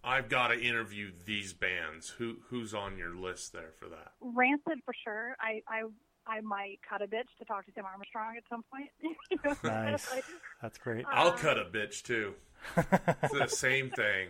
I've 0.03 0.29
got 0.29 0.47
to 0.47 0.59
interview 0.59 1.11
these 1.25 1.53
bands. 1.53 2.09
Who 2.09 2.37
who's 2.49 2.73
on 2.73 2.97
your 2.97 3.15
list 3.15 3.53
there 3.53 3.71
for 3.77 3.87
that? 3.89 4.13
Rancid 4.21 4.79
for 4.85 4.93
sure. 5.03 5.35
I 5.39 5.61
I 5.67 5.83
I 6.25 6.41
might 6.41 6.79
cut 6.87 7.01
a 7.01 7.07
bitch 7.07 7.29
to 7.39 7.45
talk 7.45 7.65
to 7.65 7.71
Tim 7.71 7.85
Armstrong 7.85 8.35
at 8.37 8.43
some 8.49 8.63
point. 8.71 8.89
You 9.31 9.37
know? 9.45 9.55
Nice. 9.63 10.09
Like, 10.11 10.23
That's 10.61 10.77
great. 10.77 11.05
Uh, 11.05 11.09
I'll 11.11 11.33
cut 11.33 11.57
a 11.57 11.65
bitch 11.65 12.03
too. 12.03 12.33
It's 12.77 13.33
the 13.33 13.47
same 13.55 13.89
thing. 13.91 14.29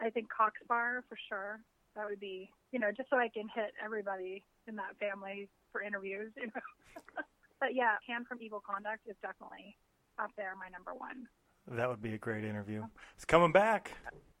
I 0.00 0.10
think 0.10 0.28
Cock 0.28 0.52
Sparrer 0.62 1.04
for 1.08 1.18
sure. 1.28 1.60
That 1.96 2.06
would 2.08 2.20
be, 2.20 2.48
you 2.70 2.78
know, 2.78 2.90
just 2.96 3.10
so 3.10 3.16
I 3.16 3.28
can 3.28 3.48
hit 3.52 3.72
everybody 3.84 4.44
in 4.68 4.76
that 4.76 4.96
family 5.00 5.48
for 5.72 5.82
interviews, 5.82 6.30
you 6.36 6.46
know. 6.46 6.62
but 7.60 7.74
yeah, 7.74 7.96
Hand 8.06 8.26
from 8.28 8.38
Evil 8.40 8.62
Conduct 8.64 9.00
is 9.08 9.16
definitely 9.20 9.76
up 10.18 10.30
there, 10.36 10.54
my 10.58 10.68
number 10.68 10.94
one. 10.94 11.26
That 11.76 11.88
would 11.88 12.00
be 12.00 12.14
a 12.14 12.18
great 12.18 12.44
interview. 12.44 12.84
It's 13.16 13.24
coming 13.24 13.52
back. 13.52 13.92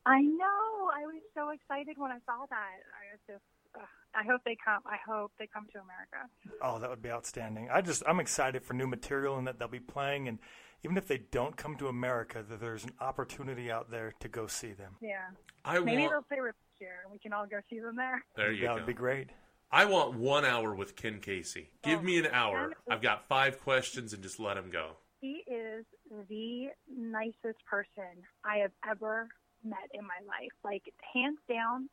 I 0.08 0.22
know. 0.22 0.90
I 0.96 1.04
was 1.04 1.20
so 1.34 1.50
excited 1.50 1.96
when 1.98 2.10
I 2.10 2.18
saw 2.24 2.46
that. 2.48 2.76
I 2.96 3.12
was 3.12 3.20
just. 3.26 3.44
Uh, 3.76 3.84
I 4.14 4.24
hope 4.24 4.40
they 4.46 4.56
come. 4.64 4.80
I 4.86 4.96
hope 5.06 5.32
they 5.38 5.46
come 5.46 5.66
to 5.74 5.78
America. 5.80 6.30
Oh, 6.62 6.78
that 6.78 6.88
would 6.88 7.02
be 7.02 7.10
outstanding. 7.10 7.68
I 7.70 7.82
just 7.82 8.02
I'm 8.06 8.18
excited 8.20 8.62
for 8.64 8.72
new 8.72 8.86
material 8.86 9.36
and 9.36 9.46
that 9.46 9.58
they'll 9.58 9.68
be 9.68 9.78
playing 9.80 10.26
and 10.28 10.38
even 10.84 10.96
if 10.96 11.06
they 11.08 11.18
don't 11.32 11.56
come 11.56 11.76
to 11.76 11.88
America, 11.88 12.44
that 12.48 12.60
there's 12.60 12.84
an 12.84 12.92
opportunity 13.00 13.70
out 13.70 13.90
there 13.90 14.14
to 14.20 14.28
go 14.28 14.46
see 14.46 14.72
them. 14.72 14.92
Yeah. 15.00 15.16
I 15.64 15.78
Maybe 15.80 16.02
want. 16.02 16.12
they'll 16.12 16.22
play 16.22 16.40
Rip 16.40 16.54
this 16.72 16.80
year, 16.86 17.00
and 17.02 17.12
we 17.12 17.18
can 17.18 17.32
all 17.32 17.46
go 17.46 17.58
see 17.68 17.80
them 17.80 17.96
there. 17.96 18.24
There 18.36 18.52
you 18.52 18.60
that 18.60 18.66
go. 18.66 18.74
That 18.74 18.80
would 18.82 18.86
be 18.86 18.92
great. 18.94 19.30
I 19.70 19.84
want 19.86 20.14
one 20.14 20.44
hour 20.44 20.74
with 20.74 20.96
Ken 20.96 21.18
Casey. 21.20 21.70
Give 21.82 21.98
Oh, 21.98 22.02
me 22.02 22.18
an 22.18 22.28
hour. 22.32 22.72
I've 22.88 23.02
got 23.02 23.26
five 23.28 23.60
questions 23.60 24.12
and 24.12 24.22
just 24.22 24.38
let 24.40 24.56
him 24.56 24.70
go. 24.70 24.92
He 25.20 25.42
is 25.48 25.84
the 26.28 26.68
nicest 26.88 27.58
person 27.68 28.22
I 28.44 28.58
have 28.58 28.70
ever 28.88 29.28
met 29.64 29.88
in 29.94 30.02
my 30.04 30.20
life. 30.26 30.52
Like, 30.64 30.84
hands 31.02 31.38
down, 31.48 31.88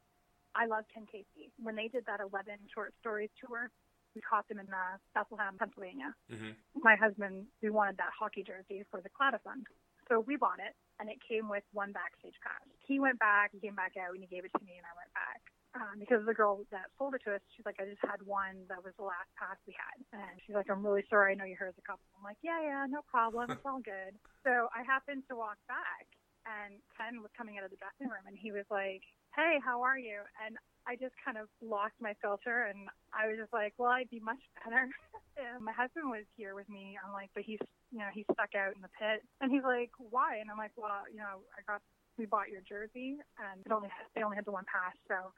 I 0.55 0.65
love 0.65 0.85
Ken 0.93 1.05
Casey. 1.09 1.51
When 1.61 1.75
they 1.75 1.87
did 1.87 2.05
that 2.07 2.19
11 2.19 2.55
short 2.73 2.93
stories 3.01 3.29
tour, 3.39 3.69
we 4.15 4.21
caught 4.21 4.47
them 4.47 4.59
in 4.59 4.67
uh, 4.71 4.95
Bethlehem, 5.13 5.57
Pennsylvania. 5.59 6.15
hmm 6.31 6.55
My 6.79 6.95
husband, 6.95 7.47
we 7.61 7.69
wanted 7.69 7.97
that 7.97 8.11
hockey 8.17 8.43
jersey 8.43 8.83
for 8.91 9.01
the 9.01 9.09
Claddagh 9.11 9.41
Fund. 9.43 9.67
So 10.07 10.21
we 10.21 10.37
bought 10.37 10.61
it, 10.61 10.71
and 11.01 11.09
it 11.09 11.17
came 11.27 11.49
with 11.49 11.63
one 11.73 11.91
backstage 11.91 12.37
pass. 12.45 12.61
He 12.85 12.99
went 13.01 13.17
back, 13.19 13.51
he 13.51 13.59
came 13.59 13.75
back 13.75 13.97
out, 13.97 14.13
and 14.13 14.21
he 14.21 14.29
gave 14.29 14.45
it 14.45 14.53
to 14.53 14.63
me, 14.63 14.77
and 14.77 14.85
I 14.85 14.93
went 14.95 15.11
back. 15.17 15.41
Um, 15.75 15.99
because 15.99 16.23
the 16.23 16.31
girl 16.31 16.63
that 16.71 16.87
sold 16.95 17.15
it 17.19 17.21
to 17.27 17.35
us, 17.35 17.43
she's 17.51 17.65
like, 17.67 17.75
I 17.81 17.89
just 17.89 17.99
had 17.99 18.23
one 18.23 18.63
that 18.71 18.79
was 18.79 18.95
the 18.95 19.03
last 19.03 19.27
pass 19.35 19.59
we 19.67 19.75
had. 19.75 19.99
And 20.15 20.39
she's 20.45 20.55
like, 20.55 20.71
I'm 20.71 20.79
really 20.79 21.03
sorry. 21.11 21.33
I 21.33 21.35
know 21.35 21.43
you 21.43 21.59
heard 21.59 21.75
the 21.75 21.83
couple. 21.83 22.07
I'm 22.15 22.23
like, 22.23 22.39
yeah, 22.39 22.63
yeah, 22.63 22.87
no 22.87 23.03
problem. 23.11 23.51
It's 23.51 23.65
all 23.67 23.83
good. 23.83 24.15
So 24.45 24.69
I 24.77 24.85
happened 24.85 25.23
to 25.27 25.35
walk 25.35 25.57
back, 25.67 26.05
and 26.45 26.77
Ken 26.97 27.21
was 27.21 27.33
coming 27.37 27.57
out 27.57 27.65
of 27.65 27.71
the 27.73 27.81
dressing 27.81 28.07
room, 28.07 28.25
and 28.29 28.37
he 28.37 28.53
was 28.53 28.65
like, 28.69 29.01
hey, 29.35 29.59
how 29.59 29.81
are 29.81 29.99
you? 29.99 30.23
And 30.39 30.55
I 30.87 30.95
just 30.95 31.17
kind 31.19 31.35
of 31.37 31.49
lost 31.59 31.97
my 31.99 32.13
filter, 32.21 32.69
and 32.69 32.87
I 33.11 33.27
was 33.27 33.37
just 33.41 33.51
like, 33.51 33.73
well, 33.77 33.91
I'd 33.91 34.09
be 34.09 34.21
much 34.21 34.41
better. 34.63 34.87
my 35.59 35.73
husband 35.73 36.07
was 36.09 36.23
here 36.37 36.55
with 36.55 36.69
me. 36.69 36.95
I'm 37.01 37.11
like, 37.11 37.29
but 37.33 37.43
he's, 37.43 37.59
you 37.91 37.99
know, 37.99 38.09
he's 38.13 38.29
stuck 38.31 38.53
out 38.55 38.77
in 38.77 38.81
the 38.81 38.93
pit. 38.95 39.25
And 39.41 39.51
he's 39.51 39.65
like, 39.65 39.91
why? 39.97 40.37
And 40.37 40.47
I'm 40.49 40.57
like, 40.57 40.71
well, 40.77 41.03
you 41.11 41.19
know, 41.19 41.43
I 41.57 41.65
got, 41.67 41.81
we 42.17 42.25
bought 42.25 42.53
your 42.53 42.61
jersey, 42.63 43.17
and 43.41 43.59
it 43.65 43.71
only 43.71 43.89
they 44.15 44.23
only 44.23 44.37
had 44.37 44.45
the 44.45 44.55
one 44.55 44.63
pass, 44.71 44.95
so 45.09 45.33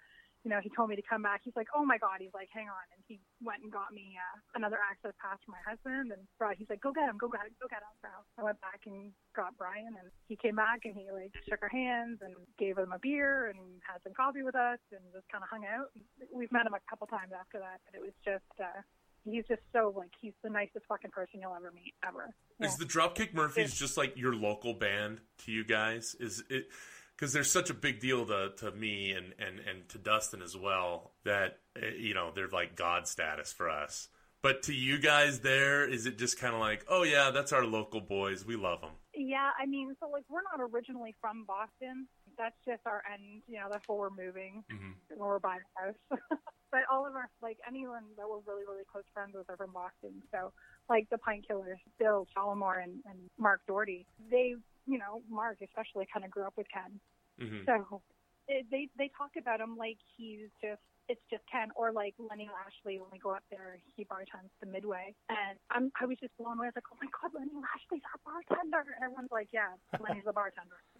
you 0.48 0.56
know, 0.56 0.64
he 0.64 0.72
told 0.72 0.88
me 0.88 0.96
to 0.96 1.04
come 1.04 1.20
back. 1.28 1.44
He's 1.44 1.60
like, 1.60 1.68
oh 1.76 1.84
my 1.84 2.00
God. 2.00 2.24
He's 2.24 2.32
like, 2.32 2.48
hang 2.56 2.72
on. 2.72 2.86
And 2.96 3.04
he 3.04 3.20
went 3.44 3.68
and 3.68 3.68
got 3.68 3.92
me 3.92 4.16
uh, 4.16 4.40
another 4.56 4.80
access 4.80 5.12
pass 5.20 5.36
for 5.44 5.52
my 5.52 5.60
husband. 5.68 6.16
And 6.16 6.24
brought, 6.40 6.56
he's 6.56 6.72
like, 6.72 6.80
go 6.80 6.96
get 6.96 7.04
him, 7.04 7.20
go 7.20 7.28
get 7.28 7.44
him, 7.44 7.52
go 7.60 7.68
get 7.68 7.84
him. 7.84 7.92
So 8.00 8.08
I 8.40 8.48
went 8.48 8.56
back 8.64 8.88
and 8.88 9.12
got 9.36 9.60
Brian 9.60 9.92
and 9.92 10.08
he 10.32 10.40
came 10.40 10.56
back 10.56 10.88
and 10.88 10.96
he 10.96 11.12
like 11.12 11.36
shook 11.44 11.60
our 11.60 11.68
hands 11.68 12.24
and 12.24 12.32
gave 12.56 12.80
him 12.80 12.96
a 12.96 13.00
beer 13.04 13.52
and 13.52 13.60
had 13.84 14.00
some 14.08 14.16
coffee 14.16 14.40
with 14.40 14.56
us 14.56 14.80
and 14.96 15.04
just 15.12 15.28
kind 15.28 15.44
of 15.44 15.52
hung 15.52 15.68
out. 15.68 15.92
We've 16.32 16.52
met 16.56 16.64
him 16.64 16.72
a 16.72 16.84
couple 16.88 17.12
times 17.12 17.36
after 17.36 17.60
that, 17.60 17.84
but 17.84 18.00
it 18.00 18.00
was 18.00 18.16
just, 18.24 18.48
uh, 18.56 18.80
he's 19.28 19.44
just 19.52 19.68
so 19.76 19.92
like, 20.00 20.16
he's 20.16 20.40
the 20.48 20.50
nicest 20.50 20.88
fucking 20.88 21.12
person 21.12 21.44
you'll 21.44 21.60
ever 21.60 21.76
meet 21.76 21.92
ever. 22.08 22.32
Yeah. 22.64 22.72
Is 22.72 22.80
the 22.80 22.88
Dropkick 22.88 23.36
Murphys 23.36 23.76
just 23.76 24.00
like 24.00 24.16
your 24.16 24.32
local 24.32 24.80
band 24.80 25.20
to 25.44 25.52
you 25.52 25.68
guys? 25.68 26.16
Is 26.24 26.40
it 26.48 26.72
because 27.18 27.34
there's 27.34 27.52
such 27.52 27.70
a 27.70 27.74
big 27.74 28.00
deal 28.00 28.26
to, 28.26 28.52
to 28.58 28.72
me 28.72 29.12
and, 29.12 29.34
and, 29.40 29.60
and 29.60 29.90
to 29.90 29.98
Dustin 29.98 30.42
as 30.42 30.56
well 30.56 31.12
that 31.26 31.60
eh, 31.76 31.92
you 31.98 32.14
know 32.14 32.32
they're 32.34 32.48
like 32.48 32.76
god 32.76 33.08
status 33.08 33.52
for 33.52 33.70
us. 33.70 34.10
But 34.44 34.64
to 34.64 34.74
you 34.74 35.00
guys, 35.00 35.40
there 35.40 35.88
is 35.90 36.06
it 36.06 36.18
just 36.18 36.40
kind 36.40 36.54
of 36.54 36.60
like, 36.60 36.86
oh 36.90 37.04
yeah, 37.04 37.32
that's 37.32 37.52
our 37.52 37.66
local 37.66 38.02
boys. 38.02 38.46
We 38.46 38.56
love 38.56 38.82
them. 38.82 38.92
Yeah, 39.16 39.50
I 39.60 39.66
mean, 39.66 39.96
so 40.00 40.10
like 40.10 40.26
we're 40.30 40.44
not 40.44 40.62
originally 40.74 41.16
from 41.20 41.44
Boston. 41.46 42.08
That's 42.38 42.56
just 42.66 42.82
our 42.86 43.02
end. 43.12 43.42
You 43.48 43.60
know, 43.60 43.68
that's 43.72 43.88
where 43.88 43.98
we're 43.98 44.10
moving 44.12 44.64
hmm 44.70 44.92
when 45.10 45.28
we're 45.28 45.40
buying 45.40 45.62
a 45.78 45.86
house. 45.86 46.22
but 46.72 46.82
all 46.92 47.08
of 47.08 47.16
our 47.16 47.30
like 47.42 47.58
anyone 47.68 48.04
that 48.18 48.30
we're 48.30 48.46
really 48.46 48.66
really 48.68 48.84
close 48.92 49.06
friends 49.12 49.34
with 49.34 49.50
are 49.50 49.58
from 49.58 49.74
Boston. 49.74 50.22
So 50.32 50.54
like 50.88 51.10
the 51.10 51.18
Pint 51.18 51.48
Killers, 51.48 51.80
Bill 51.98 52.28
Solomore 52.38 52.84
and, 52.84 53.00
and 53.10 53.18
Mark 53.40 53.62
Doherty, 53.68 54.06
they 54.30 54.56
you 54.88 54.98
know 54.98 55.22
Mark 55.30 55.58
especially 55.62 56.08
kind 56.12 56.26
of 56.26 56.32
grew 56.32 56.44
up 56.48 56.54
with 56.58 56.68
Ken. 56.72 57.00
hmm 57.40 57.64
So 57.68 58.02
it, 58.48 58.66
they 58.72 58.90
they 58.98 59.12
talk 59.18 59.32
about 59.38 59.60
him 59.60 59.78
like 59.78 59.98
he's 60.16 60.50
just 60.62 60.82
it's 61.08 61.22
just 61.32 61.44
Ken 61.52 61.72
or 61.76 61.92
like 61.92 62.16
Lenny 62.20 62.50
Lashley 62.52 63.00
when 63.00 63.08
we 63.12 63.20
go 63.20 63.32
up 63.32 63.44
there 63.52 63.80
he 63.96 64.04
bartends 64.04 64.52
the 64.60 64.68
Midway. 64.68 65.16
And 65.30 65.60
I'm 65.72 65.92
I 66.00 66.06
was 66.06 66.18
just 66.20 66.36
blown 66.38 66.58
away. 66.58 66.68
I 66.68 66.72
was 66.72 66.80
like 66.80 66.90
oh 66.92 66.98
my 67.00 67.08
god 67.12 67.32
Lenny 67.36 67.56
Lashley's 67.56 68.04
our 68.08 68.20
bartender. 68.24 68.84
And 68.96 69.04
everyone's 69.04 69.32
like 69.32 69.52
yeah 69.52 69.76
Lenny's 70.00 70.26
the 70.26 70.34
bartender. 70.34 70.80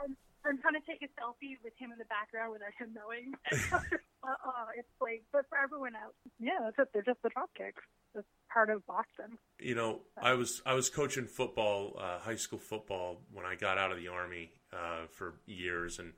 I'm, 0.00 0.16
I'm 0.44 0.58
trying 0.60 0.76
to 0.76 0.84
take 0.84 1.00
a 1.00 1.08
selfie 1.16 1.56
with 1.64 1.72
him 1.80 1.92
in 1.92 1.98
the 1.98 2.08
background 2.08 2.52
without 2.52 2.76
him 2.78 2.92
knowing. 2.94 3.34
Uh, 4.24 4.40
uh, 4.40 4.72
it's 4.74 4.88
like 5.02 5.20
but 5.36 5.44
for 5.50 5.58
everyone 5.60 5.92
else 5.92 6.16
yeah 6.40 6.56
that's 6.64 6.78
it. 6.78 6.88
They're 6.94 7.04
just 7.04 7.20
the 7.20 7.28
Dropkicks 7.28 7.84
it's 8.14 8.28
part 8.52 8.70
of 8.70 8.86
Boston 8.86 9.38
you 9.64 9.74
know, 9.74 10.00
I 10.20 10.34
was 10.34 10.62
I 10.66 10.74
was 10.74 10.90
coaching 10.90 11.26
football, 11.26 11.96
uh, 11.98 12.18
high 12.18 12.36
school 12.36 12.58
football, 12.58 13.22
when 13.32 13.46
I 13.46 13.54
got 13.54 13.78
out 13.78 13.92
of 13.92 13.98
the 13.98 14.08
army 14.08 14.52
uh, 14.72 15.06
for 15.10 15.34
years, 15.46 15.98
and 15.98 16.12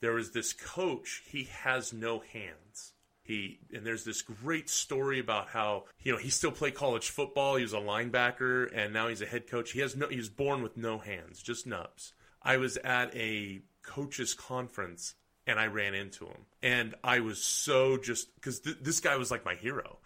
there 0.00 0.12
was 0.12 0.32
this 0.32 0.52
coach. 0.52 1.22
He 1.26 1.44
has 1.44 1.92
no 1.92 2.20
hands. 2.32 2.94
He 3.22 3.60
and 3.72 3.86
there's 3.86 4.04
this 4.04 4.22
great 4.22 4.68
story 4.68 5.20
about 5.20 5.48
how 5.48 5.84
you 6.00 6.12
know 6.12 6.18
he 6.18 6.30
still 6.30 6.50
played 6.50 6.74
college 6.74 7.10
football. 7.10 7.56
He 7.56 7.62
was 7.62 7.74
a 7.74 7.78
linebacker, 7.78 8.70
and 8.74 8.92
now 8.92 9.08
he's 9.08 9.22
a 9.22 9.26
head 9.26 9.46
coach. 9.46 9.72
He 9.72 9.80
has 9.80 9.94
no. 9.94 10.08
He 10.08 10.16
was 10.16 10.30
born 10.30 10.62
with 10.62 10.76
no 10.76 10.98
hands, 10.98 11.42
just 11.42 11.66
nubs. 11.66 12.12
I 12.42 12.56
was 12.56 12.76
at 12.78 13.14
a 13.14 13.60
coaches 13.82 14.34
conference 14.34 15.14
and 15.46 15.58
I 15.58 15.66
ran 15.66 15.94
into 15.94 16.26
him, 16.26 16.46
and 16.62 16.94
I 17.04 17.20
was 17.20 17.42
so 17.42 17.98
just 17.98 18.34
because 18.34 18.60
th- 18.60 18.78
this 18.80 19.00
guy 19.00 19.16
was 19.16 19.30
like 19.30 19.44
my 19.44 19.54
hero. 19.54 19.98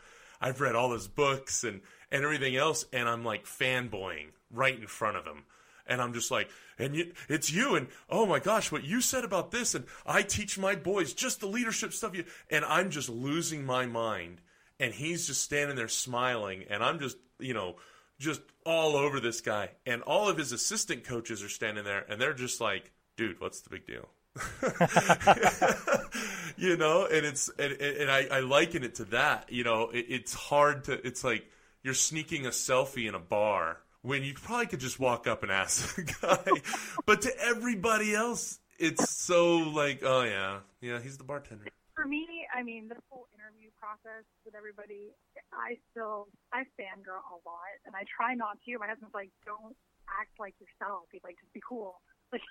I've 0.44 0.60
read 0.60 0.76
all 0.76 0.92
his 0.92 1.08
books 1.08 1.64
and, 1.64 1.80
and 2.12 2.22
everything 2.22 2.54
else, 2.54 2.84
and 2.92 3.08
I'm 3.08 3.24
like 3.24 3.46
fanboying 3.46 4.26
right 4.50 4.78
in 4.78 4.86
front 4.86 5.16
of 5.16 5.24
him. 5.24 5.44
And 5.86 6.02
I'm 6.02 6.12
just 6.12 6.30
like, 6.30 6.50
and 6.78 6.94
you, 6.94 7.14
it's 7.30 7.50
you, 7.50 7.76
and 7.76 7.88
oh 8.10 8.26
my 8.26 8.40
gosh, 8.40 8.70
what 8.70 8.84
you 8.84 9.00
said 9.00 9.24
about 9.24 9.52
this, 9.52 9.74
and 9.74 9.86
I 10.04 10.20
teach 10.20 10.58
my 10.58 10.74
boys 10.74 11.14
just 11.14 11.40
the 11.40 11.46
leadership 11.46 11.94
stuff. 11.94 12.14
You, 12.14 12.24
and 12.50 12.62
I'm 12.62 12.90
just 12.90 13.08
losing 13.08 13.64
my 13.64 13.86
mind, 13.86 14.42
and 14.78 14.92
he's 14.92 15.26
just 15.26 15.40
standing 15.40 15.76
there 15.76 15.88
smiling, 15.88 16.64
and 16.68 16.84
I'm 16.84 16.98
just, 16.98 17.16
you 17.38 17.54
know, 17.54 17.76
just 18.18 18.42
all 18.66 18.96
over 18.96 19.20
this 19.20 19.40
guy, 19.40 19.70
and 19.86 20.02
all 20.02 20.28
of 20.28 20.36
his 20.36 20.52
assistant 20.52 21.04
coaches 21.04 21.42
are 21.42 21.48
standing 21.48 21.84
there, 21.84 22.04
and 22.06 22.20
they're 22.20 22.34
just 22.34 22.60
like, 22.60 22.92
dude, 23.16 23.40
what's 23.40 23.62
the 23.62 23.70
big 23.70 23.86
deal? 23.86 24.10
you 26.56 26.76
know, 26.76 27.06
and 27.06 27.24
it's 27.26 27.50
and, 27.58 27.72
and 27.72 28.10
I, 28.10 28.26
I 28.30 28.40
liken 28.40 28.84
it 28.84 28.96
to 28.96 29.04
that. 29.06 29.50
You 29.50 29.64
know, 29.64 29.90
it, 29.90 30.06
it's 30.08 30.34
hard 30.34 30.84
to. 30.84 31.06
It's 31.06 31.24
like 31.24 31.44
you're 31.82 31.94
sneaking 31.94 32.46
a 32.46 32.50
selfie 32.50 33.08
in 33.08 33.14
a 33.14 33.20
bar 33.20 33.78
when 34.02 34.22
you 34.22 34.34
probably 34.34 34.66
could 34.66 34.80
just 34.80 35.00
walk 35.00 35.26
up 35.26 35.42
and 35.42 35.50
ask 35.50 35.96
the 35.96 36.02
guy. 36.22 36.60
but 37.06 37.22
to 37.22 37.30
everybody 37.40 38.14
else, 38.14 38.58
it's 38.78 39.10
so 39.10 39.56
like, 39.56 40.02
oh 40.04 40.22
yeah, 40.22 40.58
yeah, 40.80 41.00
he's 41.00 41.16
the 41.16 41.24
bartender. 41.24 41.66
for 41.94 42.06
me, 42.06 42.26
I 42.54 42.62
mean, 42.62 42.88
this 42.88 42.98
whole 43.10 43.26
interview 43.32 43.70
process 43.78 44.24
with 44.44 44.54
everybody, 44.54 45.12
I 45.52 45.78
still, 45.90 46.28
I 46.52 46.64
fangirl 46.78 47.24
a 47.32 47.38
lot, 47.48 47.74
and 47.86 47.94
I 47.94 48.04
try 48.16 48.34
not 48.34 48.58
to. 48.66 48.78
My 48.78 48.88
husband's 48.88 49.14
like, 49.14 49.30
don't 49.46 49.76
act 50.20 50.38
like 50.38 50.54
yourself. 50.60 51.04
He's 51.12 51.22
like, 51.24 51.36
just 51.40 51.52
be 51.52 51.62
cool. 51.66 52.00
Like, 52.32 52.42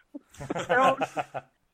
don't. 0.68 1.02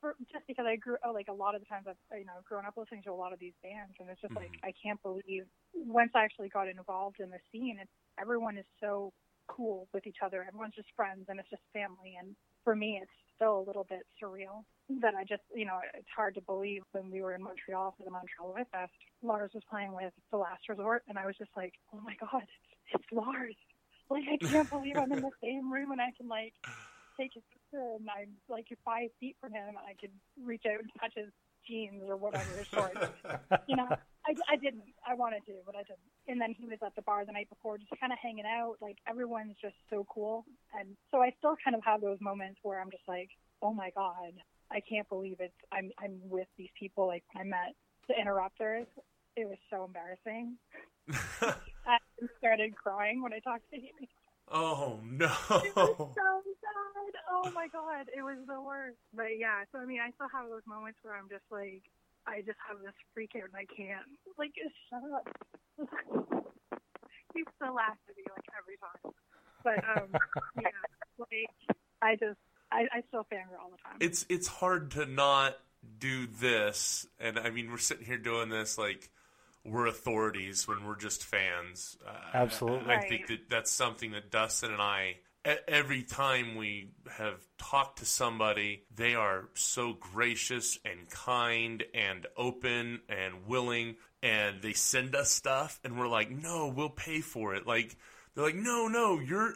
For, 0.02 0.16
just 0.32 0.48
because 0.48 0.66
I 0.66 0.78
grew, 0.78 0.96
oh, 1.04 1.12
like 1.12 1.28
a 1.28 1.34
lot 1.34 1.56
of 1.56 1.62
the 1.62 1.68
times 1.68 1.86
I've, 1.88 2.00
you 2.18 2.26
know, 2.26 2.40
grown 2.48 2.66
up 2.66 2.76
listening 2.78 3.04
to 3.04 3.12
a 3.12 3.20
lot 3.20 3.34
of 3.34 3.40
these 3.40 3.54
bands, 3.62 3.96
and 4.00 4.10
it's 4.10 4.22
just 4.22 4.36
like 4.36 4.52
mm-hmm. 4.52 4.72
I 4.72 4.74
can't 4.82 5.02
believe 5.04 5.44
once 5.74 6.12
I 6.16 6.24
actually 6.24 6.50
got 6.50 6.68
involved 6.68 7.20
in 7.20 7.30
the 7.30 7.40
scene, 7.52 7.78
it's 7.82 7.92
everyone 8.20 8.58
is 8.58 8.66
so 8.80 9.12
cool 9.48 9.88
with 9.94 10.08
each 10.08 10.24
other. 10.24 10.46
Everyone's 10.48 10.76
just 10.76 10.88
friends, 10.96 11.26
and 11.28 11.40
it's 11.40 11.50
just 11.50 11.64
family. 11.74 12.16
And 12.20 12.36
for 12.64 12.76
me, 12.76 13.00
it's 13.02 13.12
still 13.36 13.60
a 13.60 13.66
little 13.66 13.86
bit 13.90 14.06
surreal. 14.22 14.64
that 15.02 15.16
I 15.16 15.24
just, 15.24 15.44
you 15.54 15.66
know, 15.66 15.80
it's 15.94 16.08
hard 16.16 16.36
to 16.36 16.42
believe 16.42 16.84
when 16.92 17.12
we 17.12 17.22
were 17.22 17.34
in 17.34 17.44
Montreal 17.44 17.96
for 17.98 18.04
the 18.04 18.12
Montreal 18.12 18.54
Live 18.56 18.68
Fest, 18.72 18.92
Lars 19.22 19.52
was 19.54 19.64
playing 19.70 19.94
with 19.94 20.14
The 20.32 20.38
Last 20.38 20.68
Resort, 20.68 21.04
and 21.08 21.18
I 21.18 21.26
was 21.26 21.36
just 21.38 21.52
like, 21.56 21.74
oh 21.94 22.00
my 22.04 22.16
God, 22.20 22.42
it's, 22.44 23.02
it's 23.02 23.12
Lars. 23.12 23.56
Like, 24.10 24.24
I 24.32 24.38
can't 24.44 24.70
believe 24.70 24.98
I'm 24.98 25.12
in 25.12 25.22
the 25.22 25.32
same 25.44 25.72
room 25.72 25.92
and 25.92 26.02
I 26.02 26.12
can, 26.18 26.28
like, 26.28 26.54
take 27.18 27.34
his 27.34 27.44
and 27.74 28.08
I'm, 28.10 28.34
like, 28.50 28.68
five 28.86 29.10
feet 29.20 29.36
from 29.42 29.54
him 29.54 29.68
and 29.68 29.78
I 29.78 29.94
could 30.00 30.12
reach 30.44 30.64
out 30.66 30.80
and 30.80 30.90
touch 31.00 31.14
his 31.16 31.32
jeans 31.68 32.04
or 32.08 32.18
whatever 32.18 32.58
his 32.58 32.68
shorts. 32.68 33.00
you 33.68 33.76
know, 33.76 33.88
I, 33.90 34.34
I 34.52 34.56
didn't. 34.56 34.84
I 35.08 35.14
wanted 35.14 35.46
to, 35.46 35.54
but 35.66 35.76
I 35.76 35.84
didn't. 35.84 36.10
And 36.28 36.42
then 36.42 36.56
he 36.58 36.68
was 36.68 36.80
at 36.86 36.96
the 36.96 37.02
bar 37.02 37.26
the 37.26 37.32
night 37.32 37.50
before, 37.50 37.78
just 37.78 37.92
kind 38.00 38.12
of 38.12 38.20
hanging 38.22 38.46
out. 38.46 38.76
Like 38.82 38.98
everyone's 39.08 39.56
just 39.62 39.76
so 39.90 40.06
cool, 40.14 40.46
and 40.78 40.96
so 41.12 41.22
I 41.22 41.34
still 41.38 41.56
kind 41.64 41.76
of 41.76 41.82
have 41.86 42.02
those 42.02 42.18
moments 42.22 42.60
where 42.64 42.82
I'm 42.82 42.92
just 42.92 43.08
like, 43.08 43.30
oh 43.62 43.74
my 43.74 43.92
god, 43.96 44.34
I 44.72 44.82
can't 44.82 45.08
believe 45.10 45.38
it's 45.40 45.54
I'm 45.72 45.92
I'm 46.02 46.20
with 46.30 46.48
these 46.58 46.70
people. 46.78 47.08
Like 47.08 47.24
I 47.36 47.44
met 47.44 47.76
the 48.08 48.20
interrupters. 48.20 48.88
It 49.36 49.48
was 49.48 49.58
so 49.70 49.86
embarrassing. 49.86 50.58
I 51.42 51.98
started 52.38 52.76
crying 52.76 53.22
when 53.24 53.34
I 53.34 53.40
talked 53.40 53.70
to 53.72 53.78
him. 53.78 53.94
Oh 54.52 55.00
no! 55.04 55.26
It 55.26 55.76
was 55.76 56.14
so 56.16 56.42
sad. 56.62 57.14
Oh 57.30 57.52
my 57.52 57.68
god, 57.68 58.08
it 58.16 58.22
was 58.22 58.38
the 58.48 58.60
worst. 58.60 58.98
But 59.14 59.38
yeah, 59.38 59.64
so 59.72 59.80
I 59.80 59.86
mean, 59.86 60.00
I 60.00 60.12
still 60.12 60.30
have 60.34 60.50
those 60.50 60.66
moments 60.68 61.00
where 61.04 61.16
I'm 61.16 61.30
just 61.30 61.46
like, 61.52 61.84
I 62.26 62.42
just 62.42 62.58
have 62.68 62.82
this 62.82 62.94
freak 63.14 63.32
out 63.38 63.50
and 63.50 63.56
I 63.56 63.66
can't. 63.66 64.06
Like, 64.38 64.52
just 64.56 64.76
shut 64.90 65.04
up. 65.14 65.28
he 67.34 67.44
still 67.56 67.76
laughs 67.76 68.00
at 68.10 68.18
me 68.18 68.24
like 68.30 68.46
every 68.58 68.78
time. 68.82 69.14
But 69.64 69.84
um, 69.86 70.10
yeah, 70.62 70.70
like 71.18 71.76
I 72.02 72.16
just, 72.16 72.40
I, 72.72 72.88
I 72.92 73.04
still 73.10 73.26
fangirl 73.32 73.62
all 73.62 73.72
the 73.72 73.78
time. 73.84 73.98
It's 74.00 74.26
it's 74.30 74.48
hard 74.48 74.92
to 74.92 75.06
not 75.06 75.58
do 76.00 76.28
this, 76.28 77.06
and 77.20 77.38
I 77.38 77.50
mean, 77.50 77.70
we're 77.70 77.78
sitting 77.78 78.06
here 78.06 78.18
doing 78.18 78.50
this 78.50 78.78
like 78.78 79.10
we're 79.72 79.88
authorities 79.88 80.68
when 80.68 80.86
we're 80.86 80.98
just 80.98 81.24
fans. 81.24 81.98
Uh, 82.06 82.12
Absolutely. 82.34 82.94
I, 82.94 82.98
I 82.98 83.08
think 83.08 83.28
that 83.28 83.50
that's 83.50 83.72
something 83.72 84.12
that 84.12 84.32
Dustin 84.32 84.72
and 84.72 84.82
I 84.82 85.18
every 85.68 86.04
time 86.04 86.56
we 86.56 86.90
have 87.10 87.40
talked 87.58 88.00
to 88.00 88.06
somebody, 88.06 88.84
they 88.96 89.16
are 89.16 89.50
so 89.54 89.94
gracious 89.94 90.78
and 90.84 91.10
kind 91.10 91.84
and 91.94 92.28
open 92.36 93.02
and 93.10 93.48
willing, 93.48 93.96
and 94.22 94.62
they 94.62 94.74
send 94.74 95.16
us 95.16 95.32
stuff, 95.32 95.80
and 95.84 95.98
we're 95.98 96.08
like, 96.08 96.30
no, 96.30 96.68
we'll 96.68 96.90
pay 96.90 97.22
for 97.22 97.56
it. 97.56 97.66
Like, 97.66 97.96
they're 98.36 98.46
like, 98.46 98.56
no, 98.56 98.88
no, 98.88 99.20
you're 99.20 99.54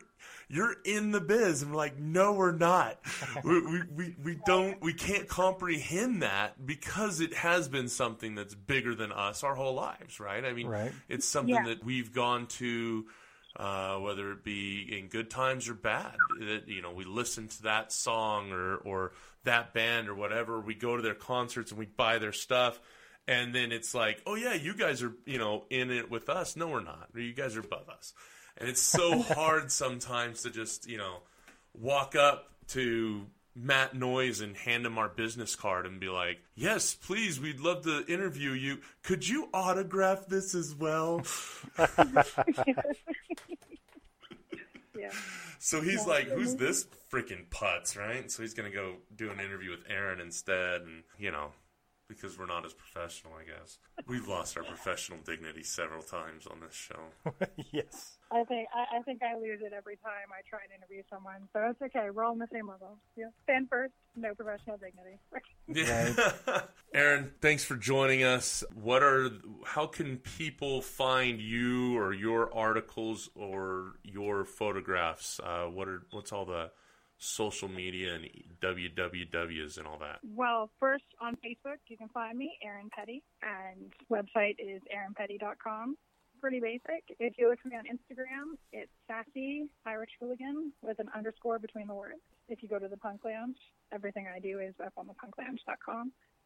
you're 0.49 0.75
in 0.85 1.11
the 1.11 1.21
biz. 1.21 1.61
And 1.61 1.71
we're 1.71 1.77
like 1.77 1.97
no 1.97 2.33
we're 2.33 2.51
not. 2.51 2.99
We, 3.43 3.61
we, 3.61 3.81
we, 3.95 4.15
we 4.23 4.39
don't 4.45 4.81
we 4.81 4.93
can't 4.93 5.27
comprehend 5.27 6.21
that 6.21 6.65
because 6.65 7.19
it 7.19 7.33
has 7.33 7.67
been 7.67 7.89
something 7.89 8.35
that's 8.35 8.53
bigger 8.55 8.95
than 8.95 9.11
us 9.11 9.43
our 9.43 9.55
whole 9.55 9.73
lives 9.75 10.19
right? 10.19 10.43
I 10.45 10.53
mean 10.53 10.67
Right. 10.67 10.91
it's 11.09 11.27
something 11.27 11.55
Yeah. 11.55 11.65
that 11.65 11.83
we've 11.83 12.13
gone 12.13 12.47
to 12.59 13.05
uh, 13.55 13.97
whether 13.97 14.31
it 14.31 14.43
be 14.43 14.97
in 14.97 15.07
good 15.09 15.29
times 15.29 15.69
or 15.69 15.73
bad 15.75 16.15
that 16.39 16.63
you 16.67 16.81
know 16.81 16.91
we 16.91 17.03
listen 17.05 17.47
to 17.47 17.63
that 17.63 17.91
song 17.91 18.51
or 18.51 18.77
or 18.77 19.11
that 19.43 19.73
band 19.73 20.07
or 20.09 20.15
whatever. 20.15 20.59
We 20.59 20.73
go 20.73 20.95
to 20.95 21.01
their 21.03 21.13
concerts 21.13 21.69
and 21.71 21.77
we 21.79 21.85
buy 21.85 22.17
their 22.17 22.31
stuff. 22.31 22.79
And 23.27 23.53
then 23.53 23.71
it's 23.71 23.93
like 23.93 24.21
oh 24.25 24.35
yeah 24.35 24.53
you 24.53 24.73
guys 24.75 25.03
are 25.03 25.13
you 25.25 25.37
know 25.37 25.65
in 25.69 25.91
it 25.91 26.09
with 26.09 26.29
us. 26.29 26.55
No 26.55 26.67
we're 26.67 26.81
not. 26.83 27.09
Or 27.13 27.19
you 27.21 27.33
guys 27.33 27.55
are 27.55 27.59
above 27.61 27.89
us 27.89 28.13
and 28.57 28.69
it's 28.69 28.81
so 28.81 29.21
hard 29.21 29.71
sometimes 29.71 30.43
to 30.43 30.49
just 30.49 30.87
you 30.89 30.97
know 30.97 31.17
walk 31.73 32.15
up 32.15 32.49
to 32.67 33.25
Matt 33.55 33.95
Noyes 33.95 34.41
and 34.41 34.57
hand 34.57 34.85
him 34.85 34.97
our 34.97 35.09
business 35.09 35.55
card 35.55 35.85
and 35.85 35.99
be 35.99 36.09
like, 36.09 36.39
"Yes, 36.55 36.95
please, 36.95 37.39
we'd 37.39 37.59
love 37.59 37.83
to 37.83 38.03
interview 38.07 38.51
you. 38.51 38.79
Could 39.03 39.27
you 39.27 39.49
autograph 39.53 40.25
this 40.27 40.55
as 40.55 40.73
well?" 40.73 41.21
yeah. 44.97 45.11
So 45.59 45.81
he's 45.81 46.07
like, 46.07 46.29
"Who's 46.29 46.55
this 46.55 46.87
freaking 47.11 47.47
putz?" 47.49 47.97
Right? 47.97 48.31
So 48.31 48.41
he's 48.41 48.55
gonna 48.55 48.71
go 48.71 48.95
do 49.15 49.29
an 49.29 49.39
interview 49.39 49.69
with 49.71 49.83
Erin 49.87 50.19
instead, 50.19 50.81
and 50.81 51.03
you 51.19 51.29
know, 51.31 51.51
because 52.07 52.39
we're 52.39 52.47
not 52.47 52.65
as 52.65 52.73
professional, 52.73 53.33
I 53.39 53.43
guess 53.43 53.77
we've 54.07 54.27
lost 54.27 54.57
our 54.57 54.63
professional 54.63 55.19
dignity 55.23 55.63
several 55.63 56.01
times 56.01 56.47
on 56.47 56.59
this 56.59 56.73
show. 56.73 57.33
yes. 57.71 58.17
I 58.33 58.43
think 58.45 58.67
I, 58.73 58.97
I 58.97 59.01
think 59.03 59.21
I 59.21 59.35
lose 59.35 59.59
it 59.61 59.73
every 59.75 59.97
time 59.97 60.31
I 60.31 60.41
try 60.49 60.59
and 60.63 60.73
interview 60.75 61.03
someone. 61.09 61.47
So 61.53 61.59
it's 61.69 61.81
okay. 61.81 62.09
We're 62.09 62.23
all 62.23 62.31
on 62.31 62.39
the 62.39 62.47
same 62.51 62.67
level. 62.67 62.97
Yeah. 63.15 63.27
Fan 63.45 63.67
first, 63.69 63.93
no 64.15 64.33
professional 64.33 64.77
dignity. 64.77 65.19
Yeah. 65.65 66.11
Erin, 66.93 67.31
thanks 67.39 67.63
for 67.63 67.77
joining 67.77 68.21
us. 68.21 68.65
What 68.73 69.01
are 69.01 69.29
how 69.65 69.87
can 69.87 70.17
people 70.17 70.81
find 70.81 71.39
you 71.39 71.97
or 71.97 72.13
your 72.13 72.53
articles 72.53 73.29
or 73.33 73.93
your 74.03 74.43
photographs? 74.43 75.39
Uh, 75.41 75.67
what 75.67 75.87
are 75.87 76.03
what's 76.11 76.33
all 76.33 76.43
the 76.43 76.71
social 77.17 77.69
media 77.69 78.15
and 78.15 78.27
wwws 78.61 79.77
and 79.77 79.87
all 79.87 79.97
that? 79.99 80.19
Well, 80.35 80.69
first 80.79 81.05
on 81.21 81.35
Facebook, 81.35 81.77
you 81.87 81.97
can 81.97 82.09
find 82.09 82.37
me, 82.37 82.57
Erin 82.61 82.89
Petty, 82.93 83.23
and 83.41 83.93
website 84.11 84.55
is 84.59 84.81
erinpetty.com. 84.93 85.95
Pretty 86.43 86.59
basic. 86.59 87.05
If 87.21 87.35
you 87.37 87.49
look 87.49 87.61
for 87.61 87.69
me 87.69 87.77
on 87.77 87.85
Instagram, 87.85 88.57
it's 88.73 88.91
sassy 89.07 89.69
Irish 89.85 90.09
hooligan 90.19 90.73
with 90.81 90.99
an 90.99 91.07
underscore 91.15 91.57
between 91.57 91.87
the 91.87 91.93
words. 91.93 92.19
If 92.49 92.61
you 92.61 92.67
go 92.67 92.79
to 92.79 92.89
the 92.89 92.97
Punk 92.97 93.21
Lounge, 93.23 93.55
everything 93.93 94.27
I 94.27 94.39
do 94.39 94.59
is 94.59 94.73
up 94.85 94.91
on 94.97 95.07
the. 95.07 95.13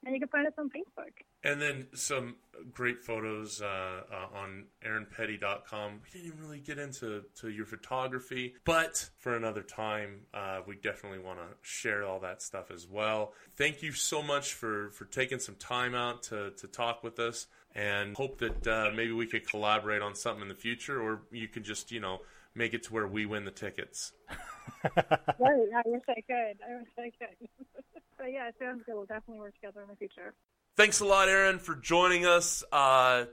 And 0.05 0.13
you 0.13 0.19
can 0.19 0.29
find 0.29 0.45
us 0.45 0.53
on 0.59 0.69
Facebook. 0.69 1.13
And 1.43 1.59
then 1.59 1.87
some 1.95 2.35
great 2.71 3.03
photos 3.03 3.59
uh, 3.59 3.65
uh, 3.65 4.37
on 4.37 4.65
erinpetty.com. 4.85 6.01
We 6.03 6.09
didn't 6.11 6.27
even 6.27 6.45
really 6.45 6.59
get 6.59 6.77
into 6.77 7.23
to 7.41 7.49
your 7.49 7.65
photography, 7.65 8.53
but 8.65 9.09
for 9.17 9.35
another 9.35 9.63
time, 9.63 10.27
uh, 10.31 10.59
we 10.67 10.75
definitely 10.75 11.19
want 11.19 11.39
to 11.39 11.47
share 11.63 12.03
all 12.03 12.19
that 12.19 12.43
stuff 12.43 12.69
as 12.69 12.87
well. 12.87 13.33
Thank 13.55 13.81
you 13.81 13.93
so 13.93 14.21
much 14.21 14.53
for, 14.53 14.91
for 14.91 15.05
taking 15.05 15.39
some 15.39 15.55
time 15.55 15.95
out 15.95 16.21
to, 16.23 16.51
to 16.51 16.67
talk 16.67 17.03
with 17.03 17.17
us 17.17 17.47
and 17.77 18.15
hope 18.17 18.39
that 18.39 18.67
uh, 18.67 18.91
maybe 18.93 19.11
we 19.13 19.27
could 19.27 19.47
collaborate 19.47 20.01
on 20.01 20.15
something 20.15 20.41
in 20.41 20.47
the 20.47 20.55
future 20.55 20.99
or 20.99 21.21
you 21.31 21.47
could 21.47 21.63
just, 21.63 21.91
you 21.91 21.99
know, 21.99 22.19
make 22.55 22.73
it 22.73 22.83
to 22.83 22.93
where 22.93 23.07
we 23.07 23.25
win 23.25 23.45
the 23.45 23.51
tickets. 23.51 24.11
Right. 24.83 25.69
I 25.75 25.81
wish 25.85 26.01
I 26.09 26.21
could. 26.27 26.57
I 26.61 26.77
wish 26.77 26.87
I 26.99 27.11
could. 27.17 27.49
but 28.17 28.31
yeah, 28.31 28.47
it 28.47 28.55
sounds 28.59 28.83
good. 28.85 28.95
We'll 28.95 29.05
definitely 29.05 29.39
work 29.39 29.55
together 29.55 29.81
in 29.81 29.87
the 29.87 29.95
future. 29.95 30.33
Thanks 30.75 30.99
a 30.99 31.05
lot, 31.05 31.29
Erin, 31.29 31.59
for 31.59 31.75
joining 31.75 32.25
us. 32.25 32.63
Uh, 32.71 33.25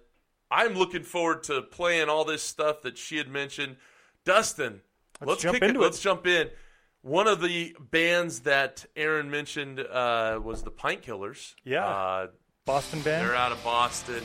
I'm 0.51 0.75
looking 0.75 1.03
forward 1.03 1.43
to 1.45 1.63
playing 1.63 2.09
all 2.09 2.25
this 2.25 2.43
stuff 2.43 2.83
that 2.83 2.97
she 2.97 3.19
had 3.19 3.29
mentioned. 3.29 3.77
Dustin, 4.25 4.81
Let's 5.21 5.29
let's, 5.29 5.43
jump 5.43 5.55
kick 5.55 5.63
into 5.65 5.81
it. 5.81 5.83
it. 5.83 5.85
Let's 5.85 6.01
jump 6.01 6.27
in. 6.27 6.49
One 7.03 7.27
of 7.29 7.41
the 7.41 7.77
bands 7.79 8.41
that 8.41 8.85
Erin 8.97 9.31
mentioned 9.31 9.81
uh, 9.81 10.41
was 10.43 10.63
the 10.63 10.71
Pint 10.71 11.03
Killers. 11.03 11.55
Yeah. 11.65 11.87
Uh, 11.87 12.27
Boston 12.67 13.03
band. 13.03 13.27
they're 13.29 13.37
out 13.37 13.53
of 13.53 13.63
Boston. 13.63 14.23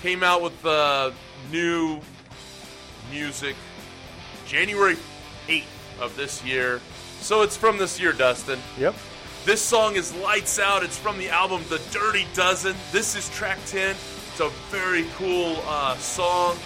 Came 0.00 0.22
out 0.22 0.40
with 0.40 0.64
uh, 0.64 1.10
new 1.52 2.00
music 3.10 3.54
January 4.46 4.96
8th 5.46 6.00
of 6.00 6.16
this 6.16 6.42
year. 6.42 6.80
So 7.20 7.42
it's 7.42 7.58
from 7.58 7.76
this 7.76 8.00
year, 8.00 8.14
Dustin. 8.14 8.58
Yep. 8.78 8.94
This 9.44 9.60
song 9.60 9.96
is 9.96 10.14
Lights 10.14 10.58
Out. 10.58 10.82
It's 10.82 10.96
from 10.96 11.18
the 11.18 11.28
album 11.28 11.62
The 11.68 11.82
Dirty 11.90 12.26
Dozen. 12.32 12.74
This 12.92 13.14
is 13.14 13.28
track 13.28 13.58
10. 13.66 13.90
It's 13.90 14.40
a 14.40 14.48
very 14.70 15.04
cool 15.16 15.58
uh, 15.66 15.98
song. 15.98 16.56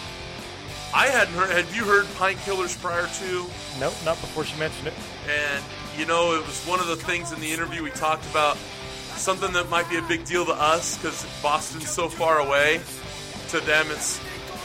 I 0.94 1.09
hadn't 1.09 1.35
heard. 1.35 1.50
Had 1.50 1.74
you 1.74 1.83
heard 1.83 2.07
Pint 2.14 2.38
Killers 2.38 2.76
prior 2.76 3.09
to? 3.09 3.46
Nope, 3.80 3.94
not 4.04 4.20
before 4.20 4.44
she 4.44 4.57
mentioned 4.61 4.87
it. 4.87 4.94
And, 5.28 5.64
you 5.98 6.07
know, 6.07 6.37
it 6.37 6.46
was 6.46 6.64
one 6.66 6.78
of 6.78 6.87
the 6.87 6.94
things 6.94 7.33
in 7.33 7.40
the 7.40 7.52
interview 7.52 7.83
we 7.83 7.90
talked 7.90 8.24
about 8.30 8.57
something 9.16 9.53
that 9.53 9.68
might 9.68 9.88
be 9.88 9.96
a 9.96 10.03
big 10.03 10.24
deal 10.24 10.44
to 10.46 10.53
us 10.53 10.96
because 10.96 11.27
Boston's 11.42 11.88
so 11.88 12.09
far 12.09 12.40
away. 12.40 12.81
To 13.50 13.61
them, 13.61 13.87
it's 13.90 14.20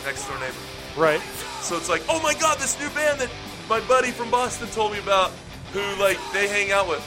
next 0.05 0.27
door 0.27 0.39
neighbor. 0.39 0.55
Right. 0.97 1.21
So 1.61 1.77
it's 1.77 1.89
like, 1.89 2.03
oh 2.09 2.21
my 2.21 2.33
god, 2.33 2.57
this 2.57 2.79
new 2.79 2.89
band 2.89 3.19
that 3.19 3.29
my 3.69 3.79
buddy 3.81 4.11
from 4.11 4.31
Boston 4.31 4.67
told 4.69 4.93
me 4.93 4.99
about, 4.99 5.31
who 5.73 5.81
like 6.01 6.17
they 6.33 6.47
hang 6.47 6.71
out 6.71 6.87
with. 6.87 7.03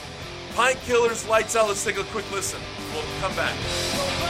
Pint 0.54 0.78
Killers, 0.82 1.26
Lights 1.26 1.56
Out. 1.56 1.68
Let's 1.68 1.82
take 1.82 1.96
a 1.96 2.04
quick 2.04 2.30
listen. 2.30 2.60
We'll 2.92 3.02
come 3.20 3.34
back. 3.34 4.21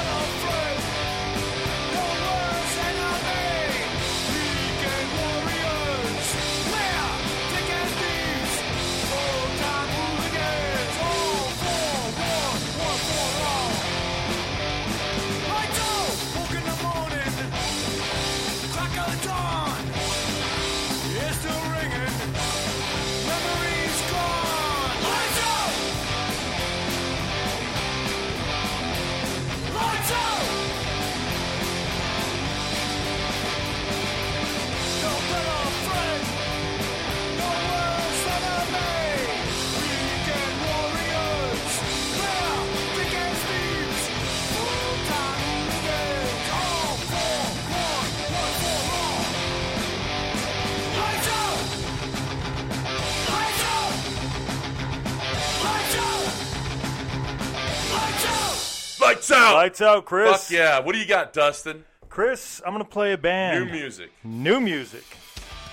Lights 59.14 59.30
out. 59.30 59.54
Lights 59.54 59.80
out, 59.82 60.04
Chris. 60.06 60.44
Fuck 60.44 60.50
yeah. 60.50 60.78
What 60.78 60.94
do 60.94 60.98
you 60.98 61.06
got, 61.06 61.32
Dustin? 61.32 61.84
Chris, 62.08 62.62
I'm 62.64 62.72
gonna 62.72 62.84
play 62.84 63.12
a 63.12 63.18
band. 63.18 63.66
New 63.66 63.72
music. 63.72 64.10
New 64.24 64.60
music. 64.60 65.04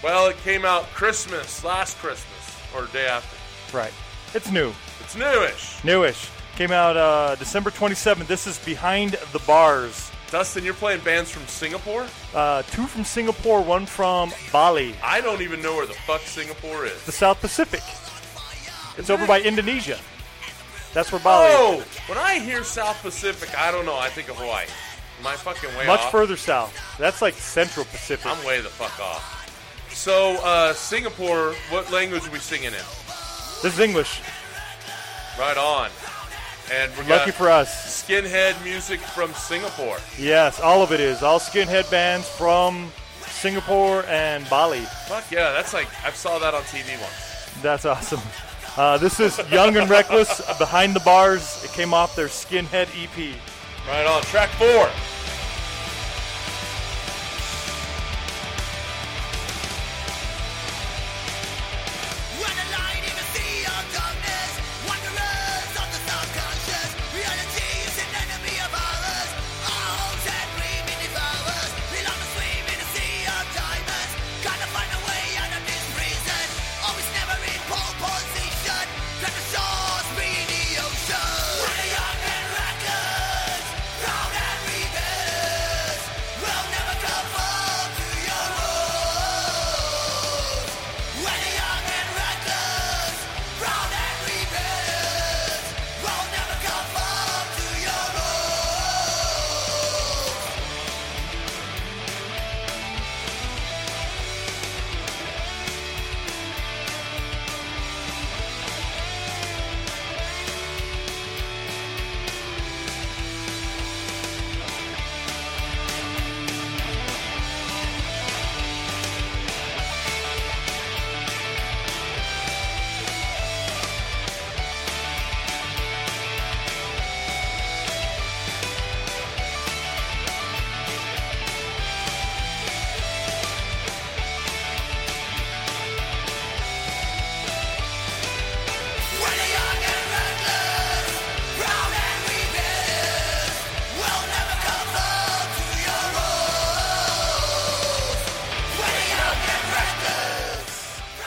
Well, 0.03 0.27
it 0.27 0.37
came 0.37 0.65
out 0.65 0.83
Christmas, 0.93 1.63
last 1.63 1.97
Christmas, 1.99 2.57
or 2.75 2.85
day 2.87 3.07
after. 3.07 3.75
Right. 3.75 3.93
It's 4.33 4.51
new. 4.51 4.73
It's 5.01 5.15
newish. 5.15 5.83
Newish. 5.83 6.29
Came 6.55 6.71
out 6.71 6.97
uh, 6.97 7.35
December 7.35 7.69
27th. 7.71 8.27
This 8.27 8.45
is 8.45 8.57
Behind 8.65 9.13
the 9.31 9.39
Bars. 9.39 10.11
Dustin, 10.31 10.63
you're 10.63 10.73
playing 10.73 11.01
bands 11.01 11.31
from 11.31 11.45
Singapore? 11.47 12.05
Uh, 12.35 12.61
two 12.63 12.85
from 12.87 13.03
Singapore, 13.03 13.61
one 13.61 13.85
from 13.85 14.31
Bali, 14.51 14.93
I 15.03 15.21
don't 15.21 15.41
even 15.41 15.61
know 15.61 15.75
where 15.75 15.87
the 15.87 15.93
fuck 15.93 16.21
Singapore 16.21 16.85
is. 16.85 17.03
the 17.05 17.11
South 17.11 17.39
Pacific. 17.41 17.81
It's 18.97 19.09
over 19.09 19.25
by 19.25 19.41
Indonesia. 19.41 19.97
That's 20.93 21.11
where 21.11 21.21
Bali 21.21 21.47
Oh, 21.51 21.83
when 22.07 22.17
I 22.17 22.39
hear 22.39 22.63
South 22.63 23.01
Pacific, 23.01 23.49
I 23.57 23.71
don't 23.71 23.85
know. 23.85 23.97
I 23.97 24.09
think 24.09 24.29
of 24.29 24.37
Hawaii. 24.37 24.65
Am 25.19 25.27
I 25.27 25.35
fucking 25.35 25.69
way 25.77 25.85
Much 25.85 25.99
off? 25.99 26.11
further 26.11 26.37
south. 26.37 26.73
That's 26.97 27.21
like 27.21 27.33
Central 27.35 27.85
Pacific. 27.85 28.25
I'm 28.25 28.43
way 28.45 28.61
the 28.61 28.69
fuck 28.69 28.97
off. 28.99 29.35
So, 29.93 30.35
uh, 30.43 30.73
Singapore, 30.73 31.53
what 31.69 31.91
language 31.91 32.25
are 32.27 32.31
we 32.31 32.39
singing 32.39 32.67
in? 32.67 32.71
This 33.61 33.65
is 33.73 33.79
English. 33.79 34.21
Right 35.37 35.57
on. 35.57 35.89
And 36.71 36.91
we 36.97 37.03
Lucky 37.05 37.31
for 37.31 37.49
us. 37.49 38.03
skinhead 38.03 38.61
music 38.63 38.99
from 38.99 39.33
Singapore. 39.33 39.97
Yes, 40.17 40.59
all 40.59 40.81
of 40.83 40.91
it 40.91 40.99
is. 40.99 41.23
All 41.23 41.39
skinhead 41.39 41.89
bands 41.91 42.27
from 42.29 42.91
Singapore 43.27 44.05
and 44.07 44.47
Bali. 44.49 44.81
Fuck 45.07 45.31
yeah, 45.31 45.51
that's 45.51 45.73
like 45.73 45.87
I 46.05 46.11
saw 46.11 46.37
that 46.39 46.53
on 46.53 46.61
TV 46.63 46.99
once. 47.01 47.61
That's 47.61 47.85
awesome. 47.85 48.21
Uh, 48.77 48.97
this 48.97 49.19
is 49.19 49.39
Young 49.51 49.75
and 49.77 49.89
Reckless, 49.89 50.41
Behind 50.57 50.95
the 50.95 50.99
Bars. 51.01 51.63
It 51.63 51.71
came 51.71 51.93
off 51.93 52.15
their 52.15 52.27
Skinhead 52.27 52.87
EP. 52.95 53.35
Right 53.87 54.05
on. 54.05 54.21
Track 54.23 54.49
four. 54.51 54.89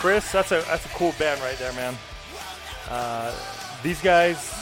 Chris, 0.02 0.32
that's 0.32 0.50
a 0.50 0.62
that's 0.66 0.84
a 0.84 0.88
cool 0.90 1.14
band 1.16 1.40
right 1.42 1.56
there, 1.58 1.72
man. 1.74 1.96
Uh, 2.90 3.32
these 3.84 4.00
guys, 4.02 4.52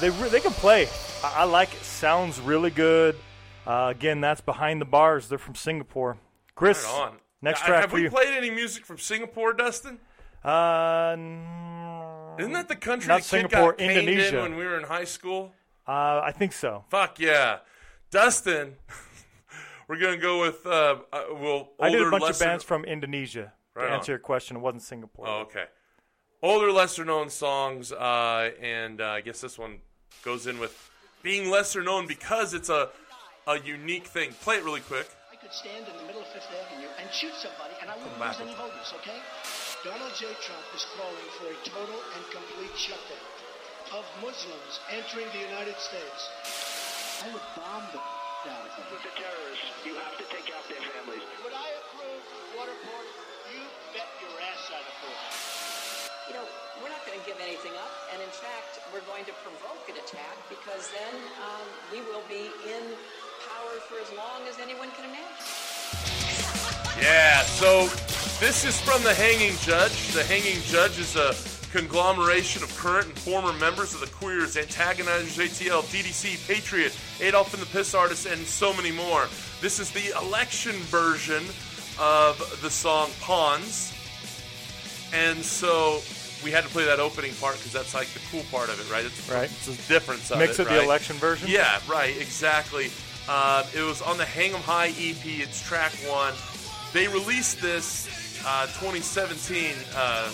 they 0.00 0.10
re- 0.10 0.28
they 0.28 0.40
can 0.40 0.50
play. 0.50 0.88
I, 1.22 1.34
I 1.38 1.44
like 1.44 1.72
it. 1.72 1.80
Sounds 1.82 2.40
really 2.40 2.70
good. 2.70 3.14
Uh, 3.64 3.92
again, 3.94 4.20
that's 4.20 4.40
behind 4.40 4.80
the 4.80 4.84
bars. 4.84 5.28
They're 5.28 5.38
from 5.38 5.54
Singapore. 5.54 6.16
Chris, 6.56 6.84
Right 6.84 7.10
on. 7.10 7.16
next 7.40 7.64
track 7.64 7.82
Have 7.82 7.92
we 7.92 8.02
you. 8.02 8.10
played 8.10 8.36
any 8.36 8.50
music 8.50 8.84
from 8.84 8.98
Singapore, 8.98 9.52
Dustin? 9.52 10.00
uh, 10.44 11.10
n- 11.16 12.34
Isn't 12.40 12.52
that 12.52 12.66
the 12.68 12.74
country 12.76 13.06
Not 13.06 13.18
kid 13.20 13.26
Singapore, 13.26 13.70
got 13.72 13.78
caned 13.78 13.92
in 13.92 13.98
Indonesia. 14.08 14.40
when 14.42 14.56
we 14.56 14.64
were 14.64 14.76
in 14.78 14.84
high 14.84 15.04
school? 15.04 15.52
uh, 15.86 16.20
I 16.24 16.32
think 16.36 16.52
so. 16.52 16.84
Fuck 16.88 17.20
yeah, 17.20 17.58
Dustin. 18.10 18.74
we're 19.88 19.98
gonna 20.00 20.16
go 20.16 20.40
with 20.40 20.66
uh, 20.66 20.96
uh 21.12 21.22
well. 21.34 21.68
I 21.78 21.90
did 21.90 22.00
a 22.00 22.04
older, 22.04 22.10
bunch 22.10 22.22
lesser- 22.24 22.44
of 22.44 22.48
bands 22.50 22.64
from 22.64 22.84
Indonesia. 22.84 23.52
Right 23.80 23.88
to 23.88 23.94
answer 23.94 24.12
on. 24.12 24.14
your 24.14 24.18
question, 24.20 24.56
it 24.56 24.60
wasn't 24.60 24.82
Singapore. 24.82 25.26
Oh, 25.28 25.40
okay. 25.40 25.64
Older, 26.42 26.72
lesser 26.72 27.04
known 27.04 27.28
songs, 27.28 27.92
uh, 27.92 28.50
and 28.62 29.00
uh, 29.00 29.08
I 29.08 29.20
guess 29.20 29.40
this 29.40 29.58
one 29.58 29.78
goes 30.24 30.46
in 30.46 30.58
with 30.58 30.90
being 31.22 31.50
lesser 31.50 31.82
known 31.82 32.06
because 32.06 32.54
it's 32.54 32.68
a 32.68 32.88
a 33.46 33.58
unique 33.60 34.06
thing. 34.06 34.32
Play 34.40 34.56
it 34.56 34.64
really 34.64 34.80
quick. 34.80 35.08
I 35.32 35.36
could 35.36 35.52
stand 35.52 35.88
in 35.88 35.96
the 35.96 36.04
middle 36.04 36.22
of 36.22 36.28
Fifth 36.28 36.48
Avenue 36.48 36.88
and 37.00 37.10
shoot 37.12 37.32
somebody, 37.34 37.74
and 37.80 37.90
I 37.90 37.96
wouldn't 37.96 38.18
back 38.20 38.38
lose 38.38 38.46
any 38.46 38.56
voters, 38.56 38.92
okay? 39.00 39.18
Donald 39.84 40.12
J. 40.14 40.28
Trump 40.44 40.64
is 40.76 40.84
calling 40.96 41.28
for 41.40 41.48
a 41.48 41.56
total 41.64 42.00
and 42.16 42.22
complete 42.30 42.76
shutdown 42.76 43.26
of 43.96 44.04
Muslims 44.22 44.78
entering 44.92 45.26
the 45.32 45.42
United 45.50 45.74
States. 45.80 46.22
I 47.24 47.32
would 47.32 47.46
bomb 47.56 47.84
the 47.90 48.00
Vatican. 48.44 48.84
With 48.92 49.02
the 49.02 49.14
terrorists, 49.18 49.68
you 49.84 49.94
have 49.96 50.16
to 50.16 50.24
take 50.32 50.48
out 50.54 50.64
their 50.68 50.80
families. 50.80 51.19
We're 58.92 59.00
going 59.02 59.24
to 59.24 59.32
provoke 59.44 59.88
an 59.88 59.94
attack 60.02 60.36
because 60.48 60.90
then 60.90 61.14
um, 61.46 61.66
we 61.92 62.00
will 62.10 62.22
be 62.28 62.50
in 62.66 62.82
power 63.46 63.78
for 63.86 64.00
as 64.02 64.10
long 64.16 64.42
as 64.48 64.58
anyone 64.58 64.90
can 64.92 65.04
imagine. 65.04 65.70
Yeah, 67.00 67.42
so 67.42 67.86
this 68.44 68.64
is 68.64 68.80
from 68.80 69.02
The 69.04 69.14
Hanging 69.14 69.56
Judge. 69.58 70.12
The 70.12 70.24
Hanging 70.24 70.60
Judge 70.62 70.98
is 70.98 71.14
a 71.14 71.34
conglomeration 71.70 72.64
of 72.64 72.76
current 72.76 73.06
and 73.06 73.16
former 73.16 73.52
members 73.54 73.94
of 73.94 74.00
the 74.00 74.08
Queers, 74.08 74.56
Antagonizers, 74.56 75.38
ATL, 75.38 75.82
DDC, 75.82 76.48
Patriot, 76.48 76.96
Adolf 77.20 77.54
and 77.54 77.62
the 77.62 77.66
Piss 77.66 77.94
Artist, 77.94 78.26
and 78.26 78.40
so 78.44 78.74
many 78.74 78.90
more. 78.90 79.28
This 79.60 79.78
is 79.78 79.90
the 79.92 80.10
election 80.20 80.74
version 80.90 81.44
of 82.00 82.58
the 82.60 82.70
song 82.70 83.10
Pawns. 83.20 83.92
And 85.12 85.44
so 85.44 86.00
we 86.44 86.50
had 86.50 86.64
to 86.64 86.70
play 86.70 86.84
that 86.86 87.00
opening 87.00 87.32
part 87.34 87.56
because 87.56 87.72
that's 87.72 87.94
like 87.94 88.08
the 88.08 88.20
cool 88.30 88.42
part 88.50 88.68
of 88.68 88.80
it, 88.80 88.90
right? 88.92 89.04
It's, 89.04 89.28
Right. 89.30 89.44
it's 89.50 89.66
the 89.66 89.92
difference 89.92 90.30
of 90.30 90.38
Mix 90.38 90.58
it, 90.58 90.62
of 90.62 90.68
right? 90.68 90.76
the 90.78 90.82
election 90.84 91.16
version. 91.16 91.48
Yeah, 91.48 91.80
right, 91.88 92.16
exactly. 92.16 92.90
Uh, 93.28 93.64
it 93.74 93.82
was 93.82 94.00
on 94.02 94.16
the 94.18 94.24
Hang 94.24 94.54
'em 94.54 94.60
High 94.60 94.88
EP. 94.98 95.24
It's 95.40 95.60
track 95.62 95.92
one. 96.06 96.34
They 96.92 97.06
released 97.08 97.60
this 97.60 98.08
uh, 98.46 98.66
2017, 98.66 99.74
uh, 99.94 100.30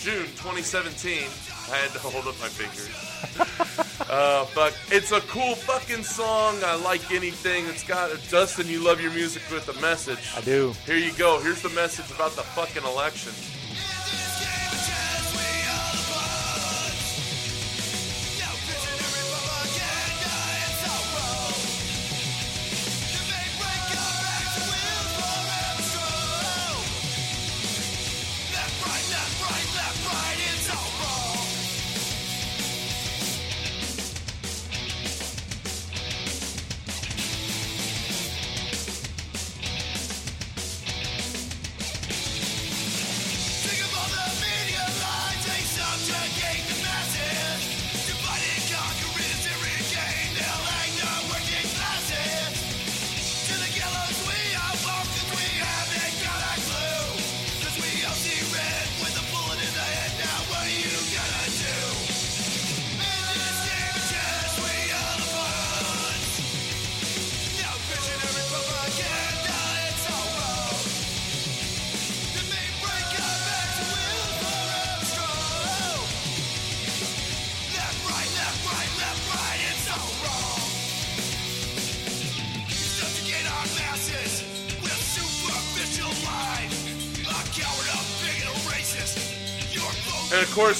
June 0.00 0.24
2017. 0.36 1.28
I 1.70 1.76
had 1.76 1.90
to 1.92 1.98
hold 1.98 2.26
up 2.26 2.40
my 2.40 2.48
fingers. 2.48 2.88
uh, 4.10 4.46
but 4.54 4.74
it's 4.90 5.12
a 5.12 5.20
cool 5.22 5.54
fucking 5.54 6.02
song. 6.02 6.56
I 6.64 6.76
like 6.76 7.10
anything 7.12 7.66
It's 7.66 7.84
got 7.84 8.10
a, 8.10 8.16
Dustin. 8.30 8.66
You 8.68 8.82
love 8.82 9.00
your 9.02 9.10
music 9.12 9.42
with 9.52 9.68
a 9.68 9.78
message. 9.80 10.30
I 10.36 10.40
do. 10.40 10.72
Here 10.86 10.96
you 10.96 11.12
go. 11.12 11.40
Here's 11.40 11.60
the 11.60 11.68
message 11.70 12.10
about 12.10 12.32
the 12.36 12.42
fucking 12.42 12.84
election. 12.84 13.32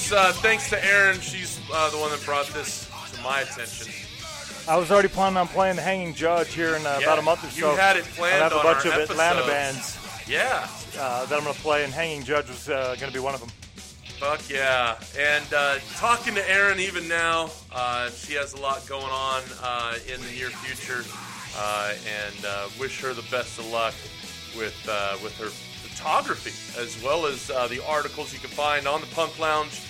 Course, 0.08 0.20
uh, 0.20 0.32
thanks 0.40 0.68
to 0.70 0.84
Erin, 0.84 1.20
she's 1.20 1.60
uh, 1.72 1.90
the 1.90 1.98
one 1.98 2.10
that 2.10 2.24
brought 2.24 2.46
this 2.48 2.90
to 3.12 3.22
my 3.22 3.40
attention. 3.40 3.92
I 4.66 4.76
was 4.76 4.90
already 4.90 5.08
planning 5.08 5.38
on 5.38 5.48
playing 5.48 5.76
the 5.76 5.82
Hanging 5.82 6.14
Judge 6.14 6.52
here 6.52 6.76
in 6.76 6.86
uh, 6.86 6.98
Yeah, 7.00 7.06
about 7.06 7.18
a 7.18 7.22
month 7.22 7.44
or 7.44 7.50
so. 7.50 7.70
you 7.72 7.76
had 7.76 7.96
it 7.96 8.04
planned 8.04 8.42
I 8.42 8.48
have 8.48 8.52
a 8.52 8.62
bunch 8.62 8.84
of 8.84 8.92
Atlanta 8.92 9.46
bands 9.46 9.98
Yeah, 10.26 10.68
uh, 10.98 11.24
that 11.26 11.36
I'm 11.36 11.44
going 11.44 11.54
to 11.54 11.60
play, 11.60 11.84
and 11.84 11.92
Hanging 11.92 12.22
Judge 12.22 12.48
was 12.48 12.68
uh, 12.68 12.94
going 12.98 13.10
to 13.10 13.18
be 13.18 13.22
one 13.22 13.34
of 13.34 13.40
them. 13.40 13.48
fuck 14.18 14.48
yeah. 14.50 14.98
And 15.18 15.52
uh, 15.54 15.76
talking 15.96 16.34
to 16.34 16.50
Erin 16.50 16.80
even 16.80 17.08
now, 17.08 17.50
uh, 17.72 18.10
she 18.10 18.34
has 18.34 18.52
a 18.52 18.60
lot 18.60 18.86
going 18.86 19.04
on 19.04 19.42
uh, 19.62 19.94
in 20.12 20.20
the 20.20 20.30
near 20.32 20.50
future, 20.50 21.04
uh, 21.56 21.94
and 22.06 22.44
uh, 22.44 22.68
wish 22.78 23.00
her 23.00 23.14
the 23.14 23.26
best 23.30 23.58
of 23.58 23.66
luck 23.70 23.94
with 24.56 24.76
uh, 24.88 25.16
with 25.22 25.36
her 25.38 25.48
photography 25.48 26.52
as 26.80 27.02
well 27.02 27.26
as 27.26 27.50
uh, 27.50 27.66
the 27.68 27.84
articles 27.86 28.32
you 28.32 28.38
can 28.38 28.50
find 28.50 28.86
on 28.86 29.00
the 29.00 29.06
Punk 29.08 29.38
Lounge. 29.38 29.80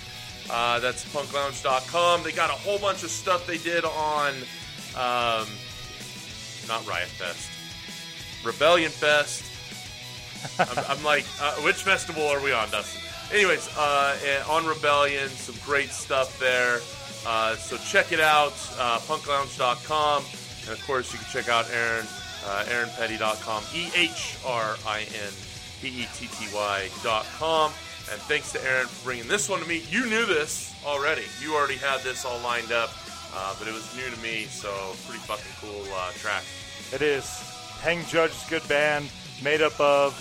Uh, 0.49 0.79
that's 0.79 1.05
punklounge.com. 1.13 2.23
They 2.23 2.31
got 2.31 2.49
a 2.49 2.53
whole 2.53 2.79
bunch 2.79 3.03
of 3.03 3.11
stuff 3.11 3.45
they 3.45 3.57
did 3.57 3.85
on, 3.85 4.33
um, 4.95 5.47
not 6.67 6.85
Riot 6.87 7.07
Fest, 7.07 7.49
Rebellion 8.43 8.91
Fest. 8.91 9.45
I'm, 10.59 10.83
I'm 10.97 11.03
like, 11.03 11.25
uh, 11.41 11.53
which 11.57 11.83
festival 11.83 12.27
are 12.27 12.41
we 12.41 12.51
on, 12.51 12.69
Dustin? 12.71 13.01
Anyways, 13.31 13.69
uh, 13.77 14.17
eh, 14.25 14.41
on 14.49 14.65
Rebellion, 14.65 15.29
some 15.29 15.55
great 15.63 15.91
stuff 15.91 16.39
there. 16.39 16.79
Uh, 17.27 17.55
so 17.55 17.77
check 17.77 18.11
it 18.11 18.19
out, 18.19 18.53
uh, 18.79 18.97
punklounge.com. 18.99 20.23
And 20.63 20.71
of 20.71 20.83
course, 20.87 21.13
you 21.13 21.19
can 21.19 21.27
check 21.31 21.47
out 21.47 21.69
Erin, 21.69 22.07
uh, 22.45 22.63
erinpetty.com, 22.65 23.63
E 23.75 23.89
H 23.95 24.37
R 24.45 24.77
I 24.87 25.01
N 25.01 25.33
P 25.81 25.89
E 25.89 26.07
T 26.15 26.27
T 26.27 26.47
Y.com. 26.53 27.71
And 28.11 28.19
thanks 28.21 28.51
to 28.53 28.63
Erin 28.65 28.87
for 28.87 29.03
bringing 29.05 29.27
this 29.27 29.47
one 29.49 29.59
to 29.61 29.67
me. 29.67 29.83
You 29.89 30.05
knew 30.07 30.25
this 30.25 30.73
already. 30.85 31.23
You 31.41 31.55
already 31.55 31.75
had 31.77 32.01
this 32.01 32.25
all 32.25 32.39
lined 32.39 32.71
up, 32.71 32.89
uh, 33.35 33.55
but 33.59 33.67
it 33.67 33.73
was 33.73 33.95
new 33.95 34.09
to 34.09 34.19
me, 34.21 34.45
so 34.45 34.69
pretty 35.05 35.19
fucking 35.19 35.45
cool 35.61 35.83
uh, 35.93 36.11
track. 36.13 36.43
It 36.91 37.01
is. 37.03 37.25
Hanging 37.81 38.05
Judge 38.07 38.31
is 38.31 38.47
a 38.47 38.49
good 38.49 38.67
band 38.67 39.09
made 39.43 39.61
up 39.61 39.79
of 39.79 40.13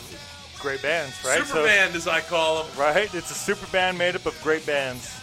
great 0.60 0.82
bands, 0.82 1.14
right? 1.24 1.42
Super 1.46 1.62
band, 1.64 1.96
as 1.96 2.06
I 2.06 2.20
call 2.20 2.62
them. 2.62 2.78
right? 2.78 3.12
It's 3.14 3.30
a 3.30 3.34
super 3.34 3.66
band 3.72 3.96
made 3.96 4.14
up 4.14 4.26
of 4.26 4.38
great 4.42 4.66
bands. 4.66 5.14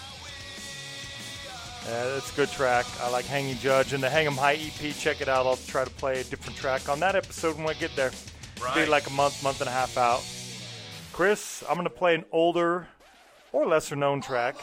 Yeah, 1.88 2.04
that's 2.16 2.34
a 2.34 2.36
good 2.36 2.50
track. 2.50 2.86
I 3.00 3.10
like 3.12 3.26
Hanging 3.26 3.58
Judge 3.60 3.94
and 3.94 4.02
the 4.02 4.10
Hang 4.10 4.26
'em 4.26 4.34
High 4.36 4.54
EP. 4.56 4.92
Check 4.98 5.22
it 5.22 5.30
out. 5.30 5.46
I'll 5.46 5.56
try 5.68 5.84
to 5.84 5.90
play 5.92 6.20
a 6.22 6.24
different 6.24 6.58
track 6.58 6.90
on 6.90 7.00
that 7.02 7.16
episode 7.16 7.58
when 7.58 7.68
I 7.70 7.74
get 7.74 7.96
there. 7.96 8.12
Right. 8.60 8.74
Be 8.74 8.86
like 8.88 9.06
a 9.08 9.14
month, 9.14 9.44
month 9.44 9.62
and 9.62 9.70
a 9.70 9.72
half 9.72 9.96
out. 9.98 10.24
Chris, 11.16 11.64
I'm 11.70 11.76
going 11.76 11.86
to 11.86 11.90
play 11.90 12.14
an 12.14 12.26
older 12.30 12.88
or 13.54 13.66
lesser 13.66 13.96
known 13.96 14.20
track. 14.20 14.58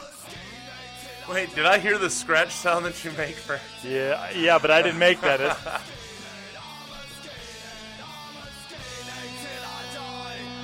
Wait, 1.27 1.55
did 1.55 1.65
I 1.65 1.79
hear 1.79 1.97
the 1.97 2.11
scratch 2.11 2.51
sound 2.51 2.85
that 2.85 3.03
you 3.03 3.09
make 3.13 3.33
for? 3.33 3.59
Yeah, 3.83 4.29
yeah, 4.35 4.59
but 4.59 4.69
I 4.69 4.83
didn't 4.83 4.99
make 4.99 5.19
that. 5.21 5.41
It- 5.41 5.57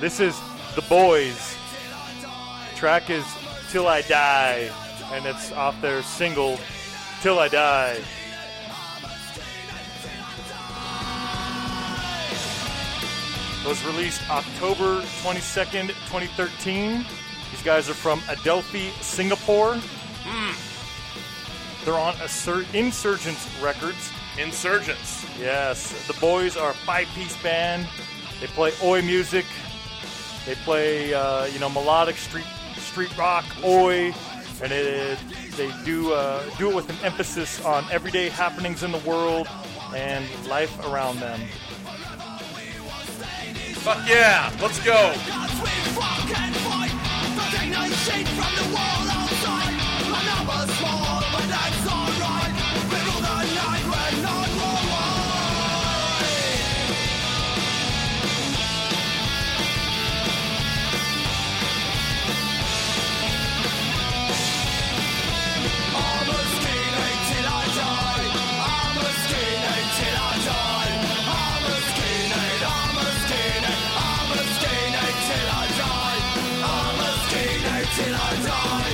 this 0.00 0.20
is 0.20 0.38
The 0.76 0.82
Boys. 0.82 1.56
Track 2.76 3.10
is 3.10 3.24
Till 3.72 3.88
I 3.88 4.02
Die, 4.02 4.70
and 5.12 5.26
it's 5.26 5.50
off 5.50 5.82
their 5.82 6.04
single 6.04 6.56
Till 7.20 7.40
I 7.40 7.48
Die. 7.48 7.98
Was 13.66 13.84
released 13.84 14.28
October 14.30 15.02
22nd, 15.22 15.88
2013. 15.88 17.04
These 17.50 17.62
guys 17.62 17.90
are 17.90 17.94
from 17.94 18.20
Adelphi, 18.28 18.90
Singapore. 19.00 19.78
They're 21.84 21.94
on 21.94 22.14
Assur- 22.22 22.64
Insurgents 22.74 23.48
Records. 23.62 24.10
Insurgents. 24.38 25.26
Yes, 25.38 26.06
the 26.06 26.14
boys 26.14 26.56
are 26.56 26.70
a 26.70 26.74
five-piece 26.74 27.40
band. 27.42 27.86
They 28.40 28.46
play 28.48 28.72
oi 28.82 29.02
music. 29.02 29.44
They 30.46 30.54
play, 30.56 31.12
uh, 31.12 31.46
you 31.46 31.58
know, 31.58 31.68
melodic 31.68 32.16
street 32.16 32.46
street 32.76 33.14
rock, 33.18 33.44
oi, 33.62 34.12
and 34.62 34.72
it, 34.72 35.18
they 35.56 35.70
do 35.84 36.12
uh, 36.12 36.42
do 36.58 36.70
it 36.70 36.74
with 36.74 36.88
an 36.88 36.96
emphasis 37.04 37.62
on 37.64 37.84
everyday 37.90 38.28
happenings 38.30 38.82
in 38.82 38.90
the 38.92 38.98
world 38.98 39.48
and 39.94 40.24
life 40.46 40.78
around 40.86 41.20
them. 41.20 41.40
Fuck 43.82 44.06
yeah, 44.06 44.52
let's 44.60 44.78
go. 44.84 45.14
Yeah, 78.00 78.16
I 78.18 78.89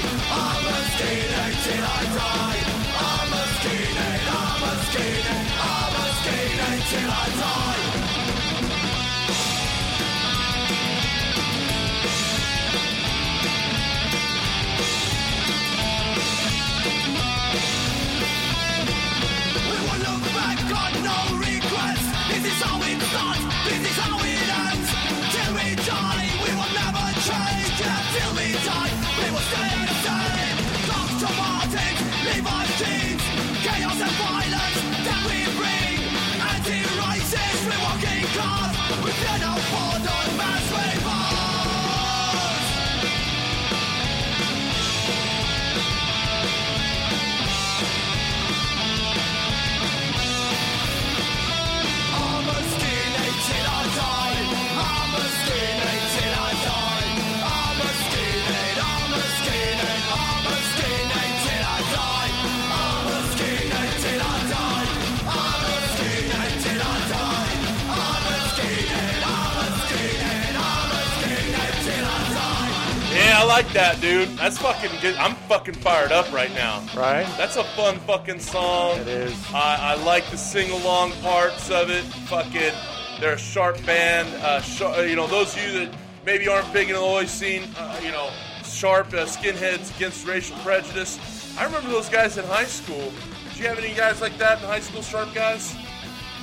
like 73.57 73.73
that, 73.73 73.99
dude. 74.03 74.29
That's 74.37 74.59
fucking 74.59 75.01
good. 75.01 75.15
I'm 75.15 75.35
fucking 75.49 75.77
fired 75.77 76.13
up 76.13 76.31
right 76.31 76.53
now. 76.53 76.85
Right? 76.95 77.27
That's 77.39 77.57
a 77.57 77.65
fun 77.65 77.99
fucking 78.01 78.39
song. 78.39 78.99
It 78.99 79.09
is. 79.09 79.35
I, 79.55 79.95
I 79.95 80.05
like 80.05 80.31
the 80.31 80.37
sing 80.37 80.71
along 80.73 81.13
parts 81.23 81.71
of 81.71 81.89
it. 81.89 82.05
Fucking, 82.29 82.75
they're 83.19 83.33
a 83.33 83.39
sharp 83.39 83.83
band. 83.87 84.29
Uh, 84.43 84.61
sharp, 84.61 85.09
you 85.09 85.17
know, 85.17 85.27
those 85.27 85.57
of 85.57 85.63
you 85.63 85.73
that 85.73 85.95
maybe 86.27 86.47
aren't 86.49 86.71
big 86.71 86.91
in 86.91 86.97
the 86.97 87.01
Oi 87.01 87.25
scene, 87.25 87.63
uh, 87.79 87.99
you 88.05 88.11
know, 88.11 88.29
sharp 88.63 89.07
uh, 89.15 89.25
skinheads 89.25 89.97
against 89.97 90.27
racial 90.27 90.59
prejudice. 90.59 91.19
I 91.57 91.65
remember 91.65 91.89
those 91.89 92.11
guys 92.11 92.37
in 92.37 92.45
high 92.45 92.67
school. 92.67 93.11
Did 93.49 93.59
you 93.59 93.69
have 93.69 93.79
any 93.79 93.95
guys 93.95 94.21
like 94.21 94.37
that 94.37 94.59
in 94.59 94.67
high 94.67 94.81
school, 94.81 95.01
sharp 95.01 95.33
guys? 95.33 95.75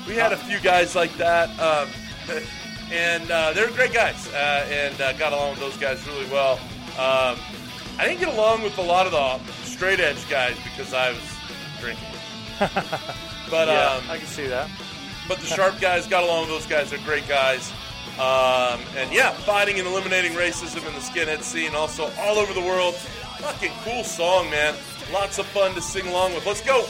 We 0.08 0.16
had 0.16 0.34
a 0.34 0.38
few 0.38 0.60
guys 0.62 0.96
like 0.96 1.14
that. 1.18 1.48
Um, 1.60 1.90
and 2.92 3.30
uh, 3.30 3.54
they're 3.54 3.70
great 3.70 3.94
guys, 3.94 4.28
uh, 4.34 4.66
and 4.68 5.00
uh, 5.00 5.14
got 5.14 5.32
along 5.32 5.52
with 5.52 5.60
those 5.60 5.78
guys 5.78 6.04
really 6.08 6.26
well. 6.32 6.60
Um, 6.94 7.38
I 7.98 8.06
didn't 8.08 8.20
get 8.20 8.30
along 8.30 8.64
with 8.64 8.78
a 8.78 8.82
lot 8.82 9.06
of 9.08 9.12
the 9.12 9.40
straight 9.66 10.00
edge 10.00 10.28
guys 10.30 10.56
because 10.64 10.94
I 10.94 11.12
was 11.12 11.22
drinking. 11.80 12.08
but 13.50 13.68
Yeah, 13.68 13.92
um, 13.98 14.10
I 14.10 14.18
can 14.18 14.28
see 14.28 14.48
that. 14.48 14.70
but 15.28 15.40
the 15.40 15.48
sharp 15.48 15.80
guys 15.82 16.08
got 16.08 16.24
along 16.24 16.42
with 16.42 16.50
those 16.50 16.66
guys. 16.66 16.90
They're 16.92 17.00
great 17.00 17.28
guys. 17.28 17.72
Um, 18.20 18.80
and 18.96 19.12
yeah, 19.12 19.32
fighting 19.32 19.80
and 19.80 19.88
eliminating 19.88 20.34
racism 20.34 20.86
in 20.88 20.94
the 20.94 21.00
skinhead 21.00 21.42
scene, 21.42 21.74
also 21.74 22.12
all 22.20 22.38
over 22.38 22.54
the 22.54 22.62
world. 22.62 22.94
Fucking 22.96 23.72
cool 23.84 24.04
song, 24.04 24.50
man. 24.52 24.76
Lots 25.12 25.40
of 25.40 25.46
fun 25.48 25.74
to 25.74 25.82
sing 25.82 26.08
along 26.08 26.34
with. 26.36 26.46
Let's 26.46 26.62
go. 26.62 26.86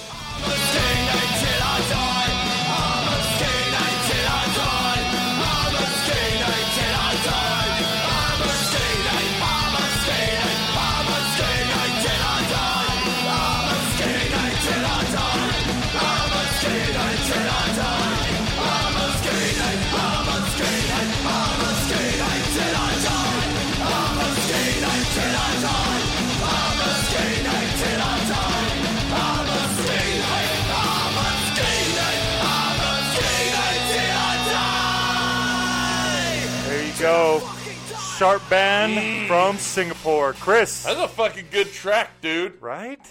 Sharp 38.17 38.47
band 38.47 39.27
from 39.27 39.57
Singapore. 39.57 40.33
Chris. 40.33 40.83
That's 40.83 40.99
a 40.99 41.07
fucking 41.07 41.47
good 41.49 41.71
track, 41.71 42.21
dude. 42.21 42.61
Right? 42.61 43.01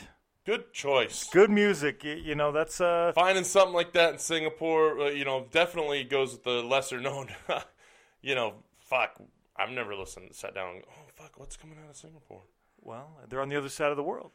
Good 0.46 0.72
choice. 0.72 1.28
Good 1.32 1.50
music. 1.50 2.04
You 2.04 2.36
know, 2.36 2.52
that's 2.52 2.80
uh 2.80 3.12
Finding 3.14 3.42
something 3.44 3.74
like 3.74 3.92
that 3.94 4.12
in 4.12 4.18
Singapore, 4.18 5.00
uh, 5.00 5.08
you 5.08 5.24
know, 5.24 5.46
definitely 5.50 6.04
goes 6.04 6.32
with 6.32 6.44
the 6.44 6.62
lesser 6.62 7.00
known. 7.00 7.30
you 8.22 8.36
know, 8.36 8.54
fuck. 8.78 9.20
I've 9.56 9.70
never 9.70 9.94
listened, 9.96 10.34
sat 10.34 10.54
down, 10.54 10.76
and 10.76 10.82
go, 10.82 10.88
oh 10.92 11.10
fuck, 11.14 11.38
what's 11.38 11.56
coming 11.56 11.78
out 11.82 11.90
of 11.90 11.96
Singapore? 11.96 12.42
well, 12.80 13.18
they're 13.28 13.40
on 13.40 13.48
the 13.48 13.56
other 13.56 13.68
side 13.68 13.90
of 13.90 13.96
the 13.96 14.02
world. 14.02 14.32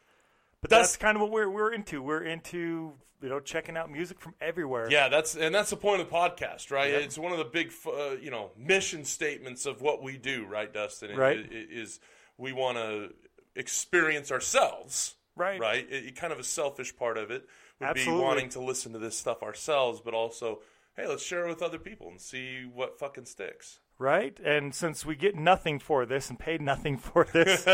But 0.60 0.70
That's- 0.70 0.88
that's, 0.88 0.96
kind 0.96 1.16
of 1.16 1.20
what 1.22 1.30
we're 1.30 1.48
we're 1.48 1.72
into. 1.72 2.02
We're 2.02 2.22
into, 2.24 2.92
you 3.22 3.28
know, 3.28 3.38
checking 3.40 3.76
out 3.76 3.90
music 3.90 4.20
from 4.20 4.34
everywhere. 4.40 4.88
Yeah, 4.90 5.08
that's 5.08 5.36
and 5.36 5.54
that's 5.54 5.70
the 5.70 5.76
point 5.76 6.00
of 6.00 6.08
the 6.08 6.14
podcast, 6.14 6.70
right? 6.70 6.90
Yep. 6.90 7.02
It's 7.02 7.18
one 7.18 7.30
of 7.32 7.38
the 7.38 7.44
big, 7.44 7.72
uh, 7.86 8.16
you 8.20 8.30
know, 8.30 8.50
mission 8.56 9.04
statements 9.04 9.66
of 9.66 9.80
what 9.80 10.02
we 10.02 10.16
do, 10.16 10.46
right, 10.46 10.72
Dustin? 10.72 11.16
Right. 11.16 11.38
it- 11.38 11.52
it 11.52 11.68
is 11.70 12.00
we 12.36 12.52
want 12.52 12.76
to 12.78 13.12
experience 13.56 14.30
ourselves, 14.32 15.14
Right. 15.36 15.60
Right. 15.60 15.86
It, 15.88 16.06
it- 16.06 16.16
kind 16.16 16.32
of 16.32 16.38
a 16.40 16.44
selfish 16.44 16.96
part 16.96 17.16
of 17.18 17.30
it 17.30 17.46
would 17.78 17.90
Absolutely. 17.90 18.20
be 18.20 18.24
wanting 18.24 18.48
to 18.50 18.60
listen 18.60 18.92
to 18.94 18.98
this 18.98 19.16
stuff 19.16 19.42
ourselves, 19.44 20.00
but 20.04 20.12
also, 20.14 20.60
hey, 20.96 21.06
let's 21.06 21.22
share 21.22 21.44
it 21.46 21.48
with 21.48 21.62
other 21.62 21.78
people 21.78 22.08
and 22.08 22.20
see 22.20 22.62
what 22.64 22.98
fucking 22.98 23.26
sticks. 23.26 23.78
Right? 24.00 24.36
And 24.44 24.74
since 24.74 25.04
we 25.06 25.14
get 25.16 25.36
nothing 25.36 25.78
for 25.78 26.04
this 26.06 26.28
and 26.30 26.38
pay 26.38 26.58
nothing 26.58 26.98
for 26.98 27.24
this, 27.32 27.64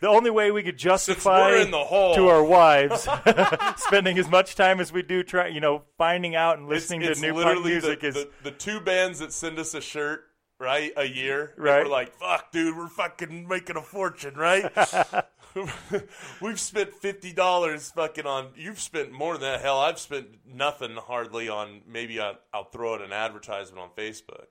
the 0.00 0.08
only 0.08 0.30
way 0.30 0.50
we 0.50 0.62
could 0.62 0.76
justify 0.78 1.56
in 1.56 1.70
the 1.70 1.84
hole. 1.84 2.14
to 2.14 2.28
our 2.28 2.42
wives 2.44 3.08
spending 3.76 4.18
as 4.18 4.28
much 4.28 4.54
time 4.54 4.80
as 4.80 4.92
we 4.92 5.02
do 5.02 5.22
trying, 5.22 5.54
you 5.54 5.60
know, 5.60 5.82
finding 5.96 6.34
out 6.36 6.58
and 6.58 6.68
listening 6.68 7.02
it's, 7.02 7.10
it's 7.12 7.20
to 7.20 7.32
new 7.32 7.42
punk 7.42 7.64
music 7.64 8.00
the, 8.00 8.06
is 8.08 8.14
the, 8.14 8.28
the 8.44 8.50
two 8.50 8.80
bands 8.80 9.18
that 9.18 9.32
send 9.32 9.58
us 9.58 9.74
a 9.74 9.80
shirt 9.80 10.24
right 10.60 10.92
a 10.96 11.04
year 11.04 11.54
Right. 11.56 11.84
we're 11.84 11.90
like 11.90 12.12
fuck 12.14 12.50
dude 12.50 12.76
we're 12.76 12.88
fucking 12.88 13.46
making 13.46 13.76
a 13.76 13.80
fortune 13.82 14.34
right 14.34 14.64
we've 16.40 16.58
spent 16.60 16.92
fifty 16.94 17.32
dollars 17.32 17.90
fucking 17.92 18.26
on 18.26 18.48
you've 18.56 18.80
spent 18.80 19.12
more 19.12 19.34
than 19.34 19.42
that 19.52 19.60
hell 19.60 19.78
I've 19.78 19.98
spent 19.98 20.26
nothing 20.46 20.96
hardly 20.96 21.48
on 21.48 21.82
maybe 21.86 22.18
I'll, 22.20 22.38
I'll 22.52 22.64
throw 22.64 22.94
out 22.94 23.02
an 23.02 23.12
advertisement 23.12 23.78
on 23.80 23.90
Facebook 23.96 24.46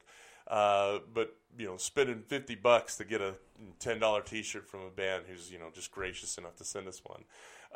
uh, 0.47 0.99
but 1.13 1.35
you 1.57 1.65
know 1.65 1.77
spending 1.77 2.21
50 2.21 2.55
bucks 2.55 2.97
to 2.97 3.05
get 3.05 3.21
a 3.21 3.35
$10 3.79 4.25
t-shirt 4.25 4.67
from 4.67 4.81
a 4.81 4.89
band 4.89 5.23
who's 5.27 5.51
you 5.51 5.59
know 5.59 5.69
just 5.73 5.91
gracious 5.91 6.37
enough 6.37 6.55
to 6.57 6.63
send 6.63 6.87
us 6.87 7.01
one. 7.03 7.23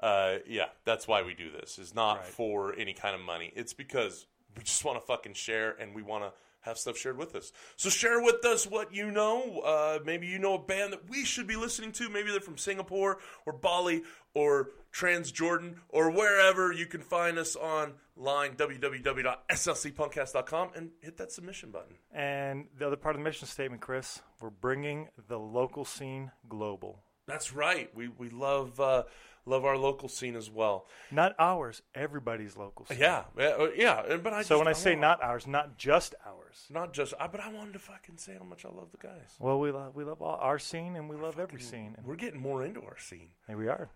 Uh, 0.01 0.37
yeah 0.47 0.67
that's 0.85 1.07
why 1.07 1.21
we 1.21 1.33
do 1.33 1.51
this. 1.51 1.77
Is 1.79 1.93
not 1.93 2.25
for 2.25 2.73
any 2.77 2.93
kind 2.93 3.15
of 3.15 3.21
money. 3.21 3.51
It's 3.55 3.73
because 3.73 4.25
we 4.57 4.63
just 4.63 4.83
want 4.83 4.99
to 4.99 5.05
fucking 5.05 5.33
share 5.33 5.71
and 5.79 5.95
we 5.95 6.01
want 6.01 6.23
to 6.23 6.31
have 6.61 6.77
stuff 6.77 6.97
shared 6.97 7.17
with 7.17 7.35
us. 7.35 7.51
So 7.75 7.89
share 7.89 8.21
with 8.21 8.45
us 8.45 8.65
what 8.67 8.93
you 8.93 9.11
know. 9.11 9.59
Uh, 9.59 9.99
maybe 10.05 10.27
you 10.27 10.39
know 10.39 10.55
a 10.55 10.59
band 10.59 10.93
that 10.93 11.09
we 11.09 11.25
should 11.25 11.47
be 11.47 11.55
listening 11.55 11.91
to. 11.93 12.09
Maybe 12.09 12.31
they're 12.31 12.39
from 12.39 12.57
singapore 12.57 13.17
or 13.45 13.53
bali 13.53 14.03
or 14.33 14.69
transjordan 14.93 15.75
or 15.89 16.09
wherever 16.11 16.71
you 16.71 16.85
can 16.85 17.01
find 17.01 17.37
us 17.37 17.55
online 17.55 18.55
www.slcpunkcast.com 18.55 20.69
and 20.75 20.89
hit 21.01 21.17
that 21.17 21.31
submission 21.31 21.71
button 21.71 21.95
and 22.13 22.65
the 22.77 22.85
other 22.87 22.95
part 22.95 23.15
of 23.15 23.19
the 23.19 23.23
mission 23.23 23.47
statement, 23.47 23.81
Chris, 23.81 24.21
we're 24.41 24.49
bringing 24.49 25.07
the 25.27 25.37
local 25.39 25.85
scene 25.85 26.31
global. 26.49 26.99
That's 27.27 27.53
right. 27.53 27.89
We 27.95 28.09
we 28.09 28.29
love 28.29 28.79
uh, 28.79 29.03
love 29.45 29.63
our 29.63 29.77
local 29.77 30.09
scene 30.09 30.35
as 30.35 30.49
well. 30.49 30.85
Not 31.11 31.33
ours, 31.39 31.81
everybody's 31.95 32.57
local 32.57 32.85
scene. 32.85 32.97
Yeah, 32.99 33.23
yeah, 33.37 34.03
uh, 34.09 34.17
But 34.17 34.33
I 34.33 34.41
So 34.41 34.55
just, 34.55 34.59
when 34.59 34.67
I 34.67 34.73
say 34.73 34.91
want- 34.91 35.01
not 35.01 35.23
ours, 35.23 35.47
not 35.47 35.77
just 35.77 36.15
ours. 36.25 36.65
not 36.69 36.93
just, 36.93 37.13
I, 37.19 37.27
but 37.27 37.39
I 37.39 37.51
wanted 37.51 37.73
to 37.73 37.79
fucking 37.79 38.17
say 38.17 38.33
how 38.37 38.43
much 38.43 38.65
I 38.65 38.69
love 38.69 38.91
the 38.91 38.97
guys. 38.97 39.35
Well, 39.39 39.59
we 39.59 39.71
love 39.71 39.95
we 39.95 40.03
love 40.03 40.21
all, 40.21 40.37
our 40.41 40.59
scene 40.59 40.95
and 40.95 41.09
we 41.09 41.15
love 41.15 41.39
every 41.39 41.61
scene. 41.61 41.93
And 41.97 42.05
We're 42.05 42.15
getting 42.15 42.41
more 42.41 42.63
into 42.65 42.81
our 42.81 42.97
scene 42.97 43.29
here 43.47 43.57
we 43.57 43.67
are. 43.67 43.89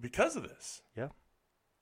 Because 0.00 0.36
of 0.36 0.42
this, 0.42 0.82
Yeah. 0.96 1.08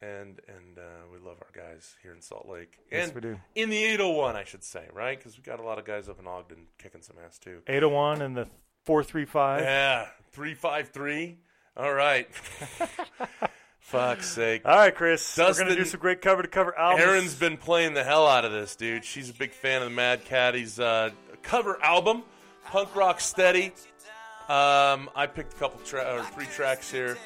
and 0.02 0.40
and 0.48 0.78
uh, 0.78 0.82
we 1.12 1.18
love 1.18 1.36
our 1.40 1.50
guys 1.54 1.94
here 2.02 2.12
in 2.12 2.20
Salt 2.20 2.48
Lake, 2.48 2.78
Yes, 2.90 3.12
we 3.14 3.20
do. 3.20 3.38
in 3.54 3.70
the 3.70 3.82
801, 3.84 4.36
I 4.36 4.44
should 4.44 4.64
say, 4.64 4.86
right? 4.92 5.18
Because 5.18 5.36
we 5.36 5.42
got 5.42 5.60
a 5.60 5.62
lot 5.62 5.78
of 5.78 5.84
guys 5.84 6.08
up 6.08 6.18
in 6.20 6.26
Ogden 6.26 6.66
kicking 6.78 7.02
some 7.02 7.16
ass 7.24 7.38
too. 7.38 7.62
801 7.66 8.22
and 8.22 8.36
the 8.36 8.46
435. 8.84 9.62
Yeah, 9.62 10.06
three 10.32 10.54
five 10.54 10.88
three. 10.90 11.38
All 11.76 11.92
right. 11.92 12.28
Fuck's 13.80 14.28
sake. 14.28 14.62
All 14.64 14.74
right, 14.76 14.94
Chris. 14.94 15.36
we're 15.38 15.52
going 15.54 15.68
to 15.68 15.76
do 15.76 15.84
some 15.84 16.00
great 16.00 16.20
cover 16.20 16.42
to 16.42 16.48
cover 16.48 16.76
albums. 16.76 17.06
Erin's 17.06 17.34
been 17.36 17.56
playing 17.56 17.94
the 17.94 18.02
hell 18.02 18.26
out 18.26 18.44
of 18.44 18.50
this, 18.50 18.74
dude. 18.74 19.04
She's 19.04 19.30
a 19.30 19.34
big 19.34 19.52
fan 19.52 19.80
of 19.82 19.88
the 19.88 19.94
Mad 19.94 20.24
Caddies 20.24 20.80
uh, 20.80 21.10
cover 21.42 21.80
album, 21.82 22.24
Punk 22.64 22.96
Rock 22.96 23.20
Steady. 23.20 23.66
Um, 24.48 25.08
I 25.14 25.28
picked 25.32 25.52
a 25.52 25.56
couple 25.56 25.78
tra- 25.84 26.16
or 26.18 26.22
three 26.24 26.46
tracks 26.46 26.90
here 26.90 27.16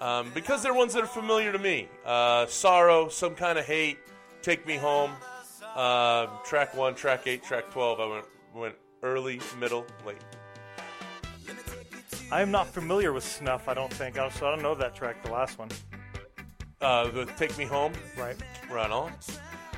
um, 0.00 0.30
because 0.34 0.62
they're 0.62 0.74
ones 0.74 0.94
that 0.94 1.02
are 1.02 1.06
familiar 1.06 1.52
to 1.52 1.58
me. 1.58 1.88
Uh, 2.04 2.46
Sorrow, 2.46 3.08
Some 3.08 3.34
Kind 3.34 3.58
of 3.58 3.66
Hate, 3.66 3.98
Take 4.42 4.66
Me 4.66 4.76
Home. 4.76 5.12
Uh, 5.74 6.26
track 6.44 6.74
one, 6.76 6.94
track 6.94 7.26
eight, 7.26 7.44
track 7.44 7.70
twelve. 7.70 8.00
I 8.00 8.06
went 8.06 8.24
went 8.54 8.74
early, 9.02 9.40
middle, 9.58 9.86
late. 10.04 10.16
I 12.32 12.42
am 12.42 12.50
not 12.50 12.66
familiar 12.66 13.12
with 13.12 13.24
Snuff, 13.24 13.68
I 13.68 13.74
don't 13.74 13.92
think. 13.92 14.16
So 14.16 14.46
I 14.46 14.50
don't 14.50 14.62
know 14.62 14.74
that 14.74 14.94
track, 14.94 15.22
the 15.22 15.30
last 15.30 15.58
one. 15.58 15.68
Uh, 16.80 17.08
the 17.10 17.26
Take 17.36 17.56
Me 17.58 17.64
Home. 17.64 17.92
Right. 18.16 18.36
Right 18.70 18.90
on. 18.90 19.12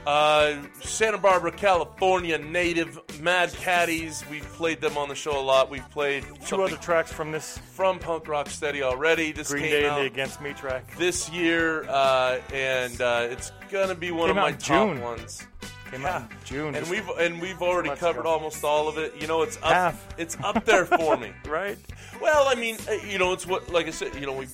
Uh, 0.07 0.57
Santa 0.81 1.17
Barbara, 1.19 1.53
California 1.53 2.37
native 2.39 2.99
Mad 3.21 3.53
Caddies. 3.53 4.25
We've 4.29 4.43
played 4.55 4.81
them 4.81 4.99
on 4.99 5.09
the 5.09 5.15
show 5.15 5.39
a 5.39 5.41
lot. 5.41 5.71
We've 5.71 5.89
played 5.91 6.25
Two 6.47 6.63
other 6.63 6.77
tracks 6.77 7.13
from 7.13 7.31
this 7.31 7.59
from 7.59 7.99
Punk 8.01 8.27
Rock 8.27 8.51
Steady 8.51 8.83
already. 8.83 9.31
This 9.33 9.51
Green 9.51 9.63
came 9.65 9.71
Day 9.73 9.89
and 9.89 9.97
the 9.97 10.01
Against 10.07 10.41
Me 10.41 10.53
track. 10.55 10.97
this 10.97 11.31
year, 11.31 11.85
uh, 11.89 12.41
and 12.53 13.01
uh, 13.01 13.29
it's 13.31 13.53
gonna 13.71 13.95
be 13.95 14.11
one 14.11 14.29
Came 14.29 14.39
of 14.39 14.43
my 14.43 14.49
in 14.49 14.59
top 14.59 14.89
June. 14.89 15.01
ones. 15.03 15.47
Came 15.93 16.05
out 16.07 16.23
in 16.23 16.29
June. 16.45 16.75
And 16.75 16.89
we've 16.91 17.09
and 17.21 17.41
we've 17.41 17.63
already 17.63 17.91
covered 17.91 18.21
ago. 18.23 18.31
almost 18.31 18.65
all 18.65 18.89
of 18.89 18.99
it. 18.99 19.15
You 19.21 19.27
know, 19.29 19.43
it's 19.43 19.59
up. 19.59 19.65
Half. 19.65 20.09
It's 20.19 20.37
up 20.43 20.65
there 20.65 20.85
for 20.87 21.17
me. 21.17 21.33
right? 21.49 21.79
Well, 22.21 22.49
I 22.49 22.55
mean, 22.57 22.77
uh, 22.89 22.95
you 23.07 23.19
know, 23.19 23.33
it's 23.33 23.47
what, 23.47 23.71
like 23.71 23.87
I 23.87 23.91
said, 23.91 24.15
you 24.17 24.27
know, 24.27 24.33
we 24.33 24.47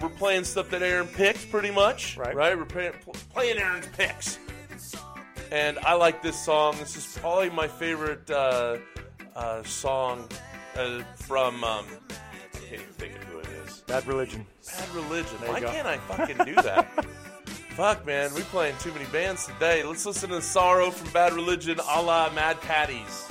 we're 0.00 0.08
playing 0.10 0.44
stuff 0.44 0.68
that 0.70 0.82
Erin 0.82 1.06
picked, 1.06 1.50
pretty 1.50 1.70
much, 1.70 2.16
Right. 2.16 2.34
Right? 2.34 2.56
We're 2.58 2.64
playing, 2.64 2.92
playing 3.34 3.58
Erin's 3.58 3.86
picks, 3.88 4.38
and 5.50 5.78
I 5.80 5.94
like 5.94 6.22
this 6.22 6.38
song. 6.42 6.76
This 6.78 6.96
is 6.96 7.18
probably 7.18 7.50
my 7.50 7.68
favorite 7.68 8.30
uh, 8.30 8.78
uh, 9.34 9.62
song 9.64 10.28
uh, 10.76 11.02
from. 11.16 11.64
Um, 11.64 11.86
I 12.10 12.58
can't 12.58 12.72
even 12.74 12.86
think 12.94 13.16
of 13.16 13.24
who 13.24 13.38
it 13.38 13.48
is. 13.66 13.80
Bad 13.86 14.06
Religion. 14.06 14.46
Bad 14.66 14.88
Religion. 14.94 15.36
There 15.40 15.52
Why 15.52 15.60
can't 15.60 15.86
I 15.86 15.98
fucking 15.98 16.38
do 16.44 16.54
that? 16.56 17.04
Fuck, 17.70 18.04
man, 18.04 18.34
we 18.34 18.42
playing 18.42 18.76
too 18.78 18.92
many 18.92 19.06
bands 19.06 19.46
today. 19.46 19.82
Let's 19.82 20.04
listen 20.04 20.30
to 20.30 20.42
Sorrow 20.42 20.90
from 20.90 21.10
Bad 21.12 21.32
Religion, 21.32 21.78
a 21.78 22.02
la 22.02 22.30
Mad 22.32 22.60
Caddies. 22.60 23.26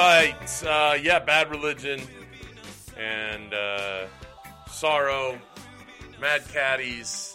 Right. 0.00 0.64
Uh, 0.64 0.94
yeah, 1.00 1.18
Bad 1.18 1.50
Religion 1.50 2.00
and 2.96 3.52
uh, 3.54 4.06
Sorrow, 4.68 5.38
Mad 6.20 6.42
Caddies. 6.52 7.34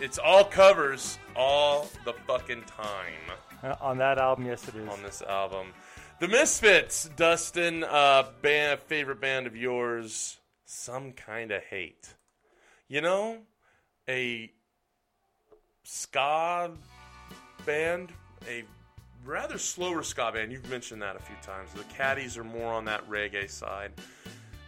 It's 0.00 0.18
all 0.18 0.44
covers 0.44 1.18
all 1.36 1.88
the 2.04 2.12
fucking 2.26 2.62
time 2.64 3.36
Uh, 3.62 3.74
on 3.80 3.98
that 3.98 4.18
album, 4.18 4.46
yes, 4.46 4.66
it 4.68 4.74
is. 4.74 4.88
on 4.88 5.02
this 5.02 5.20
album. 5.22 5.68
The 6.20 6.28
Misfits, 6.28 7.10
Dustin, 7.16 7.84
uh, 7.84 8.24
band, 8.42 8.80
favorite 8.80 9.20
band 9.20 9.46
of 9.46 9.56
yours, 9.56 10.38
Some 10.64 11.12
Kind 11.12 11.50
of 11.50 11.62
Hate. 11.64 12.14
You 12.88 13.00
know, 13.00 13.38
a 14.08 14.50
ska 15.84 16.70
band, 17.66 18.12
a 18.48 18.64
rather 19.24 19.58
slower 19.58 20.02
ska 20.02 20.30
band. 20.32 20.52
You've 20.52 20.68
mentioned 20.70 21.02
that 21.02 21.16
a 21.16 21.20
few 21.20 21.36
times. 21.42 21.70
The 21.72 21.84
Caddies 21.84 22.36
are 22.36 22.44
more 22.44 22.72
on 22.72 22.84
that 22.86 23.08
reggae 23.08 23.48
side. 23.50 23.92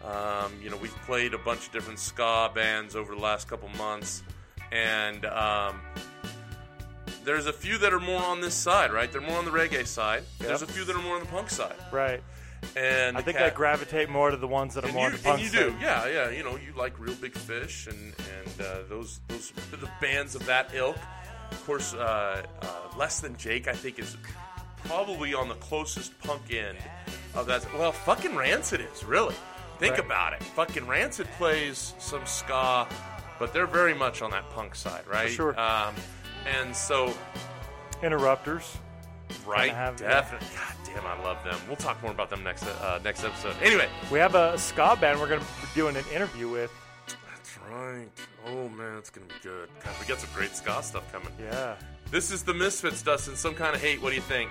Um, 0.04 0.52
you 0.62 0.68
know, 0.70 0.76
we've 0.76 0.94
played 1.06 1.32
a 1.34 1.38
bunch 1.38 1.66
of 1.66 1.72
different 1.72 1.98
ska 1.98 2.50
bands 2.54 2.96
over 2.96 3.14
the 3.14 3.20
last 3.20 3.48
couple 3.48 3.68
months, 3.70 4.22
and 4.72 5.24
um, 5.26 5.80
there's 7.24 7.46
a 7.46 7.52
few 7.52 7.78
that 7.78 7.92
are 7.92 8.00
more 8.00 8.22
on 8.22 8.40
this 8.40 8.54
side, 8.54 8.92
right? 8.92 9.10
They're 9.12 9.20
more 9.20 9.38
on 9.38 9.44
the 9.44 9.52
reggae 9.52 9.86
side. 9.86 10.24
There's 10.40 10.62
a 10.62 10.66
few 10.66 10.84
that 10.84 10.96
are 10.96 11.02
more 11.02 11.14
on 11.14 11.20
the 11.20 11.28
punk 11.28 11.50
side, 11.50 11.76
Right. 11.92 12.20
and 12.74 13.16
I 13.16 13.22
think 13.22 13.38
I 13.38 13.50
gravitate 13.50 14.08
more 14.10 14.30
to 14.32 14.36
the 14.36 14.48
ones 14.48 14.74
that 14.74 14.82
are 14.82 14.88
and 14.88 14.94
more 14.96 15.04
you, 15.08 15.12
on 15.12 15.16
the 15.16 15.22
punk 15.22 15.40
and 15.40 15.52
you 15.52 15.56
do, 15.56 15.70
side. 15.70 15.80
yeah, 15.80 16.06
yeah. 16.08 16.30
You 16.30 16.42
know, 16.42 16.56
you 16.56 16.72
like 16.76 16.98
Reel 16.98 17.14
Big 17.14 17.36
Fish 17.36 17.86
and 17.86 18.12
and 18.40 18.60
uh, 18.60 18.78
those 18.88 19.20
those 19.28 19.52
the 19.70 19.88
bands 20.00 20.34
of 20.34 20.44
that 20.46 20.70
ilk. 20.74 20.96
Of 21.52 21.64
course, 21.66 21.92
uh, 21.94 22.42
uh, 22.62 22.66
Less 22.98 23.20
Than 23.20 23.36
Jake, 23.36 23.68
I 23.68 23.74
think, 23.74 23.98
is 23.98 24.16
probably 24.84 25.34
on 25.34 25.48
the 25.48 25.54
closest 25.56 26.18
punk 26.20 26.52
end 26.52 26.78
of 27.34 27.46
that. 27.46 27.66
Well, 27.74 27.92
fucking 27.92 28.34
Rancid 28.36 28.80
is 28.80 29.04
really. 29.04 29.34
Think 29.78 29.96
Right. 29.96 30.04
about 30.06 30.32
it. 30.34 30.42
Fucking 30.42 30.86
Rancid 30.86 31.26
plays 31.38 31.94
some 31.98 32.24
ska, 32.26 32.86
but 33.38 33.52
they're 33.52 33.66
very 33.66 33.94
much 33.94 34.22
on 34.22 34.30
that 34.30 34.48
punk 34.50 34.74
side, 34.74 35.06
right? 35.08 35.30
sure. 35.30 35.58
Um, 35.58 35.94
and 36.46 36.74
so, 36.76 37.12
Interrupters. 38.02 38.76
right, 39.46 39.72
definitely. 39.96 40.46
God 40.56 40.74
damn, 40.84 41.06
I 41.06 41.20
love 41.22 41.42
them. 41.44 41.58
We'll 41.66 41.76
talk 41.76 42.02
more 42.02 42.10
about 42.12 42.30
them 42.30 42.42
next 42.44 42.64
uh, 42.64 43.00
next 43.04 43.24
episode. 43.24 43.54
Anyway, 43.62 43.88
We 44.10 44.18
have 44.18 44.34
a 44.34 44.58
ska 44.58 44.96
band 45.00 45.18
we're 45.20 45.28
going 45.28 45.40
to 45.40 45.46
be 45.46 45.68
doing 45.74 45.96
an 45.96 46.04
interview 46.12 46.48
with. 46.48 46.70
That's 47.06 47.58
right. 47.70 48.08
Oh 48.46 48.68
man, 48.68 48.96
it's 48.98 49.10
gonna 49.10 49.26
be 49.26 49.34
good. 49.42 49.68
God, 49.84 49.94
we 50.00 50.06
got 50.06 50.18
some 50.18 50.30
great 50.34 50.54
ska 50.56 50.82
stuff 50.82 51.10
coming. 51.12 51.28
Yeah. 51.40 51.76
This 52.12 52.30
is 52.30 52.42
the 52.42 52.52
Misfits, 52.52 53.00
Dustin. 53.00 53.36
Some 53.36 53.54
kind 53.54 53.74
of 53.74 53.80
hate. 53.80 54.02
What 54.02 54.10
do 54.10 54.16
you 54.16 54.20
think? 54.20 54.50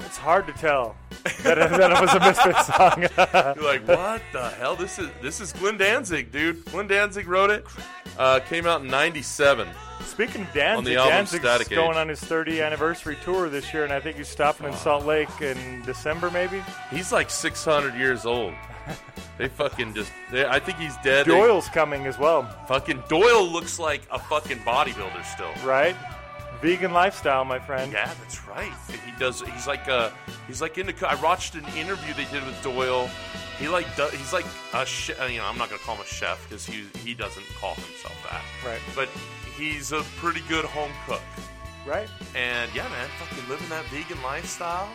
It's 0.00 0.16
hard 0.16 0.46
to 0.46 0.52
tell 0.54 0.96
that, 1.42 1.70
that 1.70 2.00
was 2.00 2.14
a 2.14 2.20
Misfit 2.20 2.56
song. 2.64 3.54
You're 3.56 3.64
like, 3.64 3.86
what 3.88 4.22
the 4.32 4.50
hell? 4.58 4.76
This 4.76 4.98
is 4.98 5.08
this 5.22 5.40
is 5.40 5.52
Glenn 5.52 5.76
Danzig, 5.78 6.30
dude. 6.32 6.64
Glenn 6.66 6.86
Danzig 6.86 7.26
wrote 7.28 7.50
it. 7.50 7.64
Uh, 8.18 8.40
came 8.40 8.66
out 8.66 8.82
in 8.82 8.88
'97. 8.88 9.68
Speaking 10.04 10.42
of 10.42 10.52
Danzig, 10.52 10.76
On 10.78 10.84
the 10.84 10.96
album 10.96 11.10
Danzig's 11.12 11.42
Static 11.42 11.68
going 11.70 11.90
Age. 11.92 11.96
on 11.96 12.08
his 12.08 12.20
30th 12.20 12.64
anniversary 12.64 13.16
tour 13.24 13.48
this 13.48 13.72
year, 13.74 13.84
and 13.84 13.92
I 13.92 13.98
think 14.00 14.16
he's 14.16 14.28
stopping 14.28 14.66
in 14.68 14.72
Salt 14.74 15.04
Lake 15.04 15.28
in 15.40 15.82
December, 15.84 16.30
maybe. 16.30 16.62
He's 16.90 17.12
like 17.12 17.28
600 17.30 17.94
years 17.94 18.24
old. 18.26 18.52
They 19.38 19.48
fucking 19.48 19.92
just. 19.92 20.10
They, 20.32 20.46
I 20.46 20.58
think 20.58 20.78
he's 20.78 20.96
dead. 21.04 21.26
They- 21.26 21.32
Doyle's 21.32 21.68
coming 21.68 22.06
as 22.06 22.18
well, 22.18 22.44
fucking 22.68 23.02
Doyle 23.06 23.46
looks 23.46 23.78
like 23.78 24.00
a 24.10 24.18
fucking 24.18 24.60
bodybuilder 24.60 25.22
still. 25.26 25.52
right? 25.68 25.94
Vegan 26.66 26.92
lifestyle, 26.92 27.44
my 27.44 27.60
friend. 27.60 27.92
Yeah, 27.92 28.12
that's 28.20 28.44
right. 28.48 28.72
He 29.04 29.12
does. 29.20 29.40
He's 29.40 29.68
like 29.68 29.86
uh 29.88 30.10
He's 30.48 30.60
like 30.60 30.78
into. 30.78 31.08
I 31.08 31.14
watched 31.22 31.54
an 31.54 31.64
interview 31.76 32.12
they 32.14 32.24
did 32.24 32.44
with 32.44 32.60
Doyle. 32.62 33.08
He 33.58 33.68
like. 33.68 33.86
do- 33.96 34.08
He's 34.12 34.32
like 34.32 34.44
a. 34.74 34.84
Che- 34.84 35.14
uh, 35.14 35.26
you 35.26 35.38
know, 35.38 35.44
I'm 35.46 35.58
not 35.58 35.68
gonna 35.70 35.80
call 35.82 35.94
him 35.94 36.02
a 36.02 36.06
chef 36.06 36.44
because 36.48 36.66
he 36.66 36.84
he 37.04 37.14
doesn't 37.14 37.46
call 37.60 37.74
himself 37.74 38.16
that. 38.30 38.42
Right. 38.68 38.80
But 38.96 39.08
he's 39.56 39.92
a 39.92 40.02
pretty 40.16 40.40
good 40.48 40.64
home 40.64 40.90
cook. 41.06 41.22
Right? 41.86 42.08
And 42.34 42.68
yeah, 42.74 42.88
man, 42.88 43.08
fucking 43.20 43.48
living 43.48 43.68
that 43.68 43.84
vegan 43.86 44.20
lifestyle. 44.24 44.88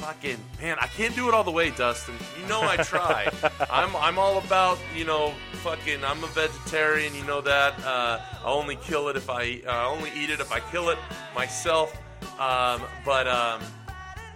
Fucking 0.00 0.38
man, 0.60 0.78
I 0.80 0.86
can't 0.86 1.14
do 1.14 1.28
it 1.28 1.34
all 1.34 1.44
the 1.44 1.50
way, 1.50 1.70
Dustin. 1.70 2.14
You 2.40 2.48
know 2.48 2.62
I 2.62 2.76
try. 2.78 3.30
I'm 3.70 3.94
I'm 3.96 4.18
all 4.18 4.38
about 4.38 4.78
you 4.96 5.04
know 5.04 5.34
fucking. 5.62 6.04
I'm 6.04 6.22
a 6.24 6.28
vegetarian. 6.28 7.14
You 7.14 7.24
know 7.24 7.40
that. 7.42 7.78
Uh, 7.84 8.20
I 8.44 8.50
only 8.50 8.76
kill 8.76 9.08
it 9.08 9.16
if 9.16 9.28
I 9.28 9.60
uh, 9.66 9.88
only 9.88 10.10
eat 10.16 10.30
it 10.30 10.40
if 10.40 10.52
I 10.52 10.60
kill 10.60 10.88
it 10.88 10.98
myself. 11.34 11.96
Um, 12.38 12.82
but 13.04 13.28
um, 13.28 13.60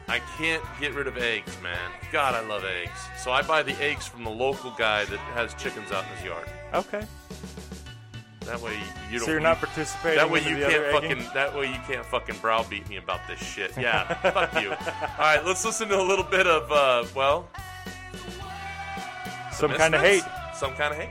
I 0.08 0.20
can't 0.36 0.62
get 0.80 0.94
rid 0.94 1.06
of 1.06 1.16
eggs, 1.16 1.56
man. 1.62 1.90
God, 2.12 2.34
I 2.34 2.46
love 2.46 2.64
eggs. 2.64 2.98
So 3.16 3.32
I 3.32 3.42
buy 3.42 3.62
the 3.62 3.72
eggs 3.82 4.06
from 4.06 4.24
the 4.24 4.30
local 4.30 4.70
guy 4.72 5.06
that 5.06 5.18
has 5.18 5.54
chickens 5.54 5.90
out 5.90 6.04
in 6.04 6.16
his 6.16 6.24
yard. 6.24 6.48
Okay. 6.74 7.06
That 8.46 8.60
way 8.60 8.78
you 9.10 9.18
don't. 9.18 9.26
So 9.26 9.32
you're 9.32 9.40
not 9.40 9.58
participating 9.58 10.18
That 10.18 10.30
way 10.30 10.40
you 10.48 10.58
the 10.58 10.66
can't 10.66 10.92
fucking. 10.92 11.10
egging? 11.12 11.28
That 11.34 11.56
way 11.56 11.66
you 11.68 11.78
can't 11.86 12.04
fucking 12.06 12.36
browbeat 12.40 12.88
me 12.88 12.96
about 12.98 13.20
this 13.28 13.38
shit. 13.40 13.72
Yeah, 13.78 14.14
fuck 14.30 14.54
you. 14.62 14.70
All 14.70 14.76
right, 15.18 15.44
let's 15.44 15.64
listen 15.64 15.88
to 15.88 15.98
a 16.00 16.02
little 16.02 16.24
bit 16.24 16.46
of 16.46 16.70
uh, 16.70 17.04
well, 17.14 17.48
Some 19.52 19.72
kind 19.72 19.94
of 19.94 20.00
hate. 20.00 20.22
Some 20.54 20.74
kind 20.74 20.92
of 20.94 21.00
hate. 21.00 21.10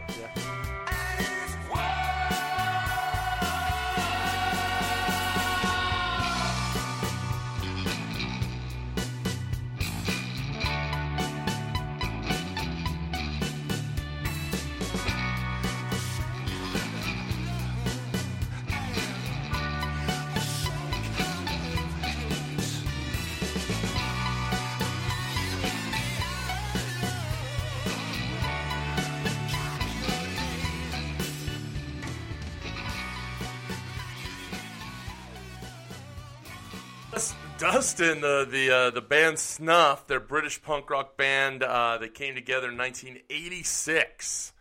Dustin, 37.63 38.19
the 38.19 38.45
the 38.49 38.69
uh, 38.69 38.89
the 38.89 38.99
band 38.99 39.39
Snuff, 39.39 40.05
they're 40.05 40.19
British 40.19 40.61
punk 40.61 40.89
rock 40.89 41.15
band. 41.15 41.63
Uh, 41.63 41.97
they 41.97 42.09
came 42.09 42.35
together 42.35 42.69
in 42.69 42.77
1986, 42.77 44.51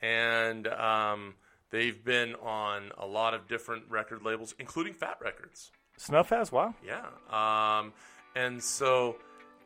and 0.00 0.66
um, 0.68 1.34
they've 1.68 2.02
been 2.02 2.34
on 2.36 2.92
a 2.96 3.04
lot 3.04 3.34
of 3.34 3.46
different 3.46 3.84
record 3.90 4.22
labels, 4.22 4.54
including 4.58 4.94
Fat 4.94 5.18
Records. 5.20 5.70
Snuff 5.98 6.30
has? 6.30 6.50
Wow. 6.50 6.74
Yeah. 6.82 7.04
Um, 7.28 7.92
and 8.34 8.62
so 8.62 9.16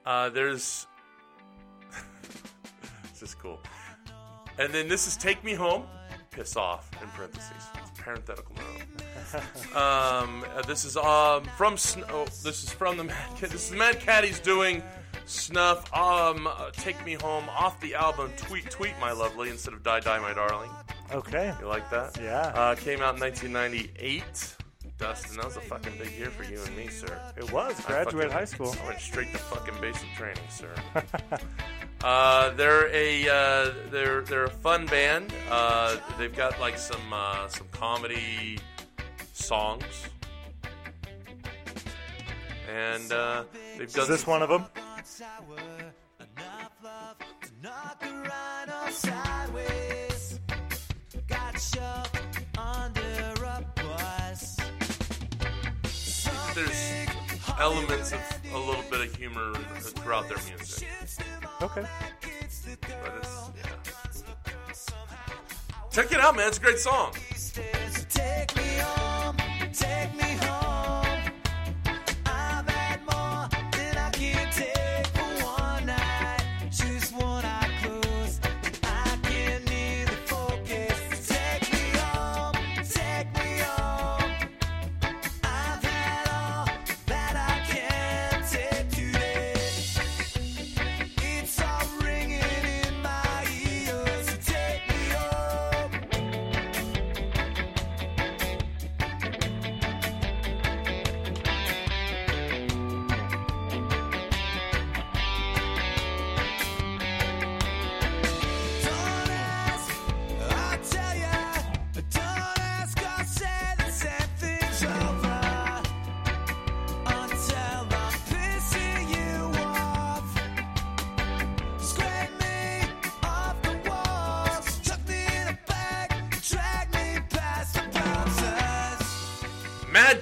uh, 0.04 0.28
there's. 0.30 0.88
this 3.12 3.22
is 3.22 3.36
cool. 3.36 3.60
And 4.58 4.74
then 4.74 4.88
this 4.88 5.06
is 5.06 5.16
Take 5.16 5.44
Me 5.44 5.54
Home, 5.54 5.84
Piss 6.38 6.54
Off, 6.54 6.88
in 7.02 7.08
parentheses. 7.08 7.50
Parenthetical 7.98 8.54
note. 8.54 9.76
um, 9.76 10.44
uh, 10.54 10.62
this 10.62 10.84
is 10.84 10.96
um, 10.96 11.42
from. 11.56 11.76
Sn- 11.76 12.04
oh, 12.10 12.26
this 12.26 12.62
is 12.62 12.70
from 12.70 12.96
the 12.96 13.02
Mad 13.12 13.36
Cat. 13.36 13.50
This 13.50 13.72
is 13.72 13.76
Mad 13.76 13.98
Caddies 13.98 14.38
doing 14.38 14.80
Snuff. 15.26 15.92
Um, 15.92 16.46
uh, 16.46 16.70
Take 16.70 17.04
Me 17.04 17.14
Home 17.14 17.48
off 17.48 17.80
the 17.80 17.96
album 17.96 18.30
Tweet 18.36 18.70
Tweet 18.70 18.94
My 19.00 19.10
Lovely 19.10 19.50
instead 19.50 19.74
of 19.74 19.82
Die 19.82 19.98
Die 19.98 20.18
My 20.20 20.32
Darling. 20.32 20.70
Okay. 21.10 21.52
You 21.60 21.66
like 21.66 21.90
that? 21.90 22.16
Yeah. 22.22 22.52
Uh, 22.54 22.76
came 22.76 23.00
out 23.00 23.16
in 23.16 23.20
1998. 23.20 24.54
Dustin, 24.98 25.36
that 25.36 25.44
was 25.44 25.56
a 25.56 25.60
fucking 25.60 25.92
big 25.98 26.10
year 26.18 26.28
for 26.30 26.42
you 26.44 26.60
and 26.60 26.76
me, 26.76 26.88
sir. 26.88 27.20
It 27.36 27.52
was. 27.52 27.78
I 27.86 27.86
Graduate 27.86 28.32
high 28.32 28.44
school. 28.44 28.74
I 28.82 28.88
went 28.88 29.00
straight 29.00 29.30
to 29.32 29.38
fucking 29.38 29.74
basic 29.80 30.08
training, 30.16 30.42
sir. 30.50 30.74
uh, 32.04 32.50
they're 32.54 32.88
a 32.92 33.28
uh, 33.28 33.72
they're 33.90 34.22
they're 34.22 34.44
a 34.44 34.50
fun 34.50 34.86
band. 34.86 35.32
Uh, 35.50 35.96
they've 36.18 36.34
got 36.34 36.58
like 36.60 36.78
some 36.78 37.12
uh, 37.12 37.46
some 37.46 37.68
comedy 37.70 38.58
songs, 39.32 39.84
and 42.68 43.12
uh, 43.12 43.44
they've 43.76 43.92
done 43.92 44.02
Is 44.02 44.08
this 44.08 44.22
some- 44.22 44.32
one 44.32 44.42
of 44.42 44.48
them? 44.48 44.64
There's 56.58 57.06
elements 57.60 58.10
of 58.10 58.20
a 58.52 58.58
little 58.58 58.82
bit 58.90 59.00
of 59.06 59.14
humor 59.14 59.54
throughout 59.78 60.28
their 60.28 60.38
music, 60.38 60.88
Okay. 61.62 61.86
but 62.80 63.14
it's 63.18 63.50
yeah. 63.56 64.72
Check 65.92 66.10
it 66.10 66.18
out, 66.18 66.34
man. 66.34 66.48
It's 66.48 66.58
a 66.58 66.60
great 66.60 66.80
song. 66.80 67.14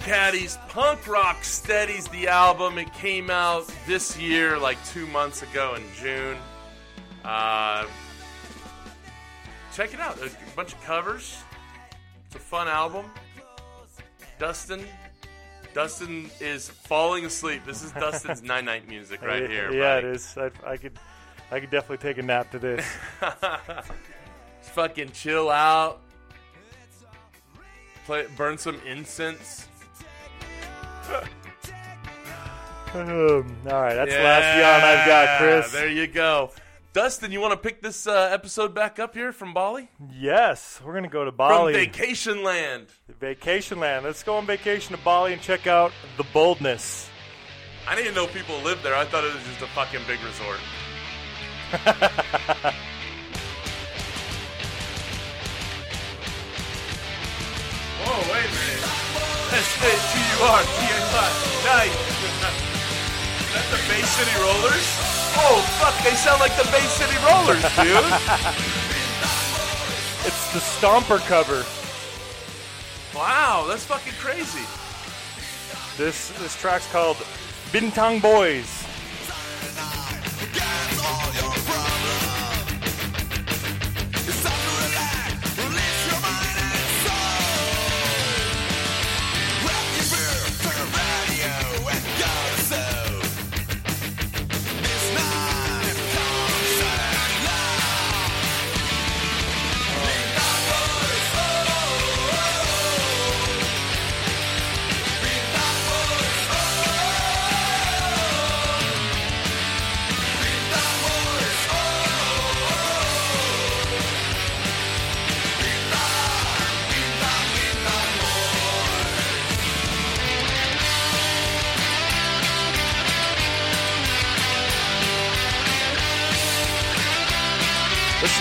Caddies 0.07 0.57
Punk 0.69 1.09
Rock 1.09 1.43
Steadies 1.43 2.07
the 2.07 2.29
album. 2.29 2.79
It 2.79 2.93
came 2.95 3.29
out 3.29 3.67
this 3.89 4.17
year, 4.17 4.57
like 4.57 4.79
two 4.87 5.05
months 5.09 5.43
ago 5.43 5.75
in 5.75 5.83
June. 5.97 6.37
Uh, 7.25 7.87
check 9.75 9.93
it 9.93 9.99
out. 9.99 10.17
A 10.23 10.31
bunch 10.55 10.75
of 10.75 10.85
covers. 10.85 11.43
It's 12.27 12.37
a 12.37 12.39
fun 12.39 12.69
album. 12.69 13.07
Dustin. 14.39 14.85
Dustin 15.75 16.31
is 16.39 16.69
falling 16.69 17.25
asleep. 17.25 17.67
This 17.67 17.83
is 17.83 17.91
Dustin's 17.91 18.43
night 18.45 18.65
night 18.65 18.89
music 18.89 19.23
right 19.23 19.43
yeah, 19.43 19.49
here. 19.49 19.73
Yeah, 19.73 19.97
buddy. 19.97 20.07
it 20.07 20.15
is. 20.15 20.39
I, 20.39 20.51
I 20.65 20.77
could, 20.77 20.97
I 21.51 21.59
could 21.59 21.71
definitely 21.71 22.09
take 22.09 22.19
a 22.19 22.23
nap 22.23 22.53
to 22.53 22.61
this. 22.61 22.87
Just 23.21 24.71
fucking 24.71 25.11
chill 25.11 25.51
out. 25.51 26.01
Play, 28.05 28.27
burn 28.37 28.57
some 28.57 28.81
incense. 28.87 29.67
Um, 32.95 33.57
all 33.67 33.83
right, 33.83 33.95
that's 33.95 34.13
the 34.13 34.23
last 34.23 34.59
yawn 34.59 34.81
I've 34.83 35.07
got, 35.07 35.39
Chris. 35.39 35.73
There 35.73 35.91
you 35.91 36.07
go. 36.07 36.51
Dustin, 36.95 37.31
you 37.31 37.41
want 37.41 37.53
to 37.53 37.59
pick 37.59 37.83
this 37.83 38.07
uh, 38.07 38.31
episode 38.33 38.75
back 38.75 38.99
up 38.99 39.13
here 39.13 39.31
from 39.33 39.53
Bali? 39.53 39.91
Yes, 40.15 40.81
we're 40.83 40.95
gonna 40.95 41.09
go 41.09 41.25
to 41.27 41.31
From 41.31 41.37
Bali, 41.37 41.73
Vacation 41.75 42.43
Land. 42.43 42.87
vacation 43.21 43.79
land. 43.81 44.07
Let's 44.07 44.23
go 44.23 44.37
on 44.37 44.47
vacation 44.47 44.97
to 44.97 45.03
Bali 45.03 45.35
and 45.35 45.43
check 45.43 45.67
out 45.67 45.93
the 46.17 46.25
boldness. 46.33 47.11
I 47.87 47.95
didn't 47.97 48.15
know 48.15 48.27
people 48.29 48.59
lived 48.63 48.83
there. 48.83 48.95
I 48.95 49.05
thought 49.05 49.25
it 49.25 49.35
was 49.35 49.45
just 49.45 49.61
a 49.61 49.67
fucking 49.69 50.01
big 50.07 50.19
resort. 50.25 50.59
Whoa, 58.07 58.23
wait 58.33 58.47
a 58.47 58.55
minute. 58.55 58.87
S-A-T-U-R-T-A-Y. 59.53 61.29
Nice. 61.67 61.91
Is 61.91 63.51
that 63.53 63.67
the 63.71 63.81
Bay 63.91 64.03
City 64.07 64.37
Rollers? 64.41 64.87
Oh, 65.39 65.59
fuck, 65.79 65.97
they 66.05 66.15
sound 66.17 66.41
like 66.41 66.55
the 66.57 66.65
Bay 66.71 66.87
City 66.97 67.19
Rollers, 67.27 67.63
dude. 67.83 68.73
It's 70.27 70.53
the 70.53 70.59
Stomper 70.59 71.21
cover. 71.29 71.65
wow, 73.17 73.65
that's 73.69 73.85
fucking 73.85 74.15
crazy. 74.15 74.65
This 75.97 76.31
this 76.41 76.57
track's 76.61 76.91
called 76.91 77.17
Bintang 77.71 78.21
Boys. 78.21 78.67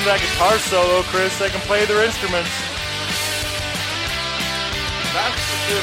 That 0.06 0.22
guitar 0.22 0.60
solo, 0.60 1.02
Chris. 1.10 1.38
They 1.40 1.50
can 1.50 1.62
play 1.62 1.84
their 1.86 2.06
instruments. 2.06 2.50
That's 5.18 5.42
the 5.50 5.58
dude. 5.66 5.82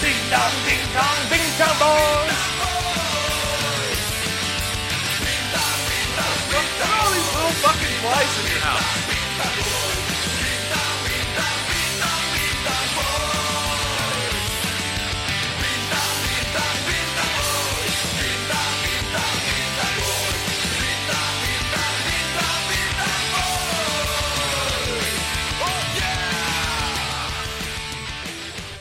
Ding 0.00 0.20
dong, 0.30 0.54
ding 0.64 0.84
dong, 0.94 1.20
ding 1.28 1.48
dong, 1.58 1.76
boys. 1.78 2.55
Flies 8.02 8.44
in 8.44 8.50
your 8.52 8.60
house. 8.60 9.06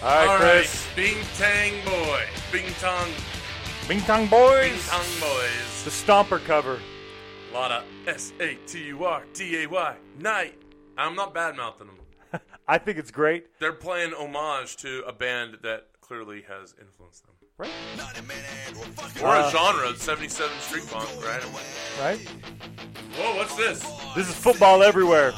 All 0.05 0.11
right, 0.11 0.27
All 0.27 0.37
right, 0.37 0.39
Chris. 0.39 0.87
Bing 0.95 1.17
Tang 1.35 1.83
Boy. 1.83 2.21
Bing 2.51 2.71
Tong. 2.79 3.09
Bintang 3.87 4.29
Boys. 4.29 4.69
Bing 4.69 4.79
Tong 4.87 5.19
Boys. 5.19 5.83
The 5.83 5.89
Stomper 5.89 6.43
cover. 6.45 6.79
S 8.15 8.31
A 8.39 8.55
T 8.65 8.81
U 8.85 9.03
R 9.03 9.25
D 9.33 9.63
A 9.63 9.67
Y. 9.67 9.95
Night. 10.19 10.57
I'm 10.97 11.15
not 11.15 11.33
bad 11.33 11.57
mouthing 11.57 11.87
them. 11.87 12.41
I 12.67 12.77
think 12.77 12.97
it's 12.97 13.11
great. 13.11 13.47
They're 13.59 13.73
playing 13.73 14.13
homage 14.13 14.77
to 14.77 15.03
a 15.05 15.11
band 15.11 15.57
that 15.63 15.87
clearly 15.99 16.41
has 16.47 16.73
influenced 16.79 17.25
them. 17.25 17.35
Right? 17.57 17.69
Or 19.21 19.27
Uh, 19.27 19.47
a 19.47 19.51
genre, 19.51 19.93
77 19.95 20.59
Street 20.59 20.87
Punk, 20.89 21.09
right? 21.25 21.43
Right? 21.99 22.19
Whoa, 23.17 23.35
what's 23.35 23.55
this? 23.57 23.81
This 24.15 24.29
is 24.29 24.35
football 24.35 24.81
everywhere. 24.81 25.33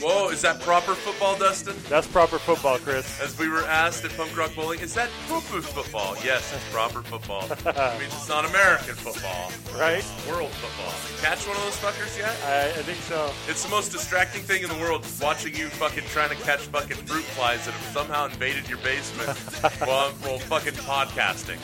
Whoa, 0.00 0.28
is 0.28 0.42
that 0.42 0.60
proper 0.60 0.94
football, 0.94 1.38
Dustin? 1.38 1.74
That's 1.88 2.06
proper 2.06 2.38
football, 2.38 2.78
Chris. 2.78 3.20
As 3.20 3.38
we 3.38 3.48
were 3.48 3.64
asked 3.64 4.04
at 4.04 4.14
Punk 4.16 4.36
Rock 4.36 4.54
Bowling, 4.54 4.80
is 4.80 4.92
that 4.94 5.08
proper 5.26 5.62
football? 5.62 6.16
Yes, 6.22 6.52
it's 6.54 6.68
proper 6.70 7.02
football. 7.02 7.44
it 7.50 7.98
means 8.00 8.12
it's 8.12 8.28
not 8.28 8.44
American 8.44 8.94
football. 8.94 9.50
Right? 9.78 10.04
World 10.28 10.50
football. 10.50 10.92
Catch 11.22 11.46
one 11.46 11.56
of 11.56 11.62
those 11.62 11.76
fuckers 11.76 12.16
yet? 12.18 12.36
I, 12.44 12.78
I 12.78 12.82
think 12.82 12.98
so. 12.98 13.32
It's 13.48 13.64
the 13.64 13.70
most 13.70 13.90
distracting 13.90 14.42
thing 14.42 14.62
in 14.62 14.68
the 14.68 14.76
world, 14.76 15.06
watching 15.20 15.54
you 15.54 15.68
fucking 15.68 16.04
trying 16.08 16.28
to 16.30 16.36
catch 16.36 16.60
fucking 16.60 16.98
fruit 16.98 17.24
flies 17.24 17.64
that 17.64 17.72
have 17.72 17.94
somehow 17.94 18.26
invaded 18.26 18.68
your 18.68 18.78
basement 18.78 19.30
while 19.88 20.10
while 20.10 20.38
fucking 20.38 20.74
podcasting. 20.74 21.58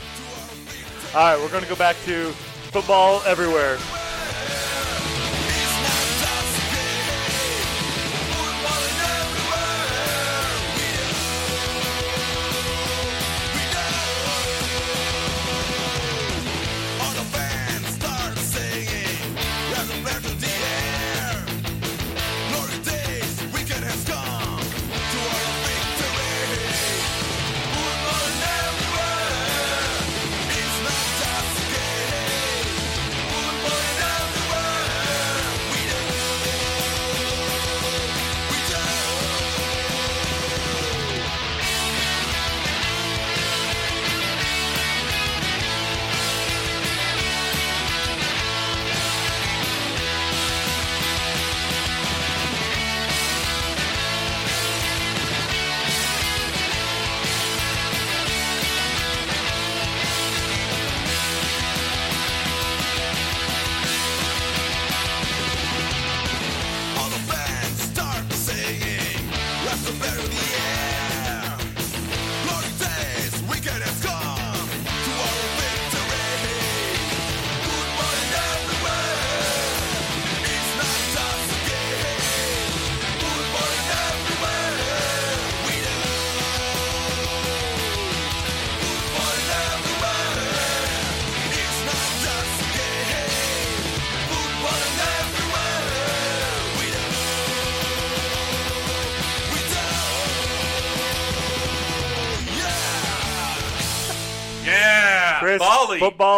All 1.15 1.21
right, 1.21 1.39
we're 1.39 1.51
going 1.51 1.63
to 1.63 1.69
go 1.69 1.77
back 1.77 1.97
to 2.07 2.33
football 2.73 3.23
everywhere. 3.27 3.77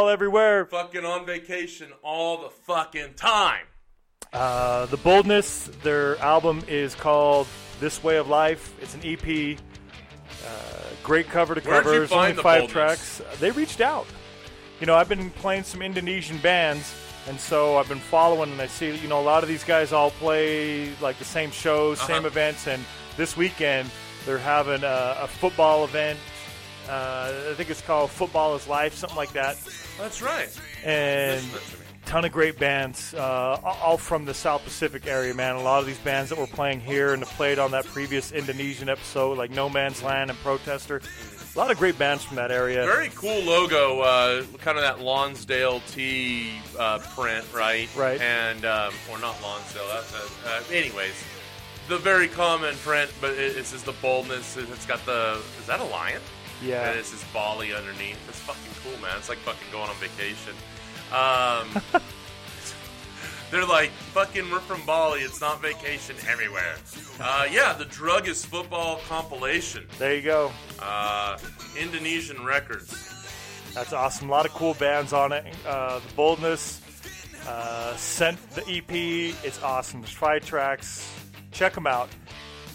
Everywhere. 0.09 0.67
Fucking 0.67 1.05
on 1.05 1.27
vacation 1.27 1.89
all 2.03 2.43
the 2.43 2.51
fucking 2.51 3.15
time. 3.15 3.65
Uh, 4.33 4.87
the 4.87 4.97
Boldness, 4.97 5.71
their 5.83 6.19
album 6.19 6.63
is 6.67 6.95
called 6.95 7.47
This 7.81 8.03
Way 8.03 8.17
of 8.17 8.29
Life. 8.29 8.75
It's 8.81 8.95
an 8.95 9.01
EP. 9.05 9.59
Uh, 10.47 10.51
great 11.03 11.29
cover 11.29 11.55
to 11.55 11.61
Where'd 11.61 11.85
cover. 11.85 12.03
It's 12.03 12.13
only 12.13 12.33
five 12.35 12.61
Boldness? 12.63 12.73
tracks. 12.73 13.21
Uh, 13.21 13.25
They 13.41 13.51
reached 13.53 13.81
out. 13.81 14.07
You 14.81 14.87
know, 14.87 14.95
I've 14.97 15.09
been 15.09 15.31
playing 15.31 15.63
some 15.63 15.83
Indonesian 15.83 16.39
bands, 16.39 16.93
and 17.29 17.39
so 17.39 17.79
I've 17.79 17.89
been 17.89 18.01
following, 18.01 18.51
and 18.51 18.61
I 18.61 18.67
see, 18.67 18.95
you 18.97 19.09
know, 19.09 19.21
a 19.21 19.23
lot 19.23 19.43
of 19.45 19.49
these 19.49 19.63
guys 19.65 19.93
all 19.93 20.11
play 20.11 20.91
like 21.01 21.19
the 21.19 21.25
same 21.25 21.51
shows, 21.53 21.99
Uh-huh. 22.01 22.09
same 22.09 22.25
events, 22.27 22.67
and 22.67 22.85
this 23.17 23.37
weekend 23.37 23.89
they're 24.27 24.37
having 24.39 24.83
a, 24.83 25.17
a 25.21 25.29
football 25.29 25.85
event. 25.85 26.19
Uh, 26.89 27.33
I 27.51 27.55
think 27.55 27.71
it's 27.71 27.81
called 27.83 28.11
Football 28.11 28.55
is 28.57 28.67
Life, 28.69 28.95
something 28.95 29.17
like 29.17 29.33
that. 29.33 29.57
That's 29.99 30.21
right. 30.23 30.49
And 30.85 31.41
Mention 31.43 31.53
that 31.53 31.63
to 31.63 31.77
me. 31.79 31.85
ton 32.07 32.25
of 32.25 32.33
great 32.33 32.59
bands, 32.59 33.15
uh, 33.15 33.61
all 33.65 33.97
from 33.97 34.25
the 34.25 34.35
South 34.35 34.63
Pacific 34.65 35.07
area, 35.07 35.33
man. 35.35 35.57
A 35.57 35.63
lot 35.63 35.81
of 35.81 35.87
these 35.87 35.99
bands 35.99 36.31
that 36.31 36.39
were 36.39 36.47
playing 36.47 36.81
here 36.81 37.13
and 37.13 37.23
that 37.23 37.29
played 37.31 37.59
on 37.59 37.71
that 37.71 37.87
previous 37.87 38.33
Indonesian 38.33 38.89
episode, 38.89 39.39
like 39.39 39.51
No 39.51 39.69
Man's 39.69 40.03
Land 40.03 40.31
and 40.31 40.39
Protester. 40.41 41.01
A 41.55 41.59
lot 41.59 41.71
of 41.71 41.79
great 41.79 41.97
bands 41.97 42.25
from 42.25 42.37
that 42.37 42.51
area. 42.51 42.85
Very 42.85 43.11
cool 43.15 43.41
logo, 43.43 44.01
uh, 44.01 44.43
kind 44.59 44.77
of 44.77 44.83
that 44.83 44.99
Lonsdale 45.01 45.81
T 45.87 46.51
uh, 46.79 46.99
print, 47.15 47.45
right? 47.55 47.89
Right. 47.97 48.21
And 48.21 48.65
um, 48.65 48.93
or 49.09 49.21
not 49.21 49.41
Lonsdale. 49.41 49.87
That's 49.89 50.13
a, 50.15 50.51
uh, 50.51 50.63
anyways, 50.77 51.15
the 51.89 51.99
very 51.99 52.27
common 52.27 52.75
print, 52.79 53.09
but 53.21 53.31
it, 53.35 53.57
it 53.57 53.67
says 53.67 53.85
the 53.85 53.93
boldness. 54.03 54.57
It's 54.57 54.85
got 54.85 55.07
the 55.07 55.41
is 55.61 55.67
that 55.69 55.79
a 55.79 55.85
lion? 55.85 56.21
Yeah. 56.63 56.91
And 56.91 56.99
it 56.99 57.05
says 57.05 57.25
Bali 57.33 57.73
underneath. 57.75 58.19
It's 58.29 58.41
fucking 58.41 58.73
cool, 58.83 59.01
man. 59.01 59.17
It's 59.19 59.29
like 59.29 59.39
fucking 59.39 59.69
going 59.73 59.89
on 59.89 59.97
vacation. 59.97 60.55
Um, 61.13 62.03
they're 63.51 63.67
like, 63.67 63.91
fucking, 63.91 64.51
we're 64.51 64.61
from 64.61 64.85
Bali. 64.87 65.21
It's 65.21 65.41
not 65.41 65.61
vacation 65.61 66.17
everywhere. 66.29 66.77
Uh, 67.21 67.47
yeah, 67.51 67.73
the 67.73 67.85
Drug 67.87 68.29
is 68.29 68.45
Football 68.45 69.01
compilation. 69.09 69.87
There 69.99 70.15
you 70.15 70.23
go. 70.23 70.53
Uh, 70.81 71.39
Indonesian 71.79 72.45
Records. 72.45 73.11
That's 73.75 73.93
awesome. 73.93 74.29
A 74.29 74.33
lot 74.33 74.47
of 74.47 74.53
cool 74.53 74.75
bands 74.75 75.13
on 75.13 75.33
it. 75.33 75.45
Uh, 75.67 75.99
the 75.99 76.15
Boldness 76.15 76.81
uh, 77.47 77.97
sent 77.97 78.39
the 78.51 78.63
EP. 78.69 78.91
It's 79.45 79.63
awesome. 79.63 80.01
There's 80.01 80.13
five 80.13 80.45
tracks. 80.45 81.11
Check 81.51 81.75
them 81.75 81.87
out. 81.87 82.09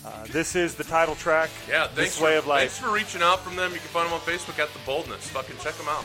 Uh, 0.10 0.26
this 0.32 0.56
is 0.56 0.74
the 0.74 0.84
title 0.84 1.16
track. 1.16 1.50
Yeah, 1.68 1.86
thanks 1.86 1.96
this 1.96 2.18
for, 2.18 2.26
way 2.26 2.38
of 2.38 2.48
life. 2.48 2.72
Thanks 2.72 2.80
for 2.80 2.92
reaching 2.92 3.22
out 3.22 3.42
from 3.42 3.56
them. 3.56 3.72
You 3.72 3.80
can 3.80 3.90
find 3.90 4.08
them 4.08 4.14
on 4.14 4.22
Facebook 4.22 4.58
at 4.60 4.74
The 4.74 4.80
Boldness. 4.86 5.30
Fucking 5.30 5.58
check 5.62 5.76
them 5.76 5.88
out. 5.88 6.04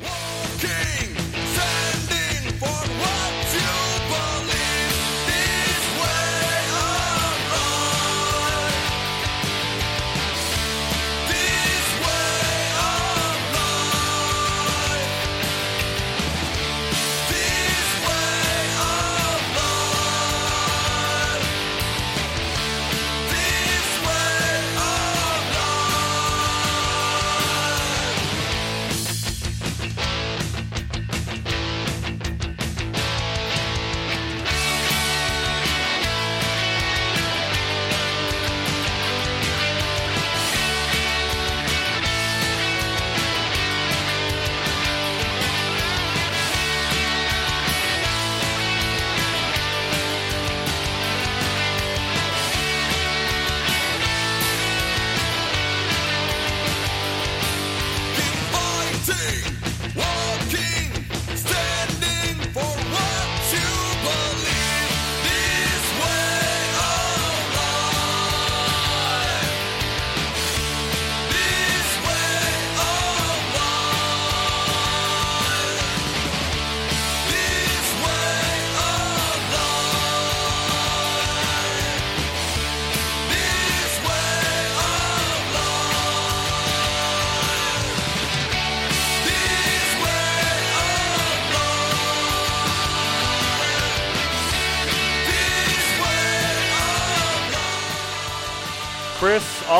Walking, 0.00 1.14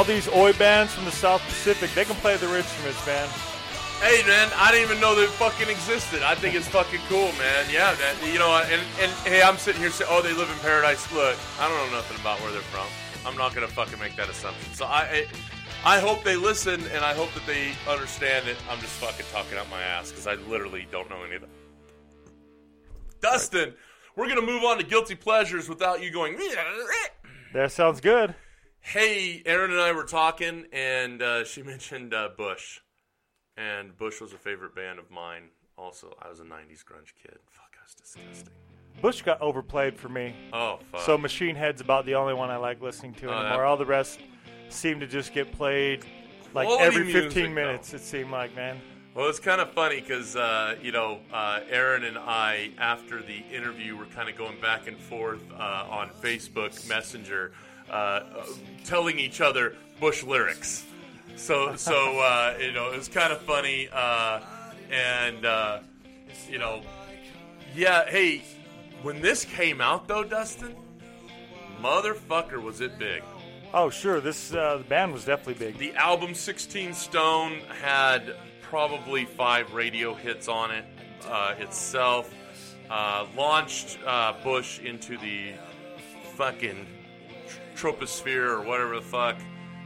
all 0.04 0.08
these 0.08 0.28
Oi 0.28 0.52
bands 0.58 0.92
from 0.92 1.06
the 1.06 1.10
South 1.10 1.40
Pacific, 1.42 1.90
they 1.94 2.04
can 2.04 2.14
play 2.16 2.36
their 2.36 2.54
instruments, 2.56 3.06
man. 3.06 3.26
Hey, 4.02 4.22
man, 4.26 4.50
I 4.56 4.70
didn't 4.70 4.90
even 4.90 5.00
know 5.00 5.14
they 5.14 5.26
fucking 5.26 5.70
existed. 5.70 6.22
I 6.22 6.34
think 6.34 6.54
it's 6.54 6.68
fucking 6.68 7.00
cool, 7.08 7.32
man. 7.38 7.64
Yeah, 7.72 7.96
man. 7.98 8.32
You 8.32 8.38
know, 8.38 8.54
and, 8.54 8.82
and 9.00 9.10
hey, 9.24 9.42
I'm 9.42 9.56
sitting 9.56 9.80
here 9.80 9.90
saying, 9.90 10.10
oh, 10.12 10.20
they 10.20 10.34
live 10.34 10.50
in 10.50 10.58
paradise. 10.58 11.10
Look, 11.10 11.38
I 11.58 11.68
don't 11.68 11.90
know 11.90 11.96
nothing 11.96 12.20
about 12.20 12.38
where 12.40 12.52
they're 12.52 12.60
from. 12.60 12.86
I'm 13.24 13.38
not 13.38 13.54
going 13.54 13.66
to 13.66 13.72
fucking 13.72 13.98
make 13.98 14.14
that 14.16 14.28
assumption. 14.28 14.74
So 14.74 14.84
I, 14.84 15.26
I, 15.84 15.96
I 15.96 16.00
hope 16.00 16.22
they 16.22 16.36
listen, 16.36 16.82
and 16.92 17.02
I 17.02 17.14
hope 17.14 17.32
that 17.32 17.46
they 17.46 17.72
understand 17.88 18.46
it. 18.46 18.58
I'm 18.68 18.80
just 18.80 18.92
fucking 18.94 19.24
talking 19.32 19.56
out 19.56 19.70
my 19.70 19.80
ass 19.80 20.10
because 20.10 20.26
I 20.26 20.34
literally 20.50 20.86
don't 20.92 21.08
know 21.08 21.22
any 21.24 21.36
of 21.36 21.40
them. 21.40 21.50
Dustin, 23.22 23.72
we're 24.16 24.26
going 24.26 24.40
to 24.40 24.46
move 24.46 24.64
on 24.64 24.76
to 24.76 24.84
guilty 24.84 25.14
pleasures 25.14 25.66
without 25.66 26.02
you 26.02 26.10
going. 26.10 26.36
That 27.54 27.72
sounds 27.72 28.02
good. 28.02 28.34
Hey, 28.86 29.42
Erin 29.46 29.70
and 29.70 29.80
I 29.80 29.92
were 29.92 30.04
talking, 30.04 30.66
and 30.72 31.22
uh, 31.22 31.44
she 31.44 31.62
mentioned 31.72 32.12
uh, 32.12 32.28
Bush, 32.36 32.80
and 33.56 33.96
Bush 33.96 34.20
was 34.20 34.32
a 34.32 34.36
favorite 34.38 34.74
band 34.74 34.98
of 34.98 35.10
mine. 35.10 35.44
Also, 35.76 36.14
I 36.22 36.28
was 36.28 36.40
a 36.40 36.44
'90s 36.44 36.84
grunge 36.84 37.12
kid. 37.20 37.38
Fuck, 37.50 37.74
that's 37.78 37.94
disgusting. 37.94 38.52
Bush 39.00 39.22
got 39.22 39.40
overplayed 39.40 39.96
for 39.98 40.08
me. 40.08 40.34
Oh 40.52 40.78
fuck. 40.92 41.00
So 41.00 41.18
Machine 41.18 41.56
Head's 41.56 41.80
about 41.80 42.06
the 42.06 42.14
only 42.14 42.34
one 42.34 42.50
I 42.50 42.56
like 42.56 42.80
listening 42.80 43.14
to 43.14 43.26
Oh, 43.26 43.32
anymore. 43.32 43.48
that- 43.58 43.60
All 43.64 43.76
the 43.76 43.86
rest 43.86 44.20
seem 44.68 45.00
to 45.00 45.06
just 45.06 45.32
get 45.34 45.50
played 45.50 46.04
like 46.52 46.66
Quality 46.68 46.84
every 46.84 47.02
music, 47.04 47.24
15 47.32 47.44
though. 47.46 47.50
minutes. 47.62 47.92
It 47.94 48.00
seemed 48.02 48.30
like, 48.30 48.54
man. 48.54 48.80
Well, 49.14 49.28
it's 49.28 49.40
kind 49.40 49.60
of 49.60 49.72
funny 49.72 50.00
because 50.00 50.36
uh, 50.36 50.76
you 50.82 50.92
know 50.92 51.20
uh, 51.32 51.60
Erin 51.68 52.04
and 52.04 52.18
I, 52.18 52.70
after 52.78 53.20
the 53.22 53.38
interview, 53.52 53.96
were 53.96 54.06
kind 54.06 54.28
of 54.28 54.36
going 54.36 54.60
back 54.60 54.86
and 54.86 54.98
forth 54.98 55.42
uh, 55.58 55.86
on 55.90 56.10
Facebook 56.22 56.86
Messenger, 56.88 57.52
uh, 57.90 58.20
telling 58.84 59.18
each 59.18 59.40
other 59.40 59.76
Bush 60.00 60.22
lyrics. 60.22 60.84
So, 61.36 61.76
so 61.76 62.18
uh, 62.18 62.56
you 62.60 62.72
know, 62.72 62.92
it 62.92 62.96
was 62.96 63.08
kind 63.08 63.32
of 63.32 63.40
funny, 63.42 63.88
uh, 63.92 64.40
and 64.90 65.44
uh, 65.44 65.80
you 66.48 66.58
know, 66.58 66.82
yeah. 67.74 68.08
Hey, 68.08 68.42
when 69.02 69.20
this 69.20 69.44
came 69.44 69.80
out, 69.80 70.08
though, 70.08 70.24
Dustin, 70.24 70.74
motherfucker, 71.80 72.62
was 72.62 72.80
it 72.80 72.98
big? 72.98 73.22
Oh, 73.74 73.90
sure. 73.90 74.20
This 74.20 74.54
uh, 74.54 74.78
the 74.78 74.84
band 74.84 75.12
was 75.12 75.24
definitely 75.24 75.54
big. 75.54 75.78
The 75.78 75.94
album 75.94 76.32
16 76.32 76.94
Stone 76.94 77.58
had 77.82 78.36
probably 78.62 79.24
five 79.24 79.74
radio 79.74 80.14
hits 80.14 80.46
on 80.46 80.70
it 80.70 80.84
uh, 81.28 81.54
itself. 81.58 82.32
Uh, 82.88 83.26
launched 83.36 83.98
uh, 84.06 84.34
Bush 84.44 84.78
into 84.78 85.18
the 85.18 85.54
fucking 86.36 86.86
troposphere 87.76 88.48
or 88.48 88.62
whatever 88.62 88.96
the 88.96 89.02
fuck. 89.02 89.36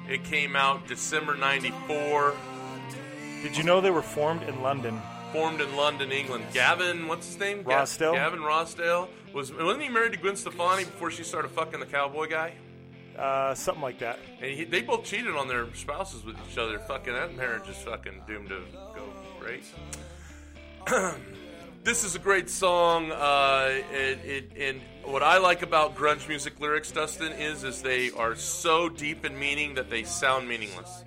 It 0.09 0.25
came 0.25 0.57
out 0.57 0.87
December 0.87 1.37
94, 1.37 2.35
Did 3.43 3.57
you 3.57 3.63
know 3.65 3.81
they 3.81 3.91
were 3.91 4.03
formed 4.03 4.43
in 4.43 4.63
London? 4.63 5.01
formed 5.33 5.61
in 5.61 5.77
London, 5.77 6.11
England. 6.11 6.45
Gavin, 6.55 7.07
what's 7.07 7.27
his 7.27 7.39
name? 7.39 7.63
Gavin 7.63 8.41
Rossdale. 8.41 9.09
Was, 9.35 9.53
wasn't 9.53 9.83
he 9.83 9.89
married 9.91 10.13
to 10.13 10.19
Gwen 10.19 10.37
Stefani 10.37 10.85
before 10.85 11.11
she 11.11 11.23
started 11.23 11.51
fucking 11.51 11.81
the 11.81 11.87
cowboy 11.87 12.29
guy? 12.29 12.55
Uh, 13.17 13.55
something 13.55 13.83
like 13.83 13.99
that. 13.99 14.19
And 14.41 14.53
he, 14.53 14.65
they 14.65 14.81
both 14.81 15.05
cheated 15.05 15.35
on 15.35 15.49
their 15.49 15.67
spouses 15.75 16.25
with 16.25 16.37
each 16.51 16.57
other. 16.57 16.79
Fucking 16.79 17.13
that 17.13 17.37
marriage 17.37 17.69
is 17.69 17.77
fucking 17.77 18.23
doomed 18.27 18.49
to 18.49 18.63
go 18.95 19.13
great. 19.39 19.65
this 21.85 22.05
is 22.05 22.15
a 22.15 22.19
great 22.19 22.51
song. 22.51 23.11
Uh, 23.11 23.81
it, 23.93 24.19
it, 24.25 24.51
and 24.59 24.81
what 25.05 25.23
I 25.23 25.39
like 25.39 25.63
about 25.63 25.97
grunge 25.97 26.29
music 26.29 26.61
lyrics, 26.61 26.91
Dustin, 26.91 27.33
is 27.33 27.65
is 27.65 27.83
they 27.83 28.11
are 28.11 28.37
so 28.37 28.89
deep 28.89 29.25
in 29.25 29.39
meaning 29.39 29.75
that 29.75 29.91
they 29.91 30.05
sound 30.05 30.49
meaningless. 30.49 31.05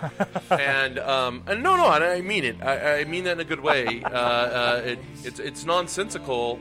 and 0.50 0.98
um, 0.98 1.42
and 1.46 1.62
no, 1.62 1.76
no, 1.76 1.86
I 1.86 2.20
mean 2.20 2.44
it. 2.44 2.56
I, 2.62 3.00
I 3.00 3.04
mean 3.04 3.24
that 3.24 3.32
in 3.32 3.40
a 3.40 3.44
good 3.44 3.60
way. 3.60 4.02
Uh, 4.02 4.08
uh, 4.08 4.82
it, 4.84 4.98
it's 5.22 5.38
it's 5.38 5.64
nonsensical. 5.64 6.58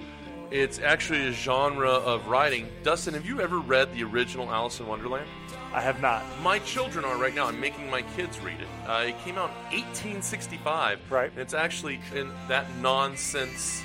It's 0.51 0.80
actually 0.80 1.28
a 1.28 1.32
genre 1.32 1.89
of 1.89 2.28
writing. 2.28 2.68
Dustin, 2.84 3.14
have 3.14 3.26
you 3.26 3.39
ever 3.39 3.59
read 3.59 3.93
the 3.93 4.03
original 4.03 4.51
Alice 4.51 4.80
in 4.82 4.88
Wonderland? 4.88 5.28
I 5.74 5.80
have 5.80 6.01
not. 6.01 6.24
My 6.41 6.59
children 6.59 7.05
are 7.05 7.17
right 7.17 7.34
now. 7.34 7.47
I'm 7.47 7.59
making 7.59 7.89
my 7.89 8.01
kids 8.01 8.39
read 8.41 8.59
it. 8.59 8.67
Uh, 8.89 9.05
it 9.07 9.17
came 9.19 9.38
out 9.38 9.51
in 9.72 9.80
1865. 9.82 10.99
Right. 11.09 11.32
And 11.32 11.39
it's 11.39 11.53
actually 11.53 12.01
in 12.13 12.30
that 12.49 12.65
nonsense 12.82 13.82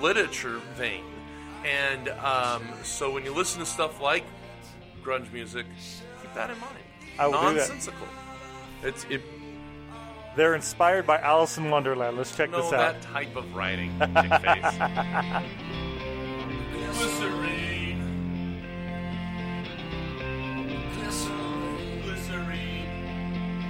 literature 0.00 0.60
vein. 0.74 1.04
And 1.64 2.08
um, 2.08 2.64
so 2.82 3.12
when 3.12 3.24
you 3.24 3.32
listen 3.32 3.60
to 3.60 3.66
stuff 3.66 4.00
like 4.00 4.24
grunge 5.04 5.32
music, 5.32 5.66
keep 6.20 6.34
that 6.34 6.50
in 6.50 6.58
mind. 6.58 6.74
I 7.18 7.26
will 7.28 7.34
do 7.34 7.38
that. 7.54 7.68
Nonsensical. 7.68 8.08
It's 8.82 9.04
it. 9.08 9.22
They're 10.34 10.54
inspired 10.56 11.06
by 11.06 11.18
Alice 11.18 11.56
in 11.58 11.70
Wonderland. 11.70 12.16
Let's 12.16 12.34
check 12.34 12.50
No, 12.50 12.62
this 12.62 12.72
out. 12.72 13.00
that 13.00 13.02
type 13.02 13.36
of 13.36 13.54
writing. 13.54 13.92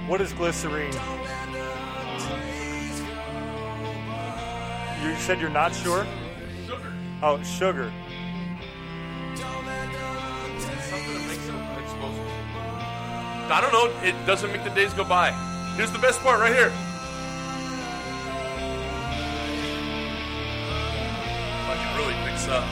What 0.07 0.19
is 0.19 0.33
glycerine? 0.33 0.91
You 5.01 5.15
said 5.15 5.39
you're 5.39 5.49
not 5.49 5.73
sure? 5.73 6.05
Sugar. 6.65 6.93
Oh, 7.21 7.41
sugar. 7.41 7.89
Something 9.35 9.65
that 11.13 11.27
makes 11.27 11.47
it 11.47 11.55
explosive. 11.83 12.27
I 13.49 13.59
don't 13.61 13.71
know. 13.71 13.89
It 14.05 14.13
doesn't 14.25 14.51
make 14.51 14.65
the 14.65 14.71
days 14.71 14.93
go 14.93 15.05
by. 15.05 15.31
Here's 15.77 15.91
the 15.91 15.99
best 15.99 16.19
part 16.19 16.41
right 16.41 16.53
here. 16.53 16.69
Fucking 21.67 21.95
really 21.97 22.13
picks 22.27 22.49
up. 22.49 22.65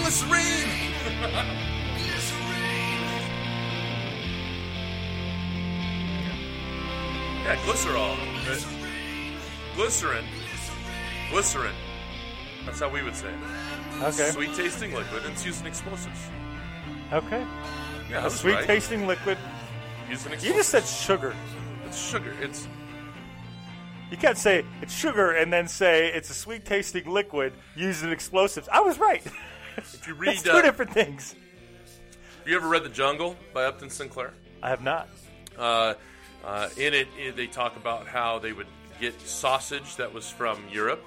Glycerine. 0.00 1.72
Yeah, 7.46 7.54
glycerol. 7.58 8.16
Uh, 8.18 9.76
Glycerin. 9.76 10.24
Glycerin. 11.30 11.74
That's 12.64 12.80
how 12.80 12.88
we 12.88 13.04
would 13.04 13.14
say 13.14 13.28
it. 13.28 14.02
Okay. 14.02 14.30
Sweet 14.30 14.52
tasting 14.54 14.92
liquid 14.92 15.22
and 15.22 15.32
it's 15.32 15.46
used 15.46 15.60
in 15.60 15.68
explosives. 15.68 16.18
Okay. 17.12 17.46
Yeah, 18.10 18.22
that's 18.22 18.40
sweet 18.40 18.54
right. 18.54 18.66
tasting 18.66 19.06
liquid. 19.06 19.38
Used 20.10 20.26
in 20.26 20.32
explosives. 20.32 20.44
You 20.44 20.54
just 20.54 20.70
said 20.70 20.84
sugar. 20.86 21.36
it's 21.84 22.10
sugar. 22.10 22.34
It's 22.40 22.66
You 24.10 24.16
can't 24.16 24.38
say 24.38 24.64
it's 24.82 24.92
sugar 24.92 25.30
and 25.36 25.52
then 25.52 25.68
say 25.68 26.08
it's 26.12 26.30
a 26.30 26.34
sweet 26.34 26.64
tasting 26.64 27.08
liquid 27.08 27.52
used 27.76 28.02
in 28.02 28.10
explosives. 28.10 28.68
I 28.72 28.80
was 28.80 28.98
right. 28.98 29.24
if 29.76 30.04
you 30.08 30.14
read. 30.14 30.30
It's 30.32 30.42
two 30.42 30.50
uh, 30.50 30.62
different 30.62 30.92
things. 30.92 31.36
Have 32.38 32.48
you 32.48 32.56
ever 32.56 32.66
read 32.66 32.82
The 32.82 32.88
Jungle 32.88 33.36
by 33.54 33.66
Upton 33.66 33.88
Sinclair? 33.88 34.32
I 34.64 34.68
have 34.68 34.82
not. 34.82 35.08
Uh, 35.56 35.94
uh, 36.44 36.68
in 36.76 36.94
it, 36.94 37.08
it, 37.18 37.36
they 37.36 37.46
talk 37.46 37.76
about 37.76 38.06
how 38.06 38.38
they 38.38 38.52
would 38.52 38.66
get 39.00 39.20
sausage 39.20 39.96
that 39.96 40.12
was 40.12 40.28
from 40.30 40.58
Europe, 40.70 41.04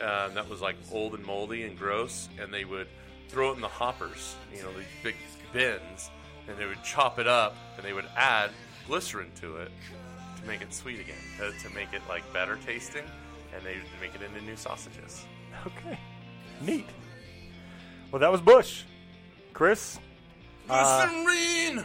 uh, 0.00 0.28
that 0.30 0.48
was 0.48 0.60
like 0.60 0.76
old 0.92 1.14
and 1.14 1.24
moldy 1.24 1.62
and 1.64 1.78
gross, 1.78 2.28
and 2.40 2.52
they 2.52 2.64
would 2.64 2.86
throw 3.28 3.50
it 3.50 3.54
in 3.54 3.60
the 3.60 3.68
hoppers, 3.68 4.36
you 4.54 4.62
know, 4.62 4.72
these 4.72 4.86
big 5.02 5.16
bins, 5.52 6.10
and 6.48 6.56
they 6.58 6.66
would 6.66 6.82
chop 6.82 7.18
it 7.18 7.26
up, 7.26 7.56
and 7.76 7.84
they 7.84 7.92
would 7.92 8.06
add 8.16 8.50
glycerin 8.86 9.30
to 9.40 9.56
it 9.56 9.72
to 10.40 10.46
make 10.46 10.60
it 10.60 10.72
sweet 10.72 11.00
again, 11.00 11.16
uh, 11.40 11.50
to 11.62 11.74
make 11.74 11.92
it 11.92 12.02
like 12.08 12.22
better 12.32 12.58
tasting, 12.66 13.04
and 13.54 13.64
they 13.64 13.74
would 13.74 14.00
make 14.00 14.14
it 14.14 14.22
into 14.22 14.40
new 14.44 14.56
sausages. 14.56 15.24
Okay. 15.66 15.98
Neat. 16.60 16.86
Well, 18.10 18.20
that 18.20 18.30
was 18.30 18.40
Bush. 18.40 18.82
Chris, 19.54 19.98
Uh, 20.68 21.06
Glycerine. 21.06 21.84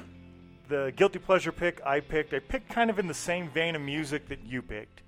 The 0.69 0.93
guilty 0.95 1.19
pleasure 1.19 1.51
pick 1.51 1.81
I 1.85 1.99
picked, 1.99 2.33
I 2.33 2.39
picked 2.39 2.69
kind 2.69 2.89
of 2.89 2.99
in 2.99 3.07
the 3.07 3.13
same 3.13 3.49
vein 3.49 3.75
of 3.75 3.81
music 3.81 4.29
that 4.29 4.45
you 4.45 4.61
picked. 4.61 5.01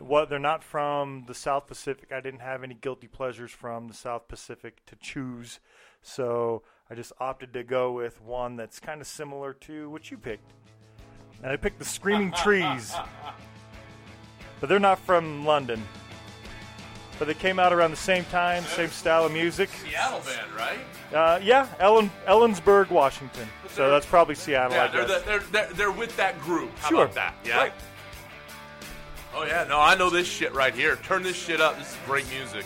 Well, 0.00 0.26
they're 0.26 0.38
not 0.40 0.64
from 0.64 1.24
the 1.28 1.34
South 1.34 1.68
Pacific. 1.68 2.10
I 2.10 2.20
didn't 2.20 2.40
have 2.40 2.64
any 2.64 2.74
guilty 2.74 3.06
pleasures 3.06 3.52
from 3.52 3.86
the 3.86 3.94
South 3.94 4.26
Pacific 4.26 4.84
to 4.86 4.96
choose, 4.96 5.60
so 6.02 6.62
I 6.90 6.94
just 6.94 7.12
opted 7.20 7.52
to 7.52 7.62
go 7.62 7.92
with 7.92 8.20
one 8.20 8.56
that's 8.56 8.80
kind 8.80 9.00
of 9.00 9.06
similar 9.06 9.52
to 9.52 9.88
what 9.90 10.10
you 10.10 10.16
picked. 10.16 10.50
And 11.42 11.52
I 11.52 11.56
picked 11.56 11.78
the 11.78 11.84
Screaming 11.84 12.32
Trees, 12.36 12.94
but 14.58 14.68
they're 14.68 14.80
not 14.80 14.98
from 14.98 15.44
London. 15.44 15.82
But 17.18 17.28
they 17.28 17.34
came 17.34 17.58
out 17.58 17.72
around 17.72 17.90
the 17.92 17.96
same 17.96 18.24
time, 18.26 18.62
same 18.64 18.90
style 18.90 19.24
of 19.24 19.32
music. 19.32 19.70
Seattle 19.70 20.20
band, 20.20 20.52
right? 20.56 20.78
Uh, 21.14 21.38
yeah, 21.42 21.66
Ellen, 21.78 22.10
Ellensburg, 22.26 22.90
Washington. 22.90 23.48
So 23.70 23.90
that's 23.90 24.04
probably 24.06 24.34
Seattle. 24.34 24.72
Yeah, 24.76 24.84
I 24.84 24.88
they're, 24.88 25.06
guess. 25.06 25.20
the, 25.22 25.26
they're, 25.26 25.40
they're, 25.50 25.72
they're 25.72 25.90
with 25.92 26.14
that 26.18 26.38
group. 26.40 26.70
How 26.78 26.88
Sure. 26.90 27.02
about 27.04 27.14
that? 27.14 27.34
Yeah. 27.44 27.56
Right. 27.58 27.72
Oh, 29.34 29.44
yeah. 29.44 29.64
No, 29.68 29.80
I 29.80 29.94
know 29.94 30.10
this 30.10 30.26
shit 30.26 30.52
right 30.54 30.74
here. 30.74 30.96
Turn 30.96 31.22
this 31.22 31.36
shit 31.36 31.60
up. 31.60 31.78
This 31.78 31.90
is 31.90 31.96
great 32.06 32.26
music. 32.30 32.64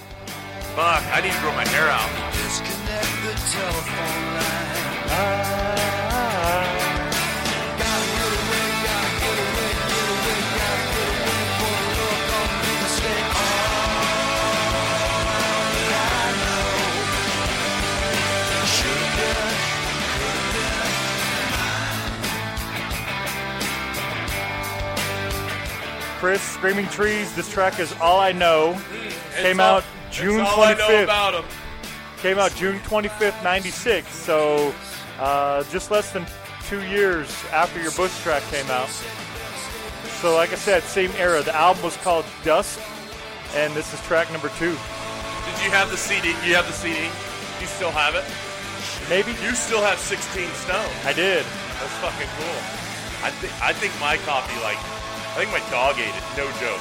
Fuck, 0.75 1.03
I 1.13 1.21
need 1.21 1.33
to 1.33 1.41
grow 1.41 1.53
my 1.53 1.67
hair 1.69 1.89
out. 1.89 2.33
Disconnect 2.33 3.23
the 3.25 3.35
telephone 3.51 4.35
line. 4.35 5.01
Gotta 5.09 6.10
Chris, 26.21 26.43
Screaming 26.43 26.87
Trees. 26.89 27.35
This 27.35 27.51
track 27.51 27.81
is 27.81 27.95
All 28.01 28.21
I 28.21 28.33
Know. 28.33 28.79
Came 29.41 29.59
all- 29.59 29.77
out 29.79 29.85
June 30.11 30.37
that's 30.39 30.51
all 30.53 30.63
I 30.63 30.75
know 30.75 30.87
25th. 30.89 31.05
about 31.05 31.35
'em. 31.37 31.45
Came 32.19 32.39
out 32.39 32.55
June 32.57 32.79
25th, 32.81 33.43
96. 33.43 34.07
So 34.15 34.75
uh, 35.19 35.65
just 35.73 35.91
less 35.91 36.13
than 36.13 36.27
two 36.69 36.83
years 36.83 37.29
after 37.53 37.81
your 37.81 37.93
Bush 37.93 38.13
track 38.23 38.43
came 38.51 38.71
out. 38.71 38.91
So, 40.21 40.35
like 40.37 40.53
I 40.53 40.57
said, 40.57 40.83
same 40.83 41.11
era. 41.17 41.41
The 41.43 41.57
album 41.57 41.83
was 41.83 41.97
called 41.99 42.27
Dusk, 42.45 42.79
and 43.55 43.73
this 43.73 43.95
is 43.95 44.01
track 44.03 44.31
number 44.31 44.51
two. 44.59 44.73
Did 44.73 45.65
you 45.65 45.71
have 45.71 45.91
the 45.91 45.97
CD? 45.97 46.29
You 46.45 46.55
have 46.55 46.67
the 46.67 46.75
CD? 46.75 47.09
You 47.61 47.67
still 47.67 47.91
have 47.91 48.15
it? 48.15 48.25
Maybe? 49.09 49.33
You 49.43 49.55
still 49.55 49.81
have 49.81 49.99
16 49.99 50.47
Stone. 50.53 50.93
I 51.07 51.15
did. 51.15 51.47
That's 51.81 51.97
fucking 52.05 52.29
cool. 52.37 52.61
I 53.25 53.31
think 53.41 53.53
I 53.63 53.73
think 53.73 53.93
my 53.99 54.19
copy, 54.29 54.53
like, 54.61 54.77
I 55.31 55.35
think 55.45 55.51
my 55.53 55.63
dog 55.71 55.97
ate 55.99 56.09
it. 56.15 56.25
No 56.37 56.45
joke. 56.59 56.81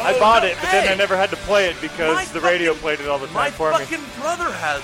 I 0.00 0.12
Oh, 0.14 0.18
bought 0.18 0.42
no, 0.42 0.48
it, 0.48 0.56
but 0.60 0.70
then! 0.72 0.88
I 0.92 0.94
never 0.96 1.16
had 1.16 1.30
to 1.30 1.36
play 1.36 1.66
it 1.68 1.80
because 1.80 2.14
My 2.16 2.24
the 2.32 2.40
radio 2.40 2.74
played 2.74 3.00
it 3.00 3.08
all 3.08 3.18
the 3.18 3.28
time 3.28 3.52
for 3.52 3.70
me. 3.70 3.78
My 3.78 3.84
fucking 3.84 4.04
brother 4.20 4.50
has. 4.52 4.82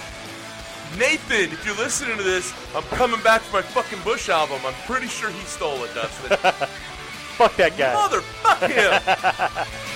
Nathan, 0.98 1.52
if 1.52 1.64
you're 1.64 1.76
listening 1.76 2.16
to 2.16 2.22
this, 2.22 2.52
I'm 2.74 2.82
coming 2.96 3.20
back 3.22 3.40
for 3.42 3.56
my 3.56 3.62
fucking 3.62 4.00
Bush 4.02 4.28
album. 4.28 4.60
I'm 4.64 4.74
pretty 4.86 5.06
sure 5.06 5.30
he 5.30 5.40
stole 5.44 5.82
it, 5.84 5.94
Dustin. 5.94 6.36
Fuck 7.38 7.56
that 7.56 7.76
guy. 7.78 7.94
Motherfuck 7.94 8.68
him. 8.68 9.66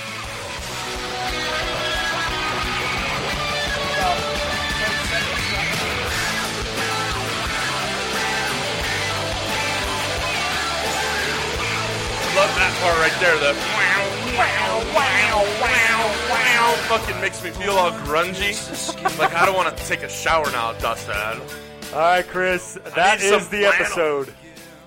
Love 12.34 12.50
that 12.56 12.74
part 12.82 12.98
right 12.98 13.20
there. 13.20 13.38
The 13.38 13.54
wow, 13.54 14.34
wow, 14.34 14.82
wow, 14.92 15.44
wow, 15.62 16.30
wow. 16.30 16.74
Fucking 16.88 17.20
makes 17.20 17.42
me 17.44 17.50
feel 17.50 17.74
all 17.74 17.92
grungy. 17.92 18.52
like 19.18 19.34
I 19.34 19.46
don't 19.46 19.54
want 19.54 19.76
to 19.76 19.84
take 19.86 20.02
a 20.02 20.08
shower 20.08 20.50
now, 20.50 20.72
Dustin. 20.74 21.40
All 21.92 21.98
right, 22.00 22.26
Chris, 22.26 22.76
that 22.96 23.22
is 23.22 23.48
the 23.48 23.58
flannel. 23.58 23.72
episode. 23.72 24.34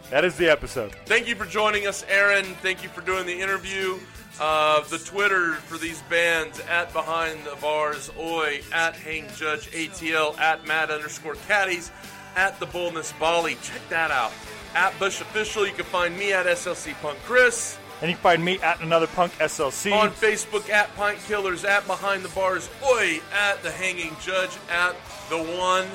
That 0.09 0.25
is 0.25 0.35
the 0.35 0.49
episode. 0.49 0.93
Thank 1.05 1.27
you 1.27 1.35
for 1.35 1.45
joining 1.45 1.87
us, 1.87 2.05
Erin. 2.09 2.43
Thank 2.61 2.83
you 2.83 2.89
for 2.89 3.01
doing 3.01 3.25
the 3.25 3.39
interview. 3.39 3.97
Uh, 4.39 4.81
the 4.89 4.97
Twitter 4.99 5.53
for 5.53 5.77
these 5.77 6.01
bands 6.03 6.59
at 6.69 6.91
Behind 6.93 7.43
the 7.45 7.55
Bars 7.61 8.11
Oi, 8.19 8.61
at 8.73 8.95
Hang 8.95 9.25
Judge 9.35 9.71
ATL, 9.71 10.37
at 10.37 10.67
Mad 10.67 10.91
underscore 10.91 11.35
Caddies, 11.47 11.91
at 12.35 12.59
The 12.59 12.67
Boldness 12.67 13.13
Bali. 13.19 13.55
Check 13.63 13.81
that 13.89 14.11
out. 14.11 14.31
At 14.77 14.97
Bush 14.99 15.21
Official, 15.21 15.65
you 15.65 15.73
can 15.73 15.85
find 15.85 16.15
me 16.15 16.33
at 16.33 16.45
SLC 16.45 16.93
Punk 17.01 17.17
Chris. 17.23 17.79
And 17.99 18.11
you 18.11 18.15
can 18.15 18.21
find 18.21 18.45
me 18.45 18.59
at 18.59 18.79
another 18.79 19.07
punk 19.07 19.33
SLC. 19.39 19.91
On 19.91 20.11
Facebook 20.11 20.69
at 20.69 20.95
Pint 20.95 21.17
Killers, 21.27 21.65
at 21.65 21.87
Behind 21.87 22.21
the 22.23 22.29
Bars 22.29 22.69
Oi, 22.85 23.19
at 23.33 23.63
The 23.63 23.71
Hanging 23.71 24.15
Judge, 24.21 24.51
at 24.69 24.95
The 25.31 25.37
One 25.37 25.87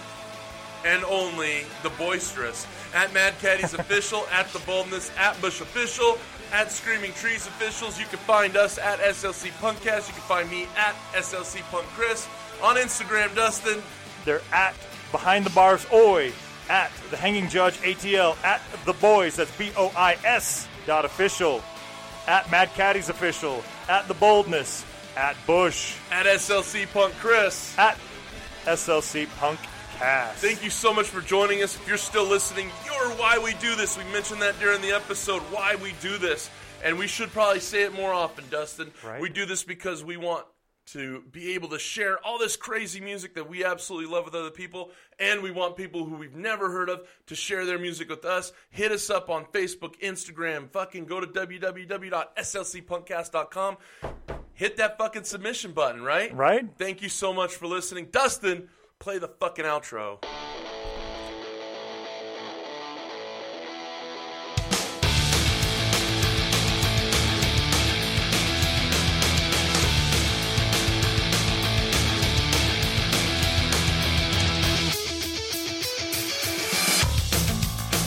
and 0.84 1.04
only 1.04 1.64
The 1.84 1.90
Boisterous. 1.90 2.66
At 2.92 3.14
Mad 3.14 3.34
Caddies 3.38 3.72
Official, 3.78 4.26
at 4.32 4.48
The 4.48 4.58
Boldness, 4.66 5.12
at 5.16 5.40
Bush 5.40 5.60
Official, 5.60 6.18
at 6.52 6.72
Screaming 6.72 7.12
Trees 7.12 7.46
Officials. 7.46 8.00
You 8.00 8.06
can 8.06 8.18
find 8.18 8.56
us 8.56 8.78
at 8.78 8.98
SLC 8.98 9.50
Punkcast. 9.60 10.08
You 10.08 10.14
can 10.14 10.22
find 10.22 10.50
me 10.50 10.66
at 10.76 10.96
SLC 11.14 11.62
Punk 11.70 11.86
Chris. 11.94 12.26
On 12.60 12.74
Instagram, 12.74 13.32
Dustin. 13.36 13.80
They're 14.24 14.42
at 14.52 14.74
Behind 15.12 15.46
the 15.46 15.50
Bars 15.50 15.86
Oi, 15.92 16.32
at 16.72 16.90
The 17.10 17.16
Hanging 17.18 17.48
Judge 17.50 17.76
ATL, 17.82 18.42
at 18.42 18.62
The 18.86 18.94
Boys, 18.94 19.36
that's 19.36 19.54
B 19.58 19.70
O 19.76 19.92
I 19.94 20.16
S 20.24 20.66
dot 20.86 21.04
official, 21.04 21.62
at 22.26 22.50
Mad 22.50 22.70
Caddies 22.74 23.10
Official, 23.10 23.62
at 23.90 24.08
The 24.08 24.14
Boldness, 24.14 24.84
at 25.14 25.36
Bush, 25.46 25.94
At 26.10 26.24
SLC 26.24 26.90
Punk 26.90 27.12
Chris. 27.20 27.78
at 27.78 27.98
SLC 28.64 29.26
Punk 29.38 29.60
Cast. 29.98 30.38
Thank 30.38 30.64
you 30.64 30.70
so 30.70 30.94
much 30.94 31.06
for 31.08 31.20
joining 31.20 31.62
us. 31.62 31.76
If 31.76 31.86
you're 31.86 31.98
still 31.98 32.24
listening, 32.24 32.70
you're 32.86 33.10
why 33.18 33.38
we 33.38 33.52
do 33.54 33.74
this. 33.76 33.98
We 33.98 34.04
mentioned 34.04 34.40
that 34.40 34.58
during 34.58 34.80
the 34.80 34.92
episode, 34.92 35.42
why 35.52 35.76
we 35.76 35.92
do 36.00 36.16
this. 36.16 36.48
And 36.82 36.98
we 36.98 37.06
should 37.06 37.30
probably 37.32 37.60
say 37.60 37.82
it 37.82 37.92
more 37.92 38.12
often, 38.12 38.44
Dustin. 38.50 38.90
Right. 39.04 39.20
We 39.20 39.28
do 39.28 39.44
this 39.44 39.62
because 39.62 40.02
we 40.02 40.16
want 40.16 40.46
to 40.92 41.22
be 41.32 41.54
able 41.54 41.68
to 41.70 41.78
share 41.78 42.18
all 42.24 42.38
this 42.38 42.56
crazy 42.56 43.00
music 43.00 43.34
that 43.34 43.48
we 43.48 43.64
absolutely 43.64 44.12
love 44.12 44.24
with 44.24 44.34
other 44.34 44.50
people. 44.50 44.90
And 45.18 45.42
we 45.42 45.50
want 45.50 45.76
people 45.76 46.04
who 46.04 46.16
we've 46.16 46.34
never 46.34 46.70
heard 46.70 46.88
of 46.88 47.06
to 47.26 47.34
share 47.34 47.64
their 47.64 47.78
music 47.78 48.08
with 48.08 48.24
us. 48.24 48.52
Hit 48.70 48.92
us 48.92 49.10
up 49.10 49.30
on 49.30 49.44
Facebook, 49.46 49.98
Instagram. 50.00 50.70
Fucking 50.70 51.06
go 51.06 51.20
to 51.20 51.26
www.slcpunkcast.com. 51.26 53.76
Hit 54.54 54.76
that 54.76 54.98
fucking 54.98 55.24
submission 55.24 55.72
button, 55.72 56.02
right? 56.02 56.34
Right? 56.34 56.68
Thank 56.76 57.02
you 57.02 57.08
so 57.08 57.32
much 57.32 57.54
for 57.54 57.66
listening. 57.66 58.08
Dustin, 58.10 58.68
play 58.98 59.18
the 59.18 59.28
fucking 59.28 59.64
outro. 59.64 60.22